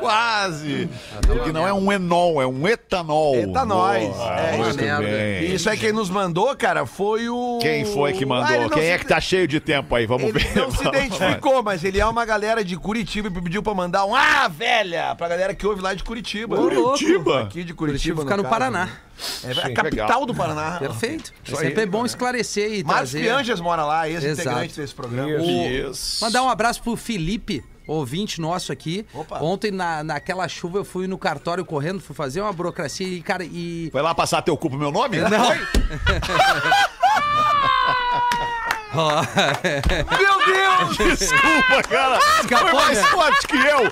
Ah, 0.05 0.47
quase. 0.47 0.89
Porque 1.25 1.51
não 1.51 1.67
é 1.67 1.73
um 1.73 1.91
enol, 1.91 2.41
é 2.41 2.47
um 2.47 2.67
etanol. 2.67 3.35
Etanóis. 3.35 4.07
Boa, 4.09 4.35
É, 4.39 4.57
muito 4.57 4.75
merda. 4.77 5.01
bem. 5.07 5.43
E 5.43 5.55
isso 5.55 5.69
aí 5.69 5.77
quem 5.77 5.91
nos 5.91 6.09
mandou, 6.09 6.55
cara, 6.55 6.85
foi 6.85 7.29
o. 7.29 7.59
Quem 7.61 7.85
foi 7.85 8.13
que 8.13 8.23
Ah, 8.23 8.27
mandou? 8.27 8.53
ele 8.55 8.63
não 8.63 8.69
Quem 8.69 8.83
se- 8.83 8.89
é 8.89 8.97
que 8.97 9.05
tá 9.07 9.19
cheio 9.21 9.47
de 9.47 9.59
tempo 9.59 9.95
aí? 9.95 10.05
Vamos 10.05 10.29
Ele 10.29 10.39
ver. 10.39 10.55
não 10.55 10.71
se 10.71 10.83
identificou, 10.87 11.63
mas 11.63 11.83
ele 11.83 11.99
é 11.99 12.05
uma 12.05 12.25
galera 12.25 12.63
de 12.63 12.75
Curitiba 12.77 13.27
e 13.27 13.31
pediu 13.41 13.63
pra 13.63 13.73
mandar 13.73 14.05
um 14.05 14.13
Ah, 14.15 14.47
velha! 14.47 15.15
Pra 15.15 15.27
galera 15.27 15.53
que 15.55 15.65
ouve 15.65 15.81
lá 15.81 15.93
de 15.93 16.03
Curitiba. 16.03 16.55
Curitiba? 16.57 17.41
Aqui 17.43 17.63
de 17.63 17.73
Curitiba. 17.73 17.75
Curitiba 17.75 18.21
fica 18.23 18.37
no 18.37 18.43
caso, 18.43 18.49
Paraná. 18.53 18.85
né? 18.85 18.91
É 19.43 19.51
a 19.51 19.73
capital 19.73 19.89
legal. 20.07 20.25
do 20.25 20.33
Paraná. 20.35 20.77
Perfeito. 20.79 21.31
Isso 21.45 21.55
sempre 21.55 21.81
aí, 21.81 21.87
é 21.87 21.89
bom 21.89 22.03
esclarecer 22.05 22.73
e 22.73 22.83
Marcos 22.83 23.11
trazer. 23.11 23.21
Pianges 23.27 23.59
mora 23.61 23.85
lá, 23.85 24.09
ex-integrante 24.09 24.65
Exato. 24.65 24.81
desse 24.81 24.93
programa. 24.93 25.29
Isso. 25.39 26.23
Mandar 26.25 26.41
um 26.43 26.49
abraço 26.49 26.81
pro 26.81 26.95
Felipe, 26.95 27.63
ouvinte 27.88 28.39
nosso 28.41 28.71
aqui. 28.71 29.05
Opa. 29.13 29.39
Ontem, 29.41 29.71
na, 29.71 30.03
naquela 30.03 30.47
chuva, 30.47 30.79
eu 30.79 30.86
fui 30.86 31.07
no 31.07 31.17
cartório 31.17 31.65
correndo, 31.65 31.99
fui 31.99 32.15
fazer 32.15 32.41
uma 32.41 32.53
burocracia 32.53 33.07
e, 33.07 33.21
cara, 33.21 33.43
e. 33.43 33.89
Foi 33.91 34.01
lá 34.01 34.13
passar 34.15 34.41
teu 34.41 34.57
cu 34.57 34.69
pro 34.69 34.79
meu 34.79 34.91
nome? 34.91 35.17
Não. 35.17 35.29
Meu 38.93 40.45
Deus! 40.45 40.97
Desculpa, 41.17 41.84
cara. 41.89 42.19
Escapou, 42.41 42.69
Foi 42.69 42.73
mais 42.73 42.97
né? 43.01 43.07
forte 43.07 43.47
que 43.47 43.55
eu. 43.57 43.91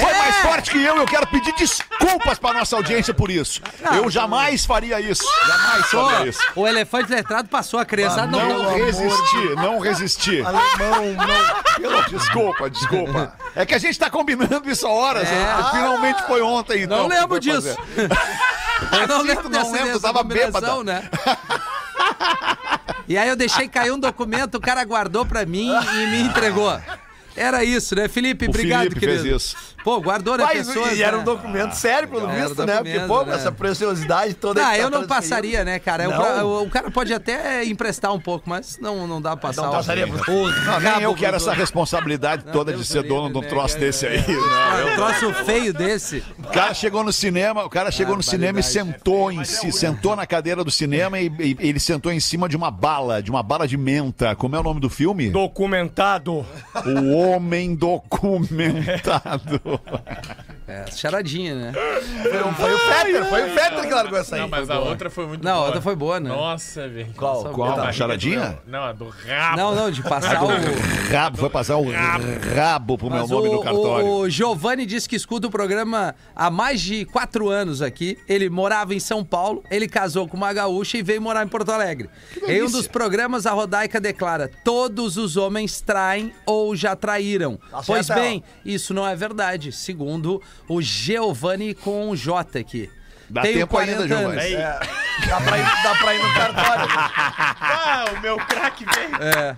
Foi 0.00 0.14
mais 0.14 0.36
forte 0.36 0.70
que 0.70 0.82
eu. 0.82 0.96
Eu 0.96 1.06
quero 1.06 1.26
pedir 1.26 1.52
desculpas 1.54 2.38
pra 2.38 2.52
nossa 2.52 2.76
audiência 2.76 3.12
por 3.12 3.30
isso. 3.30 3.60
eu 3.96 4.08
jamais 4.10 4.64
faria 4.64 5.00
isso. 5.00 5.24
Jamais 5.46 5.86
Pô, 5.90 6.08
faria 6.08 6.28
isso. 6.30 6.40
o 6.54 6.66
elefante 6.68 7.10
letrado 7.10 7.48
passou 7.48 7.80
a 7.80 7.84
criançada. 7.84 8.26
não, 8.28 8.48
Não 8.48 8.62
não, 8.62 8.74
resisti, 8.74 9.54
não 9.56 9.78
resisti. 9.80 10.42
Alemão, 10.42 11.16
não. 11.16 12.02
Desculpa, 12.08 12.70
desculpa. 12.70 13.34
É 13.54 13.66
que 13.66 13.74
a 13.74 13.78
gente 13.78 13.98
tá 13.98 14.08
combinando 14.08 14.70
isso 14.70 14.86
há 14.86 14.90
horas. 14.90 15.28
É. 15.28 15.32
né? 15.32 15.68
Finalmente 15.70 16.22
foi 16.22 16.40
ontem, 16.40 16.82
então. 16.84 16.98
não 16.98 17.08
lembro 17.08 17.40
disso. 17.40 17.62
fazer. 17.74 17.78
Eu 19.00 19.06
não 19.08 19.22
lembro 19.22 19.44
não 19.44 19.50
dessa, 19.50 19.76
tu 19.78 19.84
dessa 19.84 20.00
tava 20.00 20.18
combinação, 20.20 20.82
né? 20.82 21.08
E 23.06 23.18
aí 23.18 23.28
eu 23.28 23.36
deixei 23.36 23.68
cair 23.68 23.90
um 23.92 23.98
documento, 23.98 24.54
o 24.54 24.60
cara 24.60 24.84
guardou 24.84 25.26
pra 25.26 25.44
mim 25.44 25.68
e 25.70 26.06
me 26.06 26.20
entregou. 26.22 26.80
Era 27.36 27.64
isso, 27.64 27.94
né? 27.94 28.08
Felipe, 28.08 28.46
O 28.46 28.48
obrigado, 28.48 28.82
Felipe 28.82 29.00
querido. 29.00 29.22
fez 29.22 29.36
isso. 29.36 29.56
Pô, 29.82 29.98
guardou, 29.98 30.36
Mas, 30.36 30.66
pessoas, 30.66 30.98
e 30.98 31.02
era 31.02 31.16
né? 31.16 31.22
um 31.22 31.24
documento 31.24 31.72
sério, 31.72 32.06
pelo 32.06 32.28
visto, 32.28 32.66
né? 32.66 32.76
Porque, 32.76 33.00
pô, 33.00 33.22
né? 33.24 33.34
essa 33.34 33.50
preciosidade 33.50 34.34
toda. 34.34 34.60
Ah, 34.60 34.70
tá 34.72 34.78
eu 34.78 34.90
não 34.90 35.06
passaria, 35.06 35.64
né, 35.64 35.78
cara? 35.78 36.06
O 36.06 36.10
Não? 36.12 36.18
cara- 36.22 36.46
O, 36.46 36.62
o 36.64 36.70
cara 36.70 36.90
pode 36.90 37.14
até 37.14 37.64
emprestar 37.64 38.12
um 38.12 38.20
pouco, 38.20 38.48
mas 38.48 38.78
não, 38.78 39.06
não 39.06 39.22
dá 39.22 39.30
pra 39.36 39.48
passar. 39.48 39.62
Não 39.62 39.70
passaria. 39.70 40.06
o 40.06 40.10
Não, 40.66 40.80
nem 40.80 41.02
eu 41.02 41.14
quero 41.14 41.36
essa 41.36 41.54
responsabilidade 41.54 42.44
toda 42.52 42.74
de 42.74 42.84
ser 42.84 43.02
do 43.02 43.08
dono 43.08 43.30
de 43.32 43.38
um 43.38 43.40
né, 43.40 43.48
troço 43.48 43.74
cara? 43.74 43.86
desse 43.86 44.06
aí. 44.06 44.18
Ah, 44.18 44.76
né? 44.84 44.92
um 44.92 44.96
troço 44.96 45.44
feio 45.44 45.72
desse. 45.72 46.22
O 46.38 46.48
cara 46.48 46.74
chegou 46.74 47.02
no 47.02 47.12
cinema, 47.12 47.64
o 47.64 47.70
cara 47.70 47.90
chegou 47.90 48.16
no 48.16 48.22
cinema 48.22 48.60
e 48.60 48.62
sentou 48.62 49.32
em 49.32 49.44
si, 49.44 49.72
sentou 49.72 50.14
na 50.14 50.26
cadeira 50.26 50.62
do 50.62 50.70
cinema 50.70 51.18
e, 51.18 51.32
e 51.38 51.56
ele 51.58 51.80
sentou 51.80 52.12
em 52.12 52.20
cima 52.20 52.48
de 52.50 52.56
uma 52.56 52.70
bala, 52.70 53.22
de 53.22 53.30
uma 53.30 53.42
bala 53.42 53.66
de 53.66 53.78
menta. 53.78 54.36
Como 54.36 54.54
é 54.56 54.60
o 54.60 54.62
nome 54.62 54.78
do 54.80 54.90
filme? 54.90 55.30
Documentado. 55.30 56.44
O 56.84 57.29
Homem 57.30 57.74
Documentado. 57.76 59.60
É, 60.70 60.84
charadinha, 60.92 61.54
né? 61.54 61.72
Foi, 61.72 62.44
um- 62.44 62.54
foi 62.54 62.74
o 62.74 62.78
Fetter, 62.78 63.24
foi 63.24 63.50
o 63.50 63.54
Fetter 63.54 63.82
que 63.88 63.92
largou 63.94 64.18
essa 64.18 64.36
aí. 64.36 64.40
Não, 64.42 64.48
mas 64.48 64.70
a 64.70 64.78
outra 64.78 65.10
foi 65.10 65.26
muito 65.26 65.42
Não, 65.44 65.50
a 65.50 65.54
boa. 65.56 65.66
outra 65.66 65.80
foi 65.80 65.96
boa, 65.96 66.20
né? 66.20 66.28
Nossa, 66.28 66.86
velho. 66.88 67.12
Qual? 67.16 67.42
Nossa, 67.42 67.54
Qual? 67.54 67.80
a 67.80 67.92
Charadinha? 67.92 68.60
do- 68.64 68.70
Não, 68.70 68.82
a 68.84 68.92
do 68.92 69.08
rabo. 69.08 69.56
Não, 69.56 69.74
não, 69.74 69.90
de 69.90 70.02
passar 70.02 70.42
o. 70.42 70.48
Rabo, 71.10 71.38
foi 71.38 71.50
passar 71.50 71.76
o 71.76 71.84
rabo 72.54 72.96
pro 72.96 73.10
meu 73.10 73.20
Mas 73.20 73.30
nome 73.30 73.48
o, 73.48 73.52
no 73.54 73.62
cartório. 73.62 74.06
o, 74.06 74.28
Giovanni 74.30 74.86
disse 74.86 75.08
que 75.08 75.16
escuta 75.16 75.46
o 75.48 75.50
programa 75.50 76.14
há 76.36 76.50
mais 76.50 76.80
de 76.80 77.04
quatro 77.04 77.48
anos 77.48 77.82
aqui. 77.82 78.18
Ele 78.28 78.48
morava 78.48 78.94
em 78.94 79.00
São 79.00 79.24
Paulo, 79.24 79.62
ele 79.70 79.88
casou 79.88 80.28
com 80.28 80.36
uma 80.36 80.52
gaúcha 80.52 80.98
e 80.98 81.02
veio 81.02 81.20
morar 81.20 81.44
em 81.44 81.48
Porto 81.48 81.70
Alegre. 81.70 82.08
Em 82.46 82.62
um 82.62 82.70
dos 82.70 82.86
programas, 82.86 83.44
a 83.46 83.50
Rodaica 83.52 84.00
declara: 84.00 84.48
todos 84.64 85.16
os 85.16 85.36
homens 85.36 85.80
traem 85.80 86.32
ou 86.46 86.76
já 86.76 86.94
traíram. 86.94 87.58
Tá 87.70 87.82
pois 87.86 88.08
bem, 88.08 88.42
isso 88.64 88.94
não 88.94 89.06
é 89.06 89.16
verdade, 89.16 89.72
segundo 89.72 90.40
o 90.70 90.80
Giovanni 90.80 91.74
com 91.74 92.10
o 92.10 92.16
J 92.16 92.60
aqui. 92.60 92.88
Dá 93.28 93.42
Tenho 93.42 93.58
tempo 93.58 93.76
ainda, 93.76 94.06
40 94.06 94.08
Giovanni. 94.08 94.54
É, 94.54 94.80
dá, 95.28 95.40
pra 95.40 95.58
ir, 95.58 95.64
dá 95.82 95.94
pra 95.96 96.14
ir 96.14 96.22
no 96.22 96.34
cartório. 96.34 96.88
Ah, 97.60 98.04
o 98.16 98.20
meu 98.20 98.36
craque 98.36 98.84
veio. 98.84 99.22
É. 99.22 99.56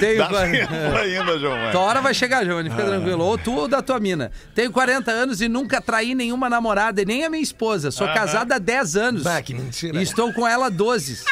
Tenho 0.00 0.18
Dá 0.18 0.28
40 0.28 0.66
tempo 0.66 0.96
ainda, 0.96 1.38
Giovanni. 1.38 1.72
Tua 1.72 1.80
hora 1.82 2.00
vai 2.00 2.14
chegar, 2.14 2.44
Giovanni, 2.44 2.70
fica 2.70 2.84
tranquilo. 2.84 3.24
Ou 3.24 3.36
tu 3.36 3.54
ou 3.54 3.68
da 3.68 3.82
tua 3.82 4.00
mina. 4.00 4.32
Tenho 4.54 4.72
40 4.72 5.10
anos 5.10 5.40
e 5.42 5.48
nunca 5.48 5.80
traí 5.80 6.14
nenhuma 6.14 6.48
namorada, 6.48 7.02
e 7.02 7.04
nem 7.04 7.24
a 7.24 7.30
minha 7.30 7.42
esposa. 7.42 7.90
Sou 7.90 8.06
casada 8.08 8.56
há 8.56 8.58
10 8.58 8.96
anos. 8.96 9.22
Bah, 9.22 9.42
que 9.42 9.52
mentira. 9.52 9.98
E 9.98 10.02
estou 10.02 10.32
com 10.32 10.48
ela 10.48 10.66
há 10.66 10.70
12. 10.70 11.22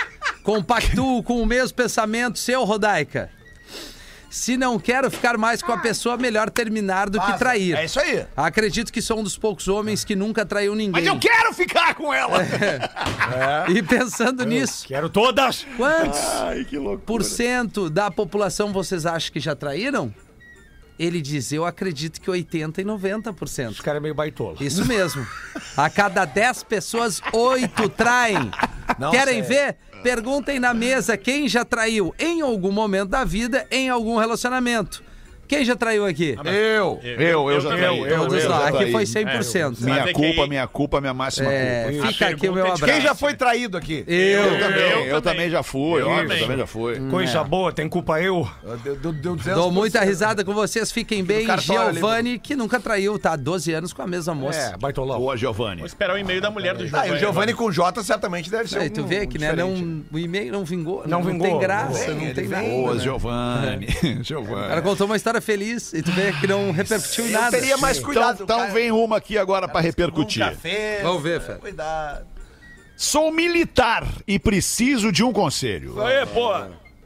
Compactuo 0.43 1.23
com 1.23 1.41
o 1.41 1.47
mesmo 1.47 1.75
pensamento 1.75 2.39
seu, 2.39 2.63
Rodaica. 2.65 3.31
Se 4.35 4.57
não 4.57 4.81
quero 4.81 5.09
ficar 5.13 5.39
mais 5.39 5.63
com 5.63 5.71
a 5.71 5.79
pessoa, 5.79 6.17
melhor 6.17 6.51
terminar 6.51 7.09
do 7.09 7.21
que 7.21 7.39
trair. 7.39 7.77
É 7.77 7.85
isso 7.85 8.01
aí. 8.01 8.27
Acredito 8.37 8.93
que 8.93 9.01
sou 9.01 9.21
um 9.21 9.23
dos 9.23 9.39
poucos 9.39 9.69
homens 9.69 10.03
que 10.05 10.17
nunca 10.17 10.45
traiu 10.45 10.75
ninguém. 10.75 10.91
Mas 10.91 11.07
eu 11.07 11.17
quero 11.21 11.55
ficar 11.55 11.95
com 11.95 12.13
ela! 12.13 12.39
E 13.69 13.83
pensando 13.83 14.45
nisso, 14.45 14.87
Quero 14.87 15.09
todas. 15.09 15.65
quantos 15.77 16.19
Ai, 16.21 16.65
que 16.65 16.77
loucura. 16.77 17.01
por 17.07 17.23
cento 17.23 17.89
da 17.89 18.11
população 18.11 18.73
vocês 18.73 19.07
acham 19.07 19.33
que 19.33 19.41
já 19.41 19.55
traíram? 19.55 20.13
Ele 20.99 21.21
diz, 21.21 21.53
eu 21.53 21.65
acredito 21.65 22.21
que 22.21 22.31
80% 22.31 22.79
e 22.79 22.85
90%. 22.85 23.73
Esse 23.73 23.83
cara 23.83 23.99
é 23.99 24.01
meio 24.01 24.15
baitola. 24.15 24.57
Isso 24.61 24.85
mesmo. 24.87 25.27
A 25.77 25.91
cada 25.91 26.25
10 26.25 26.63
pessoas, 26.65 27.21
8 27.33 27.89
traem. 27.91 28.51
Não, 28.99 29.11
Querem 29.11 29.43
sério. 29.45 29.49
ver? 29.49 29.77
Perguntem 30.03 30.61
na 30.61 30.73
mesa 30.75 31.17
quem 31.17 31.49
já 31.49 31.65
traiu 31.65 32.15
em 32.19 32.41
algum 32.43 32.71
momento 32.73 33.09
da 33.11 33.25
vida, 33.25 33.67
em 33.71 33.89
algum 33.89 34.17
relacionamento. 34.19 35.04
Quem 35.47 35.65
já 35.65 35.77
traiu 35.77 36.05
aqui? 36.07 36.37
Eu. 36.45 37.01
Eu, 37.03 37.51
eu 37.51 37.61
já 37.61 37.69
traí. 37.71 37.99
eu, 37.99 38.07
eu, 38.07 38.37
eu 38.37 38.55
Aqui 38.55 38.91
foi 38.91 39.05
100%. 39.05 39.81
Minha 39.81 39.97
Sabe 39.99 40.13
culpa, 40.13 40.47
minha 40.47 40.67
culpa, 40.67 41.01
minha 41.01 41.15
máxima 41.15 41.53
É, 41.53 41.91
culpa. 41.93 42.09
fica 42.09 42.29
aqui 42.29 42.49
o 42.49 42.53
meu 42.53 42.65
é 42.67 42.71
abraço. 42.71 42.85
Quem 42.93 43.01
já 43.01 43.15
foi 43.15 43.35
traído 43.35 43.77
aqui? 43.77 44.05
Eu. 44.07 44.43
Eu 44.45 44.59
também, 44.61 44.81
eu, 44.83 44.99
eu 45.07 45.23
também 45.23 45.23
também. 45.23 45.51
já 45.51 45.63
fui, 45.63 46.01
Eu 46.01 46.09
óbvio, 46.09 46.23
também. 46.29 46.43
também 46.43 46.59
já 46.59 46.67
fui. 46.67 47.01
Coisa 47.11 47.45
boa, 47.45 47.73
tem 47.73 47.89
culpa 47.89 48.21
eu. 48.21 48.49
Deu, 48.83 48.97
deu, 48.97 49.13
deu 49.13 49.37
200%. 49.37 49.55
Dou 49.55 49.71
muita 49.71 50.01
risada 50.03 50.45
com 50.45 50.53
vocês, 50.55 50.91
fiquem 50.91 51.23
bem. 51.25 51.49
ali, 51.51 51.63
Giovanni, 51.63 52.39
que 52.39 52.55
nunca 52.57 52.81
traiu, 52.81 53.19
tá? 53.19 53.37
12 53.37 53.73
anos 53.73 53.93
com 53.93 54.03
a 54.03 54.07
mesma 54.07 54.35
moça. 54.35 54.73
É, 54.75 54.77
baitolão. 54.77 55.19
Boa, 55.19 55.37
Giovanni. 55.37 55.79
Vou 55.79 55.87
esperar 55.87 56.15
o 56.15 56.19
e-mail 56.19 56.41
da 56.41 56.51
mulher 56.51 56.75
do 56.75 56.85
Ah, 56.85 56.87
Giovanni. 56.87 57.09
e 57.09 57.13
o 57.13 57.19
Giovanni 57.19 57.55
com 57.55 57.71
J 57.71 58.03
certamente 58.03 58.51
deve 58.51 58.69
ser 58.69 58.79
Aí, 58.79 58.91
tu 58.91 59.05
vê 59.05 59.27
que 59.27 59.39
né, 59.39 59.53
não, 59.53 60.05
o 60.13 60.19
e-mail 60.19 60.53
não 60.53 60.65
vingou. 60.65 61.03
Não 61.07 61.21
Não, 61.21 61.23
vingou. 61.23 61.47
tem 61.49 61.59
graça, 61.59 62.13
não 62.13 62.35
tem 62.35 62.49
nada. 62.49 62.69
Boa, 62.69 62.99
Giovanni. 62.99 63.87
O 63.87 63.93
cara 64.01 64.23
Giovanni. 64.23 64.83
contou 64.83 65.07
uma 65.07 65.17
história 65.17 65.34
feliz 65.41 65.93
e 65.93 66.03
tu 66.03 66.11
vê 66.13 66.33
que 66.33 66.47
não 66.47 66.71
repercutiu 66.71 67.25
em 67.27 67.33
Eu 67.33 67.41
nada. 67.41 67.51
teria 67.59 67.77
mais 67.77 67.99
Então, 67.99 68.07
cuidado. 68.11 68.43
então 68.45 68.59
cara. 68.61 68.73
vem 68.73 68.91
uma 68.91 69.17
aqui 69.17 69.37
agora 69.39 69.67
pra 69.69 69.81
repercutir. 69.81 70.43
Um 70.43 70.51
café. 70.51 71.01
Vamos 71.03 71.23
ver, 71.23 71.41
Fé. 71.41 71.55
Cuidado. 71.55 72.27
Sou 72.97 73.33
militar 73.33 74.07
e 74.27 74.39
preciso 74.39 75.11
de 75.11 75.25
um 75.25 75.33
conselho. 75.33 76.01
Aí, 76.03 76.25
pô. 76.27 76.53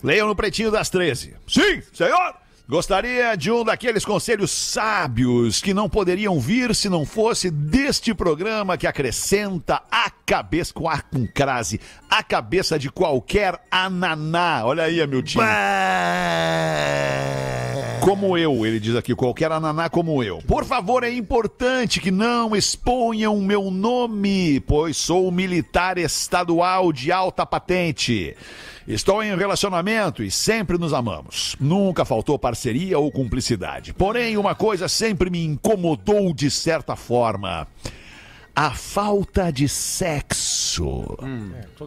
Leiam 0.02 0.28
no 0.28 0.36
Pretinho 0.36 0.70
das 0.70 0.88
13. 0.90 1.34
Sim, 1.48 1.82
senhor! 1.92 2.34
Gostaria 2.68 3.34
de 3.34 3.50
um 3.50 3.64
daqueles 3.64 4.04
conselhos 4.04 4.50
sábios 4.50 5.62
que 5.62 5.72
não 5.72 5.88
poderiam 5.88 6.38
vir 6.38 6.74
se 6.74 6.90
não 6.90 7.06
fosse 7.06 7.50
deste 7.50 8.12
programa 8.12 8.76
que 8.76 8.86
acrescenta 8.86 9.80
a 9.90 10.10
cabeça, 10.10 10.74
com 10.74 10.86
ar 10.86 11.02
com 11.04 11.26
crase, 11.26 11.80
a 12.10 12.22
cabeça 12.22 12.78
de 12.78 12.90
qualquer 12.90 13.58
ananá. 13.70 14.66
Olha 14.66 14.82
aí, 14.84 15.00
Amiltinho. 15.00 15.42
Como 18.08 18.38
eu, 18.38 18.64
ele 18.64 18.80
diz 18.80 18.96
aqui, 18.96 19.14
qualquer 19.14 19.52
ananá 19.52 19.90
como 19.90 20.22
eu. 20.22 20.38
Por 20.46 20.64
favor, 20.64 21.04
é 21.04 21.12
importante 21.12 22.00
que 22.00 22.10
não 22.10 22.56
exponham 22.56 23.38
meu 23.38 23.70
nome, 23.70 24.60
pois 24.60 24.96
sou 24.96 25.30
militar 25.30 25.98
estadual 25.98 26.90
de 26.90 27.12
alta 27.12 27.44
patente. 27.44 28.34
Estou 28.86 29.22
em 29.22 29.36
relacionamento 29.36 30.22
e 30.22 30.30
sempre 30.30 30.78
nos 30.78 30.94
amamos. 30.94 31.54
Nunca 31.60 32.06
faltou 32.06 32.38
parceria 32.38 32.98
ou 32.98 33.12
cumplicidade. 33.12 33.92
Porém, 33.92 34.38
uma 34.38 34.54
coisa 34.54 34.88
sempre 34.88 35.28
me 35.28 35.44
incomodou 35.44 36.32
de 36.32 36.50
certa 36.50 36.96
forma. 36.96 37.68
A 38.56 38.70
falta 38.70 39.52
de 39.52 39.68
sexo. 39.68 40.47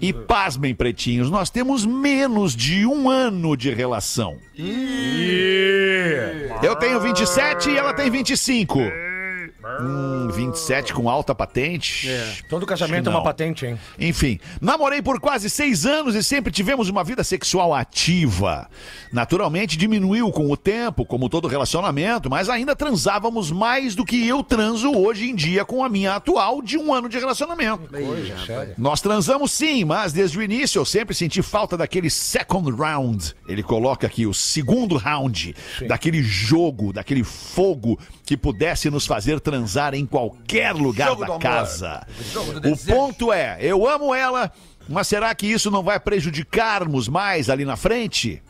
E 0.01 0.13
pasmem, 0.13 0.73
pretinhos, 0.75 1.29
nós 1.29 1.49
temos 1.49 1.85
menos 1.85 2.55
de 2.55 2.85
um 2.85 3.09
ano 3.09 3.55
de 3.55 3.73
relação. 3.73 4.37
Eu 6.63 6.75
tenho 6.75 6.99
27 6.99 7.69
e 7.69 7.77
ela 7.77 7.93
tem 7.93 8.09
25. 8.09 8.79
Hum, 9.79 10.27
27 10.31 10.93
com 10.93 11.07
alta 11.07 11.35
patente. 11.35 12.07
Todo 12.49 12.65
casamento 12.65 13.07
é 13.07 13.09
uma 13.11 13.23
patente, 13.23 13.65
hein? 13.65 13.79
Enfim, 13.99 14.39
namorei 14.59 15.01
por 15.01 15.19
quase 15.19 15.49
seis 15.49 15.85
anos 15.85 16.15
e 16.15 16.23
sempre 16.23 16.51
tivemos 16.51 16.89
uma 16.89 17.03
vida 17.03 17.23
sexual 17.23 17.73
ativa. 17.73 18.67
Naturalmente 19.13 19.77
diminuiu 19.77 20.31
com 20.31 20.49
o 20.49 20.57
tempo, 20.57 21.05
como 21.05 21.29
todo 21.29 21.47
relacionamento, 21.47 22.29
mas 22.29 22.49
ainda 22.49 22.75
transávamos 22.75 23.51
mais 23.51 23.93
do 23.93 24.03
que 24.03 24.27
eu 24.27 24.43
transo 24.43 24.91
hoje 24.91 25.29
em 25.29 25.35
dia 25.35 25.63
com 25.63 25.83
a 25.83 25.89
minha 25.89 26.15
atual 26.15 26.61
de 26.61 26.77
um 26.77 26.91
ano 26.93 27.07
de 27.07 27.19
relacionamento. 27.19 27.87
Nós 28.77 28.99
transamos 28.99 29.51
sim, 29.51 29.85
mas 29.85 30.11
desde 30.11 30.39
o 30.39 30.41
início 30.41 30.79
eu 30.79 30.85
sempre 30.85 31.13
senti 31.13 31.41
falta 31.41 31.77
daquele 31.77 32.09
second 32.09 32.71
round. 32.71 33.35
Ele 33.47 33.61
coloca 33.61 34.07
aqui 34.07 34.25
o 34.25 34.33
segundo 34.33 34.97
round, 34.97 35.55
daquele 35.87 36.23
jogo, 36.23 36.91
daquele 36.91 37.23
fogo 37.23 37.99
que 38.31 38.37
pudesse 38.37 38.89
nos 38.89 39.05
fazer 39.05 39.41
transar 39.41 39.93
em 39.93 40.05
qualquer 40.05 40.73
lugar 40.73 41.09
Jogo 41.09 41.25
da 41.25 41.37
casa. 41.37 42.07
O 42.63 42.77
ponto 42.77 43.33
é, 43.33 43.57
eu 43.59 43.85
amo 43.85 44.15
ela, 44.15 44.49
mas 44.87 45.07
será 45.07 45.35
que 45.35 45.45
isso 45.45 45.69
não 45.69 45.83
vai 45.83 45.99
prejudicarmos 45.99 47.09
mais 47.09 47.49
ali 47.49 47.65
na 47.65 47.75
frente? 47.75 48.41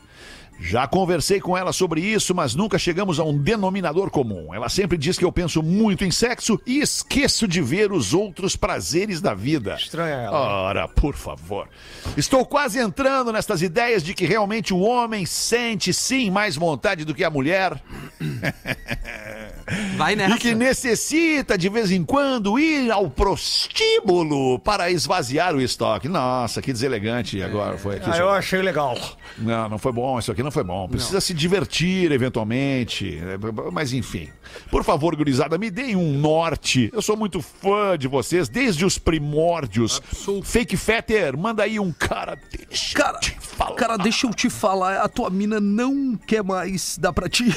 Já 0.60 0.86
conversei 0.86 1.40
com 1.40 1.58
ela 1.58 1.72
sobre 1.72 2.00
isso, 2.00 2.32
mas 2.32 2.54
nunca 2.54 2.78
chegamos 2.78 3.18
a 3.18 3.24
um 3.24 3.36
denominador 3.36 4.08
comum. 4.08 4.54
Ela 4.54 4.68
sempre 4.68 4.96
diz 4.96 5.18
que 5.18 5.24
eu 5.24 5.32
penso 5.32 5.60
muito 5.60 6.04
em 6.04 6.12
sexo 6.12 6.60
e 6.64 6.78
esqueço 6.78 7.48
de 7.48 7.60
ver 7.60 7.90
os 7.90 8.14
outros 8.14 8.54
prazeres 8.54 9.20
da 9.20 9.34
vida. 9.34 9.74
Estranha 9.74 10.14
ela. 10.14 10.38
Ora, 10.38 10.86
por 10.86 11.16
favor. 11.16 11.68
Estou 12.16 12.46
quase 12.46 12.78
entrando 12.78 13.32
nestas 13.32 13.60
ideias 13.60 14.04
de 14.04 14.14
que 14.14 14.24
realmente 14.24 14.72
o 14.72 14.78
homem 14.78 15.26
sente 15.26 15.92
sim 15.92 16.30
mais 16.30 16.54
vontade 16.54 17.04
do 17.04 17.12
que 17.12 17.24
a 17.24 17.30
mulher. 17.30 17.82
Vai 19.96 20.12
E 20.12 20.16
nessa. 20.16 20.38
que 20.38 20.54
necessita, 20.54 21.56
de 21.56 21.68
vez 21.68 21.90
em 21.90 22.04
quando, 22.04 22.58
ir 22.58 22.90
ao 22.90 23.08
prostíbulo 23.10 24.58
para 24.58 24.90
esvaziar 24.90 25.54
o 25.54 25.60
estoque. 25.60 26.08
Nossa, 26.08 26.60
que 26.62 26.72
deselegante 26.72 27.42
agora 27.42 27.76
foi 27.78 27.96
aqui. 27.96 28.10
Ah, 28.10 28.16
eu 28.18 28.30
achei 28.30 28.60
legal. 28.62 28.98
Não, 29.38 29.68
não 29.68 29.78
foi 29.78 29.92
bom, 29.92 30.18
isso 30.18 30.30
aqui 30.32 30.42
não 30.42 30.50
foi 30.50 30.64
bom. 30.64 30.88
Precisa 30.88 31.20
se 31.20 31.32
divertir, 31.34 32.10
eventualmente. 32.12 33.18
É, 33.18 33.38
Mas 33.72 33.92
enfim. 33.92 34.28
Por 34.70 34.84
favor, 34.84 35.16
gurizada, 35.16 35.56
me 35.56 35.70
deem 35.70 35.96
um 35.96 36.12
norte. 36.18 36.90
Eu 36.92 37.00
sou 37.00 37.16
muito 37.16 37.40
fã 37.40 37.96
de 37.96 38.06
vocês, 38.08 38.48
desde 38.48 38.84
os 38.84 38.98
primórdios. 38.98 40.00
Fake 40.44 40.76
Fetter, 40.76 41.36
manda 41.38 41.62
aí 41.62 41.80
um 41.80 41.90
cara. 41.92 42.38
Deixa 42.68 42.94
Cara, 42.96 43.16
eu 43.16 43.20
te 43.20 43.36
falar. 43.40 43.74
cara, 43.76 43.96
deixa 43.96 44.26
eu 44.26 44.34
te 44.34 44.50
falar, 44.50 44.98
a 45.00 45.08
tua 45.08 45.30
mina 45.30 45.58
não 45.60 46.16
quer 46.26 46.42
mais 46.44 46.98
dar 46.98 47.12
pra 47.12 47.28
ti. 47.28 47.44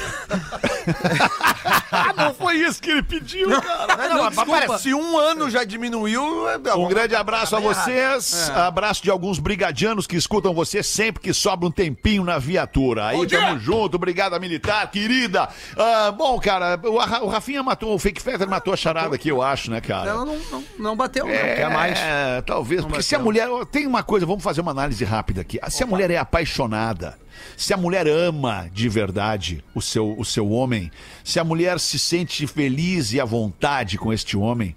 Ah, 2.10 2.14
não 2.26 2.34
foi 2.34 2.58
isso 2.58 2.82
que 2.82 2.89
ele 2.89 3.03
pediu, 3.03 3.49
cara. 3.62 3.95
Não, 3.95 4.16
não, 4.16 4.24
mas 4.26 4.36
desculpa. 4.36 4.66
para, 4.66 4.78
se 4.78 4.93
um 4.93 5.18
ano 5.18 5.49
já 5.49 5.64
diminuiu, 5.64 6.47
é 6.49 6.76
Um 6.76 6.88
grande 6.88 7.16
abraço 7.16 7.56
a 7.56 7.60
vocês. 7.60 8.49
Abraço 8.49 9.03
de 9.03 9.10
alguns 9.10 9.39
brigadianos 9.39 10.08
que 10.08 10.16
escutam 10.16 10.53
você 10.53 10.82
sempre 10.84 11.22
que 11.22 11.34
sobra 11.34 11.68
um 11.68 11.72
tempinho 11.72 12.24
na 12.24 12.38
viatura. 12.38 13.08
Aí, 13.08 13.28
tamo 13.28 13.60
junto. 13.60 13.95
Obrigado, 13.95 14.39
militar, 14.39 14.89
querida. 14.89 15.49
Ah, 15.78 16.12
bom, 16.12 16.39
cara, 16.39 16.80
o, 16.84 17.26
o 17.26 17.28
Rafinha 17.28 17.64
matou, 17.64 17.93
o 17.93 17.99
Fake 17.99 18.22
Fetter 18.22 18.47
matou 18.47 18.74
a 18.74 18.78
charada 18.78 19.16
aqui, 19.16 19.30
eu 19.30 19.41
acho, 19.41 19.72
né, 19.72 19.82
cara? 19.82 20.10
Ela 20.10 20.26
não, 20.26 20.38
não, 20.51 20.64
não 20.78 20.95
bateu, 20.95 21.26
não. 21.26 21.34
É, 21.34 21.70
mais. 21.70 21.99
talvez. 22.45 22.84
Porque 22.84 23.03
se 23.03 23.16
a 23.16 23.20
mulher. 23.20 23.47
Tem 23.72 23.88
uma 23.88 24.03
coisa, 24.03 24.26
vamos 24.26 24.43
fazer 24.43 24.62
uma 24.62 24.72
análise 24.72 25.03
rápida 25.03 25.41
aqui. 25.41 25.60
Se 25.70 25.84
a 25.84 25.88
mulher 25.88 26.12
é 26.12 26.18
apaixonada, 26.18 27.18
se 27.58 27.74
a 27.74 27.78
mulher 27.78 28.08
ama 28.08 28.70
de 28.72 28.88
verdade 28.90 29.64
o 29.74 29.82
seu, 29.82 30.16
o 30.18 30.26
seu 30.26 30.50
homem, 30.50 30.92
se 31.24 31.40
a 31.40 31.44
mulher 31.44 31.80
se 31.80 31.98
sente 31.98 32.46
feliz 32.48 33.14
e 33.14 33.20
à 33.20 33.26
vontade 33.26 33.98
com 33.98 34.12
este 34.12 34.38
homem, 34.38 34.76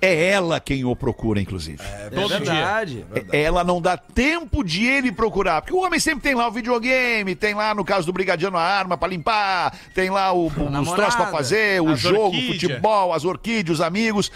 é 0.00 0.30
ela 0.30 0.60
quem 0.60 0.84
o 0.84 0.94
procura, 0.94 1.40
inclusive. 1.40 1.78
É 1.82 2.10
Todo 2.10 2.28
dia. 2.28 2.38
verdade. 2.38 3.04
Ela 3.32 3.64
não 3.64 3.80
dá 3.80 3.96
tempo 3.96 4.62
de 4.64 4.86
ele 4.86 5.12
procurar. 5.12 5.62
Porque 5.62 5.74
o 5.74 5.82
homem 5.82 6.00
sempre 6.00 6.22
tem 6.22 6.34
lá 6.34 6.48
o 6.48 6.52
videogame, 6.52 7.34
tem 7.34 7.54
lá, 7.54 7.74
no 7.74 7.84
caso 7.84 8.06
do 8.06 8.12
Brigadiano, 8.12 8.56
a 8.56 8.62
arma 8.62 8.96
pra 8.96 9.08
limpar, 9.08 9.76
tem 9.94 10.10
lá 10.10 10.32
o, 10.32 10.46
os 10.46 10.92
troços 10.92 11.16
pra 11.16 11.26
fazer, 11.26 11.82
o 11.82 11.94
jogo, 11.96 12.26
orquídeas. 12.26 12.52
futebol, 12.60 13.12
as 13.12 13.24
orquídeas, 13.24 13.78
os 13.78 13.84
amigos. 13.84 14.30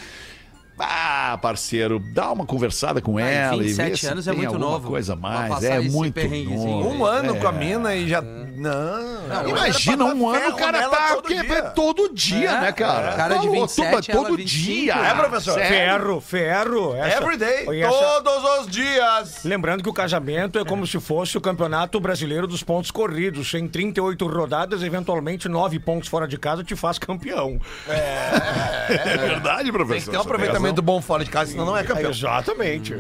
Ah, 0.78 1.38
parceiro, 1.42 1.98
dá 1.98 2.30
uma 2.32 2.46
conversada 2.46 3.00
com 3.00 3.18
Ah, 3.18 3.22
e 3.22 3.34
ela 3.34 3.56
e 3.56 3.66
27 3.72 3.90
vê 3.90 3.96
se 3.96 4.06
anos 4.06 4.28
é 4.28 4.30
tem 4.30 4.40
muito 4.40 4.58
novo 4.58 4.88
coisa 4.88 5.16
mais. 5.16 5.62
É 5.64 5.80
muito 5.80 6.20
novo. 6.20 6.88
Um 6.94 7.04
ano 7.04 7.36
É. 7.36 7.38
com 7.40 7.48
a 7.48 7.52
mina 7.52 7.94
e 7.94 8.08
já. 8.08 8.22
Não. 8.22 9.48
Imagina 9.48 10.04
um 10.04 10.28
ano 10.28 10.48
o 10.54 10.56
cara 10.56 10.88
tá 10.88 11.14
todo 11.14 11.28
dia, 11.28 11.62
todo 11.74 12.12
dia 12.12 12.50
É, 12.50 12.60
né, 12.62 12.72
cara? 12.72 13.12
cara 13.12 13.34
de 13.36 13.46
Tá 13.46 13.52
louco, 13.52 13.60
27, 13.68 14.10
todo 14.12 14.26
ela 14.26 14.36
25, 14.36 14.74
dia. 14.82 14.94
né? 14.96 15.10
É, 15.10 15.14
professor? 15.14 15.54
Ferro, 15.60 16.20
ferro. 16.20 16.94
Essa- 16.96 17.18
Every 17.22 17.36
day, 17.36 17.66
E 17.70 17.82
essa- 17.82 18.20
todos 18.20 18.60
os 18.60 18.66
dias. 18.68 19.17
Lembrando 19.44 19.82
que 19.82 19.88
o 19.88 19.92
casamento 19.92 20.58
é 20.58 20.64
como 20.64 20.86
se 20.86 20.98
fosse 21.00 21.36
o 21.36 21.40
campeonato 21.40 21.98
brasileiro 22.00 22.46
dos 22.46 22.62
pontos 22.62 22.90
corridos. 22.90 23.52
Em 23.54 23.66
38 23.66 24.26
rodadas, 24.26 24.82
eventualmente 24.82 25.48
9 25.48 25.78
pontos 25.78 26.08
fora 26.08 26.26
de 26.26 26.38
casa 26.38 26.64
te 26.64 26.74
faz 26.76 26.98
campeão. 26.98 27.60
É 27.88 29.16
verdade, 29.18 29.70
professor. 29.72 29.94
Tem 29.94 30.04
que 30.04 30.10
ter 30.10 30.16
um 30.16 30.20
aproveitamento 30.20 30.82
bom 30.82 31.00
fora 31.00 31.24
de 31.24 31.30
casa, 31.30 31.52
senão 31.52 31.66
não 31.66 31.76
é 31.76 31.84
campeão. 31.84 32.10
Exatamente. 32.10 32.94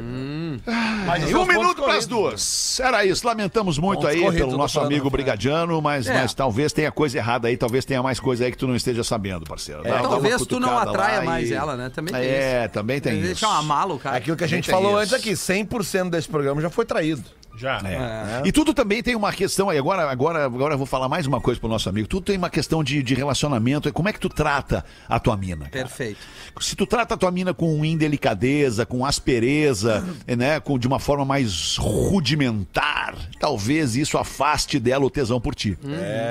Mas 1.06 1.32
um 1.32 1.44
minuto 1.46 1.82
para 1.82 1.94
as 1.96 2.06
duas. 2.06 2.78
Era 2.80 3.04
isso. 3.04 3.26
Lamentamos 3.26 3.78
muito 3.78 4.00
Pontos 4.02 4.14
aí 4.14 4.32
pelo 4.36 4.56
nosso 4.56 4.74
falando, 4.74 4.92
amigo? 4.92 5.08
Brigadiano, 5.10 5.80
mas, 5.80 6.06
É. 6.06 6.14
mas 6.20 6.34
talvez 6.34 6.72
tenha 6.72 6.90
coisa 6.92 7.18
errada 7.18 7.48
aí, 7.48 7.56
talvez 7.56 7.84
tenha 7.84 8.02
mais 8.02 8.20
coisa 8.20 8.44
aí 8.44 8.50
que 8.50 8.58
tu 8.58 8.66
não 8.66 8.76
esteja 8.76 9.02
sabendo, 9.04 9.44
parceiro. 9.44 9.82
Dá 9.82 10.00
uma 10.00 10.08
Talvez 10.08 10.46
tu 10.46 10.60
não 10.60 10.76
atraia 10.78 11.22
mais 11.22 11.50
e- 11.50 11.54
ela, 11.54 11.76
né? 11.76 11.90
Também 11.90 12.12
tem 12.14 12.22
É, 12.22 12.62
isso. 12.64 12.72
também 12.72 13.00
tem 13.00 13.14
isso. 13.14 13.26
Deixa 13.26 13.48
uma 13.48 13.62
mala 13.62 13.94
o 13.94 13.98
cara. 13.98 14.16
Aquilo 14.16 14.36
que 14.36 14.44
a 14.44 14.48
gente 14.48 14.70
falou 14.70 14.90
isso. 15.02 15.14
antes 15.14 15.14
aqui, 15.14 15.36
100% 15.36 16.10
desse 16.10 16.28
programa 16.28 16.60
já 16.60 16.70
foi 16.70 16.84
traído. 16.84 17.22
Já. 17.58 17.78
É. 17.84 18.42
E 18.46 18.52
tudo 18.52 18.72
também 18.72 19.02
tem 19.02 19.14
uma 19.16 19.32
questão 19.32 19.68
aí. 19.68 19.78
Agora, 19.78 20.08
agora, 20.10 20.44
agora 20.44 20.74
eu 20.74 20.78
vou 20.78 20.86
falar 20.86 21.08
mais 21.08 21.26
uma 21.26 21.40
coisa 21.40 21.58
pro 21.60 21.68
nosso 21.68 21.88
amigo. 21.88 22.06
Tudo 22.08 22.24
tem 22.24 22.36
uma 22.38 22.48
questão 22.50 22.82
de, 22.84 23.02
de 23.02 23.14
relacionamento. 23.14 23.92
Como 23.92 24.08
é 24.08 24.12
que 24.12 24.20
tu 24.20 24.28
trata 24.28 24.84
a 25.08 25.18
tua 25.18 25.36
mina? 25.36 25.64
cara? 25.68 25.70
Perfeito. 25.84 26.18
Se 26.60 26.74
tu 26.76 26.86
trata 26.86 27.14
a 27.14 27.16
tua 27.16 27.30
mina 27.30 27.52
com 27.52 27.84
indelicadeza, 27.84 28.86
com 28.86 29.04
aspereza, 29.04 30.04
né, 30.36 30.60
com, 30.60 30.78
de 30.78 30.86
uma 30.86 30.98
forma 30.98 31.24
mais 31.24 31.76
rudimentar, 31.76 33.14
talvez 33.40 33.96
isso 33.96 34.16
afaste 34.18 34.78
dela 34.78 35.04
o 35.04 35.10
tesão 35.10 35.40
por 35.40 35.54
ti. 35.54 35.76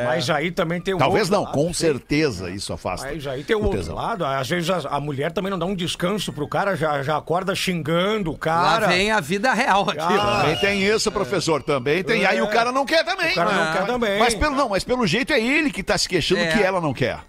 Mas 0.05 0.29
aí 0.29 0.51
também 0.51 0.79
tem 0.79 0.93
o 0.93 0.97
Talvez 0.97 1.29
outro 1.29 1.37
não, 1.37 1.43
lado. 1.45 1.53
com 1.53 1.73
certeza 1.73 2.49
isso 2.49 2.71
afasta. 2.73 3.07
Mas 3.07 3.25
aí 3.27 3.43
tem 3.43 3.55
o, 3.55 3.59
o 3.59 3.63
outro 3.63 3.79
tesão. 3.79 3.95
lado. 3.95 4.25
Às 4.25 4.47
vezes 4.49 4.69
a, 4.69 4.77
a 4.89 4.99
mulher 4.99 5.31
também 5.31 5.49
não 5.51 5.59
dá 5.59 5.65
um 5.65 5.75
descanso 5.75 6.31
pro 6.31 6.47
cara, 6.47 6.75
já, 6.75 7.01
já 7.03 7.17
acorda 7.17 7.53
xingando 7.55 8.31
o 8.31 8.33
Lá 8.33 8.39
cara. 8.39 8.87
vem 8.87 9.11
a 9.11 9.19
vida 9.19 9.53
real 9.53 9.89
aqui. 9.89 9.99
ó. 9.99 10.41
Também 10.41 10.57
tem 10.57 10.83
isso, 10.83 11.11
professor, 11.17 11.61
também 11.63 12.03
tem. 12.03 12.25
Aí 12.25 12.41
o 12.41 12.47
cara 12.47 12.71
não 12.71 12.85
quer 12.85 13.03
também. 13.03 13.31
O 13.31 13.35
cara 13.35 13.51
não 13.51 13.63
Ah. 13.63 13.73
quer 13.73 13.85
também. 13.85 14.19
Mas 14.19 14.33
pelo, 14.35 14.55
não, 14.55 14.69
mas 14.69 14.83
pelo 14.83 15.05
jeito 15.07 15.33
é 15.33 15.41
ele 15.41 15.71
que 15.71 15.83
tá 15.83 15.97
se 15.97 16.07
queixando 16.07 16.41
É. 16.41 16.51
que 16.51 16.61
ela 16.63 16.79
não 16.81 16.93
quer. 16.93 17.19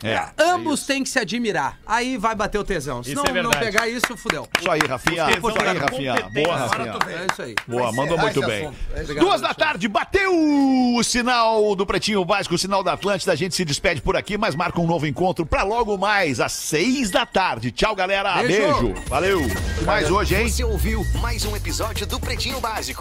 É. 0.00 0.28
Ambos 0.38 0.86
têm 0.86 1.02
que 1.02 1.08
se 1.08 1.18
admirar. 1.18 1.76
Aí 1.84 2.16
vai 2.16 2.32
bater 2.32 2.56
o 2.56 2.62
tesão. 2.62 3.02
Se 3.02 3.16
não, 3.16 3.24
é 3.24 3.42
não 3.42 3.50
pegar 3.50 3.88
isso, 3.88 4.16
fudeu. 4.16 4.46
Isso 4.60 4.70
aí, 4.70 4.78
Rafinha. 4.88 5.26
Isso 5.28 5.48
aí, 5.60 5.76
Rafinha. 5.76 6.14
Boa, 6.32 6.56
Rafinha. 6.56 6.92
É 7.08 7.26
isso 7.32 7.42
aí. 7.42 7.54
Boa, 7.66 7.90
mandou 7.90 8.16
muito 8.16 8.40
bem. 8.46 8.66
É. 8.94 9.00
Obrigado, 9.00 9.24
Duas 9.24 9.40
da 9.40 9.52
tarde, 9.52 9.88
bateu 9.88 10.30
o 10.32 11.02
sinal 11.02 11.74
do 11.74 11.84
Pretinho 11.84 12.24
Básico, 12.24 12.54
o 12.54 12.58
sinal 12.58 12.84
da 12.84 12.92
Atlântida. 12.92 13.32
A 13.32 13.34
gente 13.34 13.56
se 13.56 13.64
despede 13.64 14.00
por 14.00 14.16
aqui, 14.16 14.38
mas 14.38 14.54
marca 14.54 14.80
um 14.80 14.86
novo 14.86 15.04
encontro 15.04 15.44
pra 15.44 15.64
logo 15.64 15.98
mais, 15.98 16.38
às 16.38 16.52
seis 16.52 17.10
da 17.10 17.26
tarde. 17.26 17.72
Tchau, 17.72 17.96
galera. 17.96 18.40
Beijo. 18.40 18.80
Beijo. 18.82 18.94
Valeu. 19.08 19.40
Mais 19.84 20.08
hoje, 20.08 20.36
hein? 20.36 20.48
Você 20.48 20.62
ouviu 20.62 21.04
mais 21.20 21.44
um 21.44 21.56
episódio 21.56 22.06
do 22.06 22.20
Pretinho 22.20 22.60
Básico. 22.60 22.96